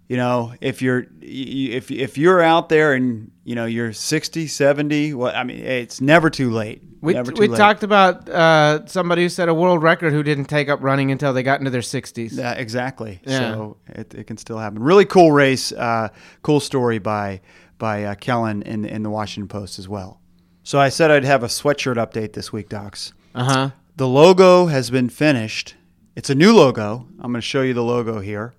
you 0.08 0.16
know, 0.16 0.52
if 0.60 0.82
you're 0.82 1.06
if 1.20 1.90
if 1.90 2.18
you're 2.18 2.42
out 2.42 2.68
there 2.68 2.92
and 2.92 3.30
you 3.44 3.54
know 3.54 3.64
you're 3.64 3.92
60, 3.92 4.46
70, 4.46 5.14
well, 5.14 5.34
I 5.34 5.44
mean, 5.44 5.58
it's 5.58 6.00
never 6.00 6.30
too 6.30 6.50
late. 6.50 6.82
We, 7.00 7.14
never 7.14 7.32
too 7.32 7.40
we 7.40 7.48
late. 7.48 7.58
talked 7.58 7.82
about 7.82 8.28
uh, 8.28 8.86
somebody 8.86 9.22
who 9.22 9.28
set 9.28 9.48
a 9.48 9.54
world 9.54 9.82
record 9.82 10.12
who 10.12 10.22
didn't 10.22 10.46
take 10.46 10.68
up 10.70 10.82
running 10.82 11.10
until 11.10 11.34
they 11.34 11.42
got 11.42 11.60
into 11.60 11.70
their 11.70 11.82
60s. 11.82 12.30
Yeah, 12.32 12.52
exactly. 12.52 13.20
Yeah. 13.26 13.38
So 13.52 13.76
it, 13.88 14.14
it 14.14 14.26
can 14.26 14.38
still 14.38 14.58
happen. 14.58 14.82
Really 14.82 15.04
cool 15.04 15.30
race. 15.30 15.70
Uh, 15.72 16.08
cool 16.42 16.60
story 16.60 16.98
by 16.98 17.40
by 17.78 18.04
uh, 18.04 18.14
Kelyn 18.14 18.62
in 18.62 18.84
in 18.84 19.02
the 19.02 19.10
Washington 19.10 19.48
Post 19.48 19.78
as 19.78 19.88
well. 19.88 20.20
So 20.62 20.78
I 20.80 20.88
said 20.88 21.10
I'd 21.10 21.24
have 21.24 21.42
a 21.42 21.48
sweatshirt 21.48 21.96
update 21.96 22.32
this 22.32 22.52
week, 22.52 22.68
Docs. 22.70 23.12
Uh 23.34 23.44
huh. 23.44 23.70
The 23.96 24.08
logo 24.08 24.66
has 24.66 24.90
been 24.90 25.08
finished. 25.08 25.76
It's 26.16 26.30
a 26.30 26.34
new 26.34 26.54
logo. 26.54 27.06
I'm 27.18 27.32
going 27.32 27.34
to 27.34 27.40
show 27.42 27.62
you 27.62 27.74
the 27.74 27.82
logo 27.82 28.20
here. 28.20 28.54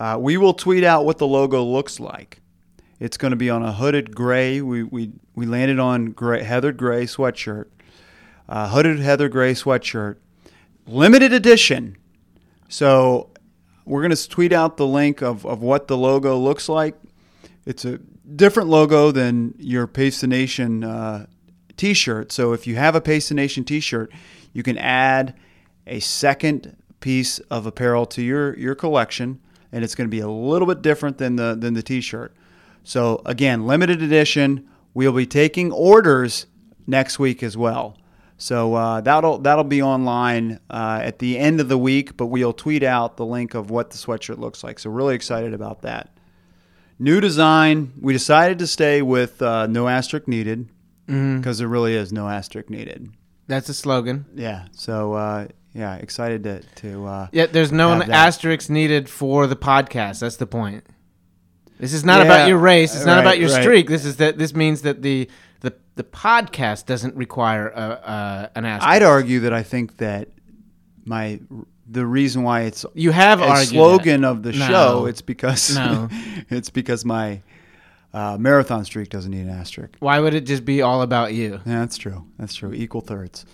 Uh, 0.00 0.16
we 0.18 0.38
will 0.38 0.54
tweet 0.54 0.82
out 0.82 1.04
what 1.04 1.18
the 1.18 1.26
logo 1.26 1.62
looks 1.62 2.00
like. 2.00 2.40
It's 2.98 3.18
going 3.18 3.32
to 3.32 3.36
be 3.36 3.50
on 3.50 3.62
a 3.62 3.72
hooded 3.72 4.16
gray. 4.16 4.62
We, 4.62 4.82
we, 4.82 5.12
we 5.34 5.44
landed 5.44 5.78
on 5.78 6.12
gray, 6.12 6.42
heathered 6.42 6.78
gray 6.78 7.04
sweatshirt. 7.04 7.66
Uh, 8.48 8.68
hooded 8.70 8.98
heather 8.98 9.28
gray 9.28 9.52
sweatshirt. 9.52 10.16
Limited 10.86 11.34
edition. 11.34 11.98
So 12.70 13.30
we're 13.84 14.00
going 14.00 14.16
to 14.16 14.28
tweet 14.28 14.54
out 14.54 14.78
the 14.78 14.86
link 14.86 15.20
of, 15.20 15.44
of 15.44 15.60
what 15.60 15.86
the 15.86 15.98
logo 15.98 16.38
looks 16.38 16.66
like. 16.66 16.96
It's 17.66 17.84
a 17.84 17.98
different 17.98 18.70
logo 18.70 19.10
than 19.10 19.54
your 19.58 19.86
Pace 19.86 20.22
the 20.22 20.26
Nation 20.26 20.82
uh, 20.82 21.26
t 21.76 21.92
shirt. 21.92 22.32
So 22.32 22.54
if 22.54 22.66
you 22.66 22.76
have 22.76 22.94
a 22.94 23.02
Pace 23.02 23.28
the 23.28 23.34
Nation 23.34 23.64
t 23.64 23.80
shirt, 23.80 24.10
you 24.54 24.62
can 24.62 24.78
add 24.78 25.34
a 25.86 26.00
second 26.00 26.76
piece 27.00 27.38
of 27.50 27.66
apparel 27.66 28.06
to 28.06 28.22
your, 28.22 28.56
your 28.58 28.74
collection, 28.74 29.40
and 29.72 29.84
it's 29.84 29.94
going 29.94 30.08
to 30.08 30.10
be 30.10 30.20
a 30.20 30.28
little 30.28 30.66
bit 30.66 30.82
different 30.82 31.18
than 31.18 31.36
the, 31.36 31.56
than 31.58 31.74
the 31.74 31.82
t 31.82 32.00
shirt. 32.00 32.34
So 32.84 33.22
again, 33.26 33.66
limited 33.66 34.02
edition. 34.02 34.68
We'll 34.94 35.12
be 35.12 35.26
taking 35.26 35.72
orders 35.72 36.46
next 36.86 37.18
week 37.18 37.42
as 37.42 37.56
well. 37.56 37.96
So 38.40 38.74
uh, 38.74 39.02
that'll 39.02 39.38
that'll 39.38 39.64
be 39.64 39.82
online 39.82 40.60
uh, 40.70 41.00
at 41.02 41.18
the 41.18 41.38
end 41.38 41.60
of 41.60 41.68
the 41.68 41.76
week, 41.76 42.16
but 42.16 42.26
we'll 42.26 42.54
tweet 42.54 42.82
out 42.82 43.18
the 43.18 43.26
link 43.26 43.54
of 43.54 43.70
what 43.70 43.90
the 43.90 43.98
sweatshirt 43.98 44.38
looks 44.38 44.64
like. 44.64 44.78
So 44.78 44.88
really 44.88 45.14
excited 45.14 45.52
about 45.52 45.82
that. 45.82 46.16
New 46.98 47.20
design. 47.20 47.92
We 48.00 48.14
decided 48.14 48.58
to 48.60 48.66
stay 48.66 49.02
with 49.02 49.42
uh, 49.42 49.66
no 49.66 49.88
asterisk 49.88 50.26
needed 50.26 50.70
because 51.06 51.58
there 51.58 51.68
really 51.68 51.94
is 51.94 52.12
no 52.12 52.28
asterisk 52.28 52.70
needed. 52.70 53.10
That's 53.46 53.68
a 53.68 53.74
slogan. 53.74 54.24
Yeah. 54.34 54.68
So 54.72 55.14
uh, 55.14 55.48
yeah, 55.74 55.94
excited 55.96 56.44
to 56.44 56.60
to. 56.82 57.06
Uh, 57.06 57.28
Yeah, 57.32 57.46
there's 57.46 57.72
no 57.72 57.90
Have 57.90 58.06
that. 58.06 58.10
asterisk 58.10 58.70
needed 58.70 59.08
for 59.08 59.46
the 59.46 59.56
podcast. 59.56 60.20
That's 60.20 60.36
the 60.36 60.46
point. 60.46 60.84
This 61.78 61.92
is 61.94 62.04
not 62.04 62.18
Yeah, 62.18 62.24
about 62.26 62.48
your 62.48 62.58
race. 62.58 62.94
It's 62.94 63.06
not 63.06 63.16
right, 63.16 63.20
about 63.20 63.38
your 63.38 63.50
right. 63.50 63.62
streak. 63.62 63.88
This 63.88 64.04
is 64.04 64.16
that. 64.16 64.36
This 64.38 64.54
means 64.54 64.82
that 64.82 65.02
the 65.02 65.28
the 65.60 65.74
the 65.96 66.04
podcast 66.04 66.86
doesn't 66.86 67.16
require 67.16 67.68
a, 67.68 67.80
a 67.80 68.50
an 68.56 68.64
asterisk. 68.66 68.88
I'd 68.96 69.02
argue 69.02 69.40
that 69.40 69.52
I 69.54 69.62
think 69.62 69.96
that 69.98 70.28
my 71.04 71.40
the 71.88 72.04
reason 72.06 72.42
why 72.42 72.62
it's 72.62 72.84
you 72.94 73.10
have 73.12 73.40
a 73.40 73.56
slogan 73.64 74.20
that. 74.22 74.28
of 74.28 74.42
the 74.42 74.52
No. 74.52 74.66
show. 74.68 75.06
It's 75.06 75.22
because 75.22 75.74
No. 75.74 76.08
it's 76.50 76.70
because 76.70 77.04
my 77.04 77.42
uh, 78.12 78.36
marathon 78.38 78.84
streak 78.84 79.08
doesn't 79.08 79.30
need 79.30 79.40
an 79.42 79.50
asterisk. 79.50 79.94
Why 80.00 80.18
would 80.20 80.34
it 80.34 80.42
just 80.42 80.64
be 80.64 80.82
all 80.82 81.00
about 81.02 81.32
you? 81.32 81.60
Yeah, 81.64 81.78
that's 81.80 81.96
true. 81.96 82.26
That's 82.38 82.54
true. 82.54 82.72
Equal 82.74 83.00
thirds. 83.00 83.44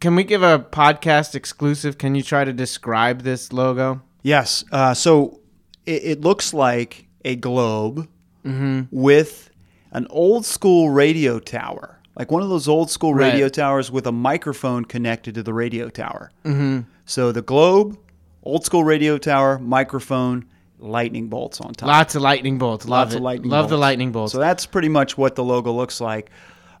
Can 0.00 0.14
we 0.14 0.22
give 0.24 0.42
a 0.42 0.58
podcast 0.60 1.34
exclusive? 1.34 1.98
Can 1.98 2.14
you 2.14 2.22
try 2.22 2.44
to 2.44 2.52
describe 2.52 3.22
this 3.22 3.52
logo? 3.52 4.02
Yes. 4.22 4.64
Uh, 4.70 4.94
so 4.94 5.40
it, 5.86 6.04
it 6.04 6.20
looks 6.20 6.54
like 6.54 7.06
a 7.24 7.36
globe 7.36 8.08
Mm-hmm. 8.46 8.82
with 8.92 9.50
an 9.92 10.06
old 10.08 10.46
school 10.46 10.88
radio 10.88 11.38
tower, 11.38 11.98
like 12.16 12.30
one 12.30 12.40
of 12.40 12.48
those 12.48 12.66
old 12.68 12.88
school 12.90 13.12
Right. 13.12 13.32
radio 13.32 13.48
towers 13.48 13.90
with 13.90 14.06
a 14.06 14.12
microphone 14.12 14.84
connected 14.86 15.34
to 15.34 15.42
the 15.42 15.52
radio 15.52 15.90
tower. 15.90 16.30
Mm-hmm. 16.44 16.80
So 17.04 17.30
the 17.32 17.42
globe, 17.42 17.98
old 18.44 18.64
school 18.64 18.84
radio 18.84 19.18
tower, 19.18 19.58
microphone, 19.58 20.46
lightning 20.78 21.28
bolts 21.28 21.60
on 21.60 21.72
top. 21.74 21.88
Lots 21.88 22.14
of 22.14 22.22
lightning 22.22 22.56
bolts. 22.58 22.86
Love 22.86 23.08
Lots 23.08 23.14
it. 23.14 23.16
of 23.18 23.22
lightning 23.24 23.50
Love 23.50 23.68
the 23.68 23.76
lightning 23.76 24.12
bolts. 24.12 24.32
So 24.32 24.38
that's 24.38 24.64
pretty 24.64 24.88
much 24.88 25.18
what 25.18 25.34
the 25.34 25.44
logo 25.44 25.72
looks 25.72 26.00
like. 26.00 26.30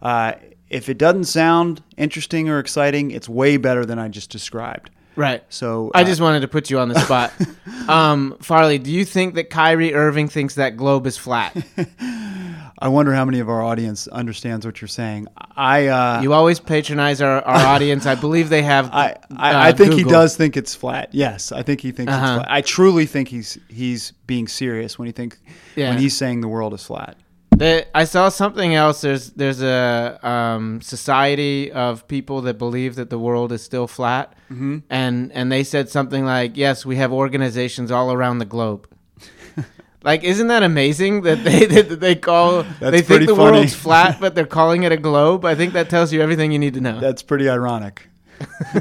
Uh, 0.00 0.34
if 0.70 0.88
it 0.88 0.98
doesn't 0.98 1.24
sound 1.24 1.82
interesting 1.96 2.48
or 2.48 2.58
exciting, 2.58 3.10
it's 3.10 3.28
way 3.28 3.56
better 3.56 3.84
than 3.86 3.98
I 3.98 4.08
just 4.08 4.30
described. 4.30 4.90
right. 5.16 5.42
So 5.48 5.90
I 5.94 6.02
uh, 6.02 6.04
just 6.04 6.20
wanted 6.20 6.40
to 6.40 6.48
put 6.48 6.70
you 6.70 6.78
on 6.78 6.88
the 6.88 6.98
spot. 7.00 7.32
um, 7.88 8.36
Farley, 8.40 8.78
do 8.78 8.90
you 8.92 9.04
think 9.04 9.34
that 9.34 9.50
Kyrie 9.50 9.94
Irving 9.94 10.28
thinks 10.28 10.54
that 10.56 10.76
globe 10.76 11.06
is 11.06 11.16
flat? 11.16 11.56
I 12.80 12.86
wonder 12.86 13.12
how 13.12 13.24
many 13.24 13.40
of 13.40 13.48
our 13.48 13.60
audience 13.60 14.06
understands 14.06 14.64
what 14.64 14.80
you're 14.80 14.86
saying. 14.86 15.26
I 15.56 15.88
uh, 15.88 16.20
You 16.22 16.32
always 16.32 16.60
patronize 16.60 17.20
our, 17.20 17.42
our 17.42 17.66
audience. 17.74 18.06
I 18.06 18.14
believe 18.14 18.50
they 18.50 18.62
have. 18.62 18.90
I, 18.92 19.16
I, 19.36 19.52
uh, 19.52 19.60
I 19.68 19.72
think 19.72 19.94
he 19.94 20.04
does 20.04 20.36
think 20.36 20.56
it's 20.56 20.76
flat. 20.76 21.08
Yes, 21.12 21.50
I 21.50 21.62
think 21.62 21.80
he 21.80 21.90
thinks 21.90 22.12
Uh-huh. 22.12 22.24
it's 22.24 22.34
flat. 22.44 22.46
I 22.48 22.60
truly 22.60 23.06
think 23.06 23.28
he's 23.28 23.58
he's 23.68 24.12
being 24.28 24.46
serious 24.46 24.96
when 24.96 25.06
he 25.06 25.12
think 25.12 25.38
Yeah. 25.74 25.88
when 25.90 25.98
he's 25.98 26.16
saying 26.16 26.40
the 26.40 26.46
world 26.48 26.72
is 26.72 26.84
flat. 26.84 27.16
They- 27.58 27.84
I 27.94 28.04
saw 28.04 28.28
something 28.28 28.74
else. 28.74 29.00
There's 29.00 29.30
there's 29.30 29.62
a 29.62 30.18
um, 30.22 30.80
society 30.80 31.72
of 31.72 32.06
people 32.08 32.42
that 32.42 32.58
believe 32.58 32.94
that 32.96 33.10
the 33.10 33.18
world 33.18 33.52
is 33.52 33.62
still 33.62 33.86
flat, 33.86 34.34
mm-hmm. 34.50 34.78
and 34.90 35.32
and 35.32 35.50
they 35.50 35.64
said 35.64 35.88
something 35.88 36.24
like, 36.24 36.56
"Yes, 36.56 36.86
we 36.86 36.96
have 36.96 37.12
organizations 37.12 37.90
all 37.90 38.12
around 38.12 38.38
the 38.38 38.44
globe." 38.44 38.88
like, 40.02 40.22
isn't 40.22 40.46
that 40.46 40.62
amazing 40.62 41.22
that 41.22 41.42
they 41.44 41.66
that 41.82 42.00
they 42.00 42.14
call 42.14 42.62
they 42.80 43.02
think 43.02 43.26
the 43.26 43.34
funny. 43.34 43.58
world's 43.58 43.74
flat, 43.74 44.18
but 44.20 44.34
they're 44.34 44.46
calling 44.46 44.84
it 44.84 44.92
a 44.92 44.96
globe? 44.96 45.44
I 45.44 45.54
think 45.54 45.72
that 45.72 45.90
tells 45.90 46.12
you 46.12 46.22
everything 46.22 46.52
you 46.52 46.58
need 46.58 46.74
to 46.74 46.80
know. 46.80 47.00
That's 47.00 47.22
pretty 47.22 47.48
ironic. 47.48 48.08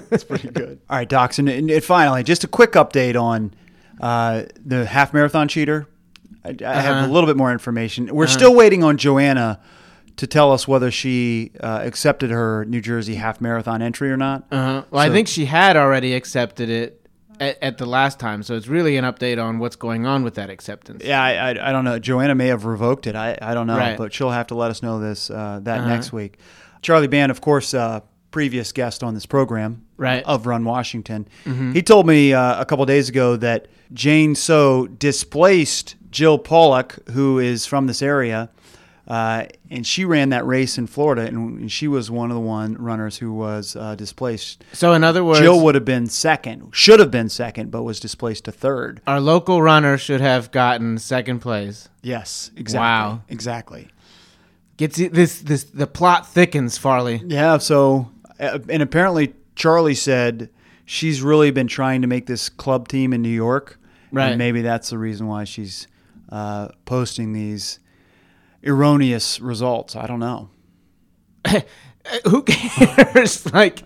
That's 0.09 0.23
pretty 0.23 0.49
good. 0.49 0.79
All 0.87 0.97
right, 0.97 1.09
Docs, 1.09 1.39
and, 1.39 1.49
and 1.49 1.83
finally, 1.83 2.21
just 2.21 2.43
a 2.43 2.47
quick 2.47 2.73
update 2.73 3.19
on 3.19 3.55
uh, 3.99 4.43
the 4.63 4.85
half 4.85 5.13
marathon 5.13 5.47
cheater. 5.47 5.87
I, 6.45 6.49
I 6.65 6.73
have 6.81 6.95
Uh-huh. 6.97 7.07
a 7.07 7.11
little 7.11 7.27
bit 7.27 7.37
more 7.37 7.51
information. 7.51 8.13
We're 8.13 8.27
still 8.27 8.55
waiting 8.55 8.83
on 8.83 8.97
Joanna 8.97 9.59
to 10.17 10.25
tell 10.27 10.51
us 10.51 10.67
whether 10.67 10.89
she 10.89 11.51
uh, 11.61 11.81
accepted 11.83 12.31
her 12.31 12.65
New 12.65 12.81
Jersey 12.81 13.15
half 13.15 13.39
marathon 13.39 13.81
entry 13.81 14.11
or 14.11 14.17
not. 14.17 14.45
Uh-huh. 14.51 14.83
Well, 14.89 15.01
I 15.01 15.09
think 15.09 15.27
she 15.27 15.45
had 15.45 15.77
already 15.77 16.13
accepted 16.15 16.69
it 16.69 17.07
at, 17.39 17.61
at 17.61 17.77
the 17.77 17.85
last 17.85 18.19
time, 18.19 18.41
so 18.41 18.55
it's 18.55 18.67
really 18.67 18.97
an 18.97 19.05
update 19.05 19.39
on 19.43 19.59
what's 19.59 19.75
going 19.75 20.07
on 20.07 20.23
with 20.23 20.33
that 20.35 20.49
acceptance. 20.49 21.03
Yeah, 21.05 21.21
I, 21.21 21.33
I, 21.51 21.69
I 21.69 21.71
don't 21.71 21.83
know. 21.85 21.99
Joanna 21.99 22.33
may 22.33 22.47
have 22.47 22.65
revoked 22.65 23.05
it. 23.05 23.15
I, 23.15 23.37
I 23.39 23.53
don't 23.53 23.67
know, 23.67 23.77
Right. 23.77 23.95
but 23.97 24.11
she'll 24.11 24.31
have 24.31 24.47
to 24.47 24.55
let 24.55 24.71
us 24.71 24.81
know 24.81 24.99
this 24.99 25.29
uh, 25.29 25.59
that 25.63 25.81
Uh-huh. 25.81 25.87
next 25.89 26.11
week. 26.11 26.39
Charlie 26.81 27.07
Band, 27.07 27.29
of 27.31 27.41
course, 27.41 27.73
uh, 27.75 27.99
previous 28.31 28.71
guest 28.71 29.03
on 29.03 29.13
this 29.13 29.25
program, 29.27 29.83
Right. 29.97 30.23
of 30.25 30.47
Run 30.47 30.63
Washington. 30.63 31.27
He 31.73 31.81
told 31.83 32.07
me 32.07 32.33
uh, 32.33 32.59
a 32.61 32.65
couple 32.65 32.85
days 32.87 33.07
ago 33.09 33.35
that 33.35 33.67
Jane 33.93 34.33
Seo 34.33 34.87
displaced 34.97 35.95
Jill 36.11 36.37
Pollock, 36.37 36.97
who 37.11 37.39
is 37.39 37.65
from 37.65 37.87
this 37.87 38.01
area, 38.01 38.49
uh, 39.07 39.45
and 39.69 39.87
she 39.87 40.03
ran 40.03 40.29
that 40.29 40.45
race 40.45 40.77
in 40.77 40.85
Florida, 40.85 41.21
and 41.21 41.71
she 41.71 41.87
was 41.87 42.11
one 42.11 42.29
of 42.29 42.35
the 42.35 42.41
one 42.41 42.75
runners 42.75 43.17
who 43.17 43.31
was 43.31 43.75
uh, 43.75 43.95
displaced. 43.95 44.65
So, 44.73 44.91
in 44.93 45.03
other 45.03 45.23
words, 45.23 45.39
Jill 45.39 45.63
would 45.63 45.75
have 45.75 45.85
been 45.85 46.07
second, 46.07 46.71
should 46.73 46.99
have 46.99 47.11
been 47.11 47.29
second, 47.29 47.71
but 47.71 47.83
was 47.83 47.99
displaced 48.01 48.45
to 48.45 48.51
third. 48.51 49.01
our 49.07 49.21
local 49.21 49.61
runner 49.61 49.97
should 49.97 50.19
have 50.19 50.51
gotten 50.51 50.97
second 50.97 51.39
place. 51.39 51.87
Yes, 52.01 52.51
exactly. 52.57 52.83
Wow. 52.83 53.21
exactly. 53.29 53.87
Gets 54.75 54.97
this 54.97 55.41
this 55.41 55.63
the 55.63 55.87
plot 55.87 56.27
thickens, 56.27 56.77
Farley. 56.77 57.21
Yeah. 57.25 57.57
So, 57.57 58.11
uh, 58.39 58.59
and 58.69 58.83
apparently 58.83 59.33
Charlie 59.55 59.95
said 59.95 60.49
she's 60.85 61.21
really 61.21 61.51
been 61.51 61.67
trying 61.67 62.01
to 62.01 62.07
make 62.07 62.27
this 62.27 62.49
club 62.49 62.87
team 62.87 63.13
in 63.13 63.21
New 63.21 63.29
York. 63.29 63.79
Right. 64.11 64.29
And 64.29 64.37
maybe 64.37 64.61
that's 64.61 64.89
the 64.89 64.97
reason 64.97 65.27
why 65.27 65.45
she's 65.45 65.87
uh, 66.29 66.69
posting 66.85 67.33
these 67.33 67.79
erroneous 68.65 69.39
results. 69.39 69.95
I 69.95 70.07
don't 70.07 70.19
know. 70.19 70.49
Who 72.25 72.43
cares? 72.43 73.51
like, 73.53 73.83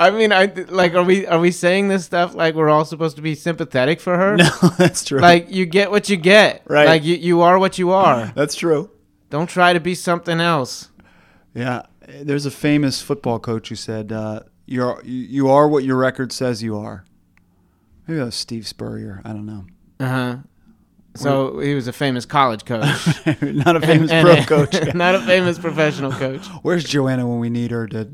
I 0.00 0.10
mean, 0.10 0.32
I 0.32 0.46
like, 0.68 0.94
are 0.94 1.02
we 1.02 1.26
are 1.26 1.38
we 1.38 1.50
saying 1.50 1.88
this 1.88 2.04
stuff 2.04 2.34
like 2.34 2.54
we're 2.54 2.70
all 2.70 2.84
supposed 2.84 3.16
to 3.16 3.22
be 3.22 3.34
sympathetic 3.34 4.00
for 4.00 4.16
her? 4.16 4.36
No, 4.38 4.50
that's 4.78 5.04
true. 5.04 5.20
Like, 5.20 5.50
you 5.50 5.66
get 5.66 5.90
what 5.90 6.08
you 6.08 6.16
get. 6.16 6.62
Right. 6.66 6.86
Like, 6.86 7.04
you 7.04 7.16
you 7.16 7.42
are 7.42 7.58
what 7.58 7.78
you 7.78 7.90
are. 7.90 8.32
that's 8.34 8.54
true. 8.54 8.90
Don't 9.30 9.48
try 9.48 9.72
to 9.74 9.80
be 9.80 9.94
something 9.94 10.40
else. 10.40 10.90
Yeah. 11.54 11.82
There's 12.08 12.46
a 12.46 12.50
famous 12.50 13.02
football 13.02 13.38
coach 13.38 13.68
who 13.68 13.74
said, 13.74 14.12
uh, 14.12 14.40
"You're 14.64 15.02
you 15.04 15.12
you 15.12 15.50
are 15.50 15.68
what 15.68 15.84
your 15.84 15.96
record 15.96 16.32
says 16.32 16.62
you 16.62 16.78
are." 16.78 17.04
Maybe 18.06 18.18
that 18.18 18.24
was 18.24 18.34
Steve 18.34 18.66
Spurrier. 18.66 19.20
I 19.24 19.34
don't 19.34 19.44
know. 19.44 19.66
Uh 20.00 20.08
huh. 20.08 20.36
So 21.18 21.58
he 21.58 21.74
was 21.74 21.88
a 21.88 21.92
famous 21.92 22.24
college 22.24 22.64
coach. 22.64 22.86
Not 23.42 23.76
a 23.76 23.80
famous 23.80 24.10
And- 24.10 24.24
pro 24.24 24.34
and- 24.36 24.46
coach. 24.72 24.94
not 24.94 25.14
a 25.14 25.20
famous 25.20 25.58
professional 25.58 26.12
coach. 26.12 26.46
Where's 26.62 26.84
Joanna 26.84 27.26
when 27.26 27.38
we 27.40 27.50
need 27.50 27.70
her 27.70 27.86
to 27.88 28.04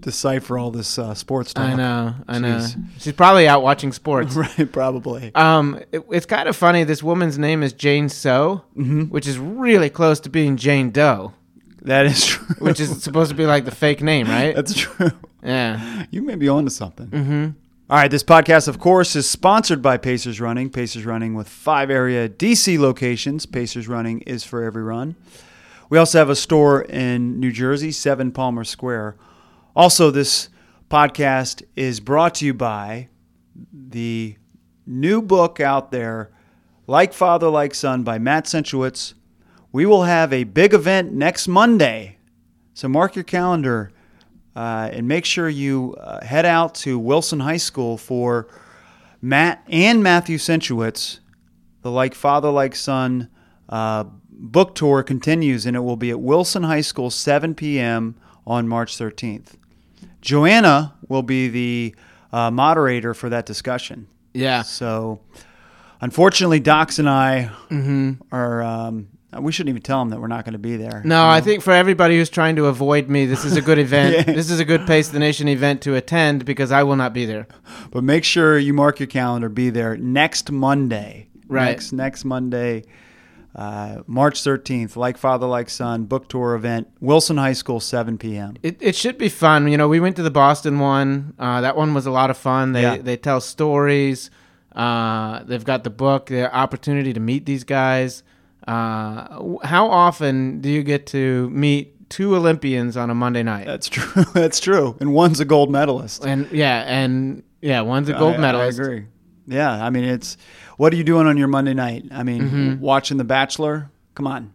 decipher 0.00 0.58
all 0.58 0.70
this 0.70 0.98
uh, 0.98 1.14
sports 1.14 1.52
talk? 1.52 1.64
I 1.70 1.74
know, 1.74 2.14
I 2.28 2.38
know. 2.38 2.64
She's 2.98 3.12
probably 3.12 3.46
out 3.48 3.62
watching 3.62 3.92
sports. 3.92 4.34
Right, 4.34 4.70
probably. 4.72 5.32
Um, 5.34 5.80
it- 5.92 6.04
it's 6.10 6.26
kind 6.26 6.48
of 6.48 6.56
funny. 6.56 6.84
This 6.84 7.02
woman's 7.02 7.38
name 7.38 7.62
is 7.62 7.72
Jane 7.72 8.06
Seo, 8.08 8.62
Mm-hmm. 8.76 9.02
which 9.04 9.26
is 9.26 9.38
really 9.38 9.90
close 9.90 10.20
to 10.20 10.30
being 10.30 10.56
Jane 10.56 10.90
Doe, 10.90 11.32
That 11.82 12.06
is 12.06 12.24
true. 12.26 12.46
which 12.58 12.80
is 12.80 13.02
supposed 13.02 13.30
to 13.30 13.36
be 13.36 13.46
like 13.46 13.64
the 13.64 13.70
fake 13.74 14.02
name, 14.02 14.28
right? 14.28 14.54
That's 14.54 14.74
true. 14.74 15.10
yeah. 15.42 16.04
You 16.10 16.22
may 16.22 16.34
be 16.36 16.48
onto 16.48 16.70
something. 16.70 17.06
Mm-hmm. 17.08 17.48
Right, 17.88 18.10
this 18.10 18.24
podcast, 18.24 18.66
of 18.66 18.80
course, 18.80 19.14
is 19.14 19.30
sponsored 19.30 19.80
by 19.80 19.96
Pacers 19.96 20.40
Running. 20.40 20.70
Pacers 20.70 21.06
Running 21.06 21.34
with 21.34 21.48
five 21.48 21.88
area 21.88 22.28
DC 22.28 22.80
locations. 22.80 23.46
Pacers 23.46 23.86
Running 23.86 24.22
is 24.22 24.42
for 24.42 24.64
every 24.64 24.82
run. 24.82 25.14
We 25.88 25.96
also 25.96 26.18
have 26.18 26.28
a 26.28 26.34
store 26.34 26.82
in 26.82 27.38
New 27.38 27.52
Jersey, 27.52 27.92
7 27.92 28.32
Palmer 28.32 28.64
Square. 28.64 29.14
Also, 29.76 30.10
this 30.10 30.48
podcast 30.90 31.62
is 31.76 32.00
brought 32.00 32.34
to 32.36 32.46
you 32.46 32.54
by 32.54 33.08
the 33.72 34.34
new 34.84 35.22
book 35.22 35.60
out 35.60 35.92
there, 35.92 36.32
Like 36.88 37.12
Father, 37.12 37.48
Like 37.48 37.72
Son, 37.72 38.02
by 38.02 38.18
Matt 38.18 38.46
Centrowitz. 38.46 39.14
We 39.70 39.86
will 39.86 40.02
have 40.02 40.32
a 40.32 40.42
big 40.42 40.74
event 40.74 41.12
next 41.12 41.46
Monday. 41.46 42.18
So 42.74 42.88
mark 42.88 43.14
your 43.14 43.22
calendar 43.22 43.92
uh, 44.56 44.88
and 44.92 45.06
make 45.06 45.24
sure 45.24 45.48
you 45.48 45.94
uh, 46.00 46.24
head 46.24 46.44
out 46.46 46.74
to 46.76 46.98
Wilson 46.98 47.38
High 47.40 47.58
School 47.58 47.96
for 47.98 48.48
Matt 49.22 49.62
and 49.68 50.02
Matthew 50.02 50.38
Centrowitz. 50.38 51.20
The 51.82 51.90
Like 51.90 52.14
Father, 52.14 52.50
Like 52.50 52.74
Son 52.74 53.28
uh, 53.68 54.04
book 54.30 54.74
tour 54.74 55.02
continues, 55.04 55.66
and 55.66 55.76
it 55.76 55.80
will 55.80 55.96
be 55.96 56.10
at 56.10 56.18
Wilson 56.20 56.62
High 56.64 56.80
School, 56.80 57.10
7 57.10 57.54
p.m. 57.54 58.16
on 58.46 58.66
March 58.66 58.96
13th. 58.98 59.54
Joanna 60.20 60.94
will 61.08 61.22
be 61.22 61.48
the 61.48 61.94
uh, 62.32 62.50
moderator 62.50 63.14
for 63.14 63.28
that 63.28 63.46
discussion. 63.46 64.08
Yeah. 64.34 64.62
So, 64.62 65.20
unfortunately, 66.00 66.60
Docs 66.60 66.98
and 66.98 67.08
I 67.08 67.50
Mm-hmm. 67.70 68.12
are. 68.32 68.62
Um, 68.62 69.08
we 69.40 69.52
shouldn't 69.52 69.70
even 69.70 69.82
tell 69.82 69.98
them 70.00 70.10
that 70.10 70.20
we're 70.20 70.26
not 70.28 70.44
going 70.44 70.52
to 70.54 70.58
be 70.58 70.76
there. 70.76 71.02
No, 71.04 71.26
I 71.26 71.40
think 71.40 71.62
for 71.62 71.72
everybody 71.72 72.16
who's 72.16 72.30
trying 72.30 72.56
to 72.56 72.66
avoid 72.66 73.08
me, 73.08 73.26
this 73.26 73.44
is 73.44 73.56
a 73.56 73.62
good 73.62 73.78
event. 73.86 74.14
Yeah. 74.28 74.34
This 74.34 74.50
is 74.50 74.60
a 74.60 74.64
good 74.64 74.86
Pace 74.86 75.08
the 75.08 75.18
Nation 75.18 75.48
event 75.48 75.82
to 75.82 75.94
attend 75.94 76.44
because 76.44 76.72
I 76.72 76.82
will 76.82 76.96
not 76.96 77.12
be 77.12 77.24
there. 77.26 77.46
But 77.90 78.04
make 78.04 78.24
sure 78.24 78.58
you 78.58 78.72
mark 78.74 79.00
your 79.00 79.06
calendar. 79.06 79.48
Be 79.48 79.70
there 79.70 79.96
next 79.96 80.50
Monday. 80.50 81.28
Right. 81.48 81.66
Next 81.70 81.92
next 81.92 82.24
Monday, 82.24 82.84
uh, 83.54 84.02
March 84.06 84.42
thirteenth. 84.42 84.96
Like 84.96 85.16
Father, 85.16 85.46
like 85.46 85.70
Son 85.70 86.04
book 86.04 86.28
tour 86.28 86.54
event. 86.54 86.88
Wilson 87.00 87.36
High 87.36 87.52
School, 87.52 87.78
seven 87.80 88.18
p.m. 88.18 88.54
It, 88.62 88.78
it 88.80 88.96
should 88.96 89.16
be 89.16 89.28
fun. 89.28 89.68
You 89.68 89.76
know, 89.76 89.88
we 89.88 90.00
went 90.00 90.16
to 90.16 90.22
the 90.22 90.30
Boston 90.30 90.78
one. 90.80 91.34
Uh, 91.38 91.60
that 91.60 91.76
one 91.76 91.94
was 91.94 92.06
a 92.06 92.10
lot 92.10 92.30
of 92.30 92.36
fun. 92.36 92.72
They 92.72 92.82
Yeah. 92.82 92.96
they 92.98 93.16
tell 93.16 93.40
stories. 93.40 94.30
Uh, 94.74 95.42
they've 95.44 95.64
got 95.64 95.84
the 95.84 95.90
book. 95.90 96.26
The 96.26 96.54
opportunity 96.54 97.12
to 97.12 97.20
meet 97.20 97.46
these 97.46 97.64
guys. 97.64 98.22
Uh, 98.66 99.56
how 99.64 99.88
often 99.88 100.60
do 100.60 100.68
you 100.68 100.82
get 100.82 101.06
to 101.08 101.48
meet 101.50 102.08
two 102.10 102.34
Olympians 102.36 102.96
on 102.96 103.10
a 103.10 103.14
Monday 103.14 103.42
night? 103.42 103.66
That's 103.66 103.88
true. 103.88 104.24
That's 104.34 104.60
true. 104.60 104.96
And 105.00 105.12
one's 105.14 105.40
a 105.40 105.44
gold 105.44 105.70
medalist. 105.70 106.24
and 106.24 106.50
yeah, 106.50 106.82
and 106.86 107.42
yeah, 107.60 107.80
one's 107.82 108.08
a 108.08 108.12
gold 108.14 108.34
I- 108.34 108.38
medalist. 108.38 108.80
I 108.80 108.82
agree. 108.82 109.06
Yeah, 109.48 109.70
I 109.84 109.90
mean, 109.90 110.02
it's 110.04 110.36
what 110.76 110.92
are 110.92 110.96
you 110.96 111.04
doing 111.04 111.28
on 111.28 111.36
your 111.36 111.46
Monday 111.48 111.74
night? 111.74 112.06
I 112.10 112.24
mean, 112.24 112.42
Mm-hmm. 112.42 112.80
watching 112.80 113.16
The 113.16 113.24
Bachelor. 113.24 113.90
Come 114.16 114.26
on, 114.26 114.52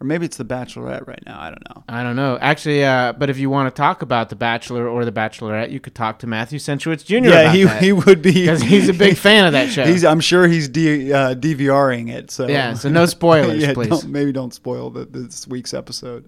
or 0.00 0.06
maybe 0.06 0.24
it's 0.24 0.38
The 0.38 0.46
Bachelorette 0.46 1.06
right 1.06 1.22
now. 1.26 1.38
I 1.38 1.50
don't 1.50 1.68
know. 1.68 1.84
I 1.86 2.02
don't 2.02 2.16
know. 2.16 2.38
Actually, 2.40 2.84
uh, 2.84 3.12
but 3.12 3.28
if 3.28 3.38
you 3.38 3.50
want 3.50 3.74
to 3.74 3.78
talk 3.78 4.00
about 4.00 4.30
The 4.30 4.36
Bachelor 4.36 4.88
or 4.88 5.04
The 5.04 5.12
Bachelorette, 5.12 5.70
you 5.70 5.78
could 5.78 5.94
talk 5.94 6.20
to 6.20 6.26
Matthew 6.26 6.58
Centrowitz 6.58 7.04
Jr. 7.04 7.16
Yeah, 7.28 7.40
about 7.40 7.54
he 7.54 7.64
that. 7.64 7.82
he 7.82 7.92
would 7.92 8.22
be 8.22 8.32
because 8.32 8.62
he's 8.62 8.88
a 8.88 8.94
big 8.94 9.16
fan 9.18 9.44
of 9.44 9.52
that 9.52 9.68
show. 9.68 9.84
He's, 9.84 10.02
I'm 10.02 10.20
sure 10.20 10.48
he's 10.48 10.68
D, 10.68 11.12
uh, 11.12 11.34
DVRing 11.34 12.10
it. 12.10 12.30
So 12.30 12.48
Yeah, 12.48 12.72
so 12.72 12.88
no 12.88 13.04
spoilers, 13.04 13.62
yeah, 13.62 13.74
please. 13.74 13.88
Don't, 13.88 14.08
maybe 14.08 14.32
don't 14.32 14.54
spoil 14.54 14.88
the, 14.88 15.04
this 15.04 15.46
week's 15.46 15.74
episode. 15.74 16.24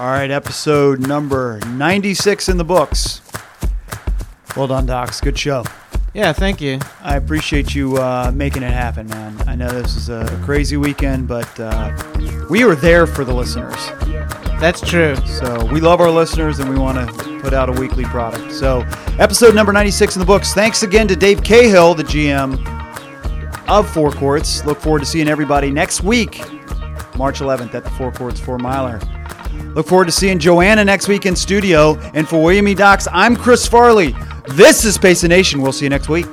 All 0.00 0.06
right, 0.06 0.30
episode 0.30 1.00
number 1.00 1.60
96 1.66 2.48
in 2.48 2.56
the 2.56 2.64
books. 2.64 3.20
Well 4.56 4.66
done, 4.66 4.86
Docs. 4.86 5.20
Good 5.20 5.38
show. 5.38 5.64
Yeah, 6.14 6.32
thank 6.32 6.60
you. 6.60 6.78
I 7.02 7.16
appreciate 7.16 7.74
you 7.74 7.96
uh, 7.98 8.32
making 8.34 8.62
it 8.62 8.72
happen, 8.72 9.06
man. 9.08 9.36
I 9.46 9.54
know 9.54 9.68
this 9.68 9.96
is 9.96 10.08
a 10.08 10.24
crazy 10.44 10.76
weekend, 10.76 11.28
but 11.28 11.48
uh, 11.60 11.94
we 12.50 12.64
were 12.64 12.74
there 12.74 13.06
for 13.06 13.24
the 13.24 13.34
listeners. 13.34 13.76
That's 14.60 14.80
true. 14.80 15.14
So 15.26 15.64
we 15.66 15.80
love 15.80 16.00
our 16.00 16.10
listeners 16.10 16.58
and 16.58 16.68
we 16.68 16.76
want 16.78 16.98
to 16.98 17.40
put 17.40 17.52
out 17.52 17.68
a 17.68 17.72
weekly 17.72 18.04
product. 18.04 18.52
So 18.52 18.80
episode 19.18 19.54
number 19.54 19.72
96 19.72 20.16
in 20.16 20.20
the 20.20 20.26
books. 20.26 20.52
Thanks 20.54 20.82
again 20.82 21.06
to 21.08 21.16
Dave 21.16 21.42
Cahill, 21.44 21.94
the 21.94 22.02
GM 22.04 22.58
of 23.68 23.88
Four 23.90 24.10
Courts. 24.10 24.64
Look 24.64 24.80
forward 24.80 25.00
to 25.00 25.06
seeing 25.06 25.28
everybody 25.28 25.70
next 25.70 26.02
week, 26.02 26.38
March 27.16 27.40
11th 27.40 27.74
at 27.74 27.84
the 27.84 27.90
Four 27.90 28.10
Courts 28.10 28.40
Four 28.40 28.58
Miler. 28.58 29.00
Look 29.74 29.86
forward 29.86 30.06
to 30.06 30.12
seeing 30.12 30.38
Joanna 30.38 30.84
next 30.84 31.06
week 31.06 31.26
in 31.26 31.36
studio. 31.36 31.96
And 32.14 32.28
for 32.28 32.42
William 32.42 32.66
E. 32.66 32.74
Docs, 32.74 33.06
I'm 33.12 33.36
Chris 33.36 33.66
Farley. 33.68 34.14
This 34.56 34.84
is 34.84 34.96
Pace 34.96 35.22
Nation. 35.24 35.60
We'll 35.60 35.72
see 35.72 35.84
you 35.84 35.90
next 35.90 36.08
week. 36.08 36.26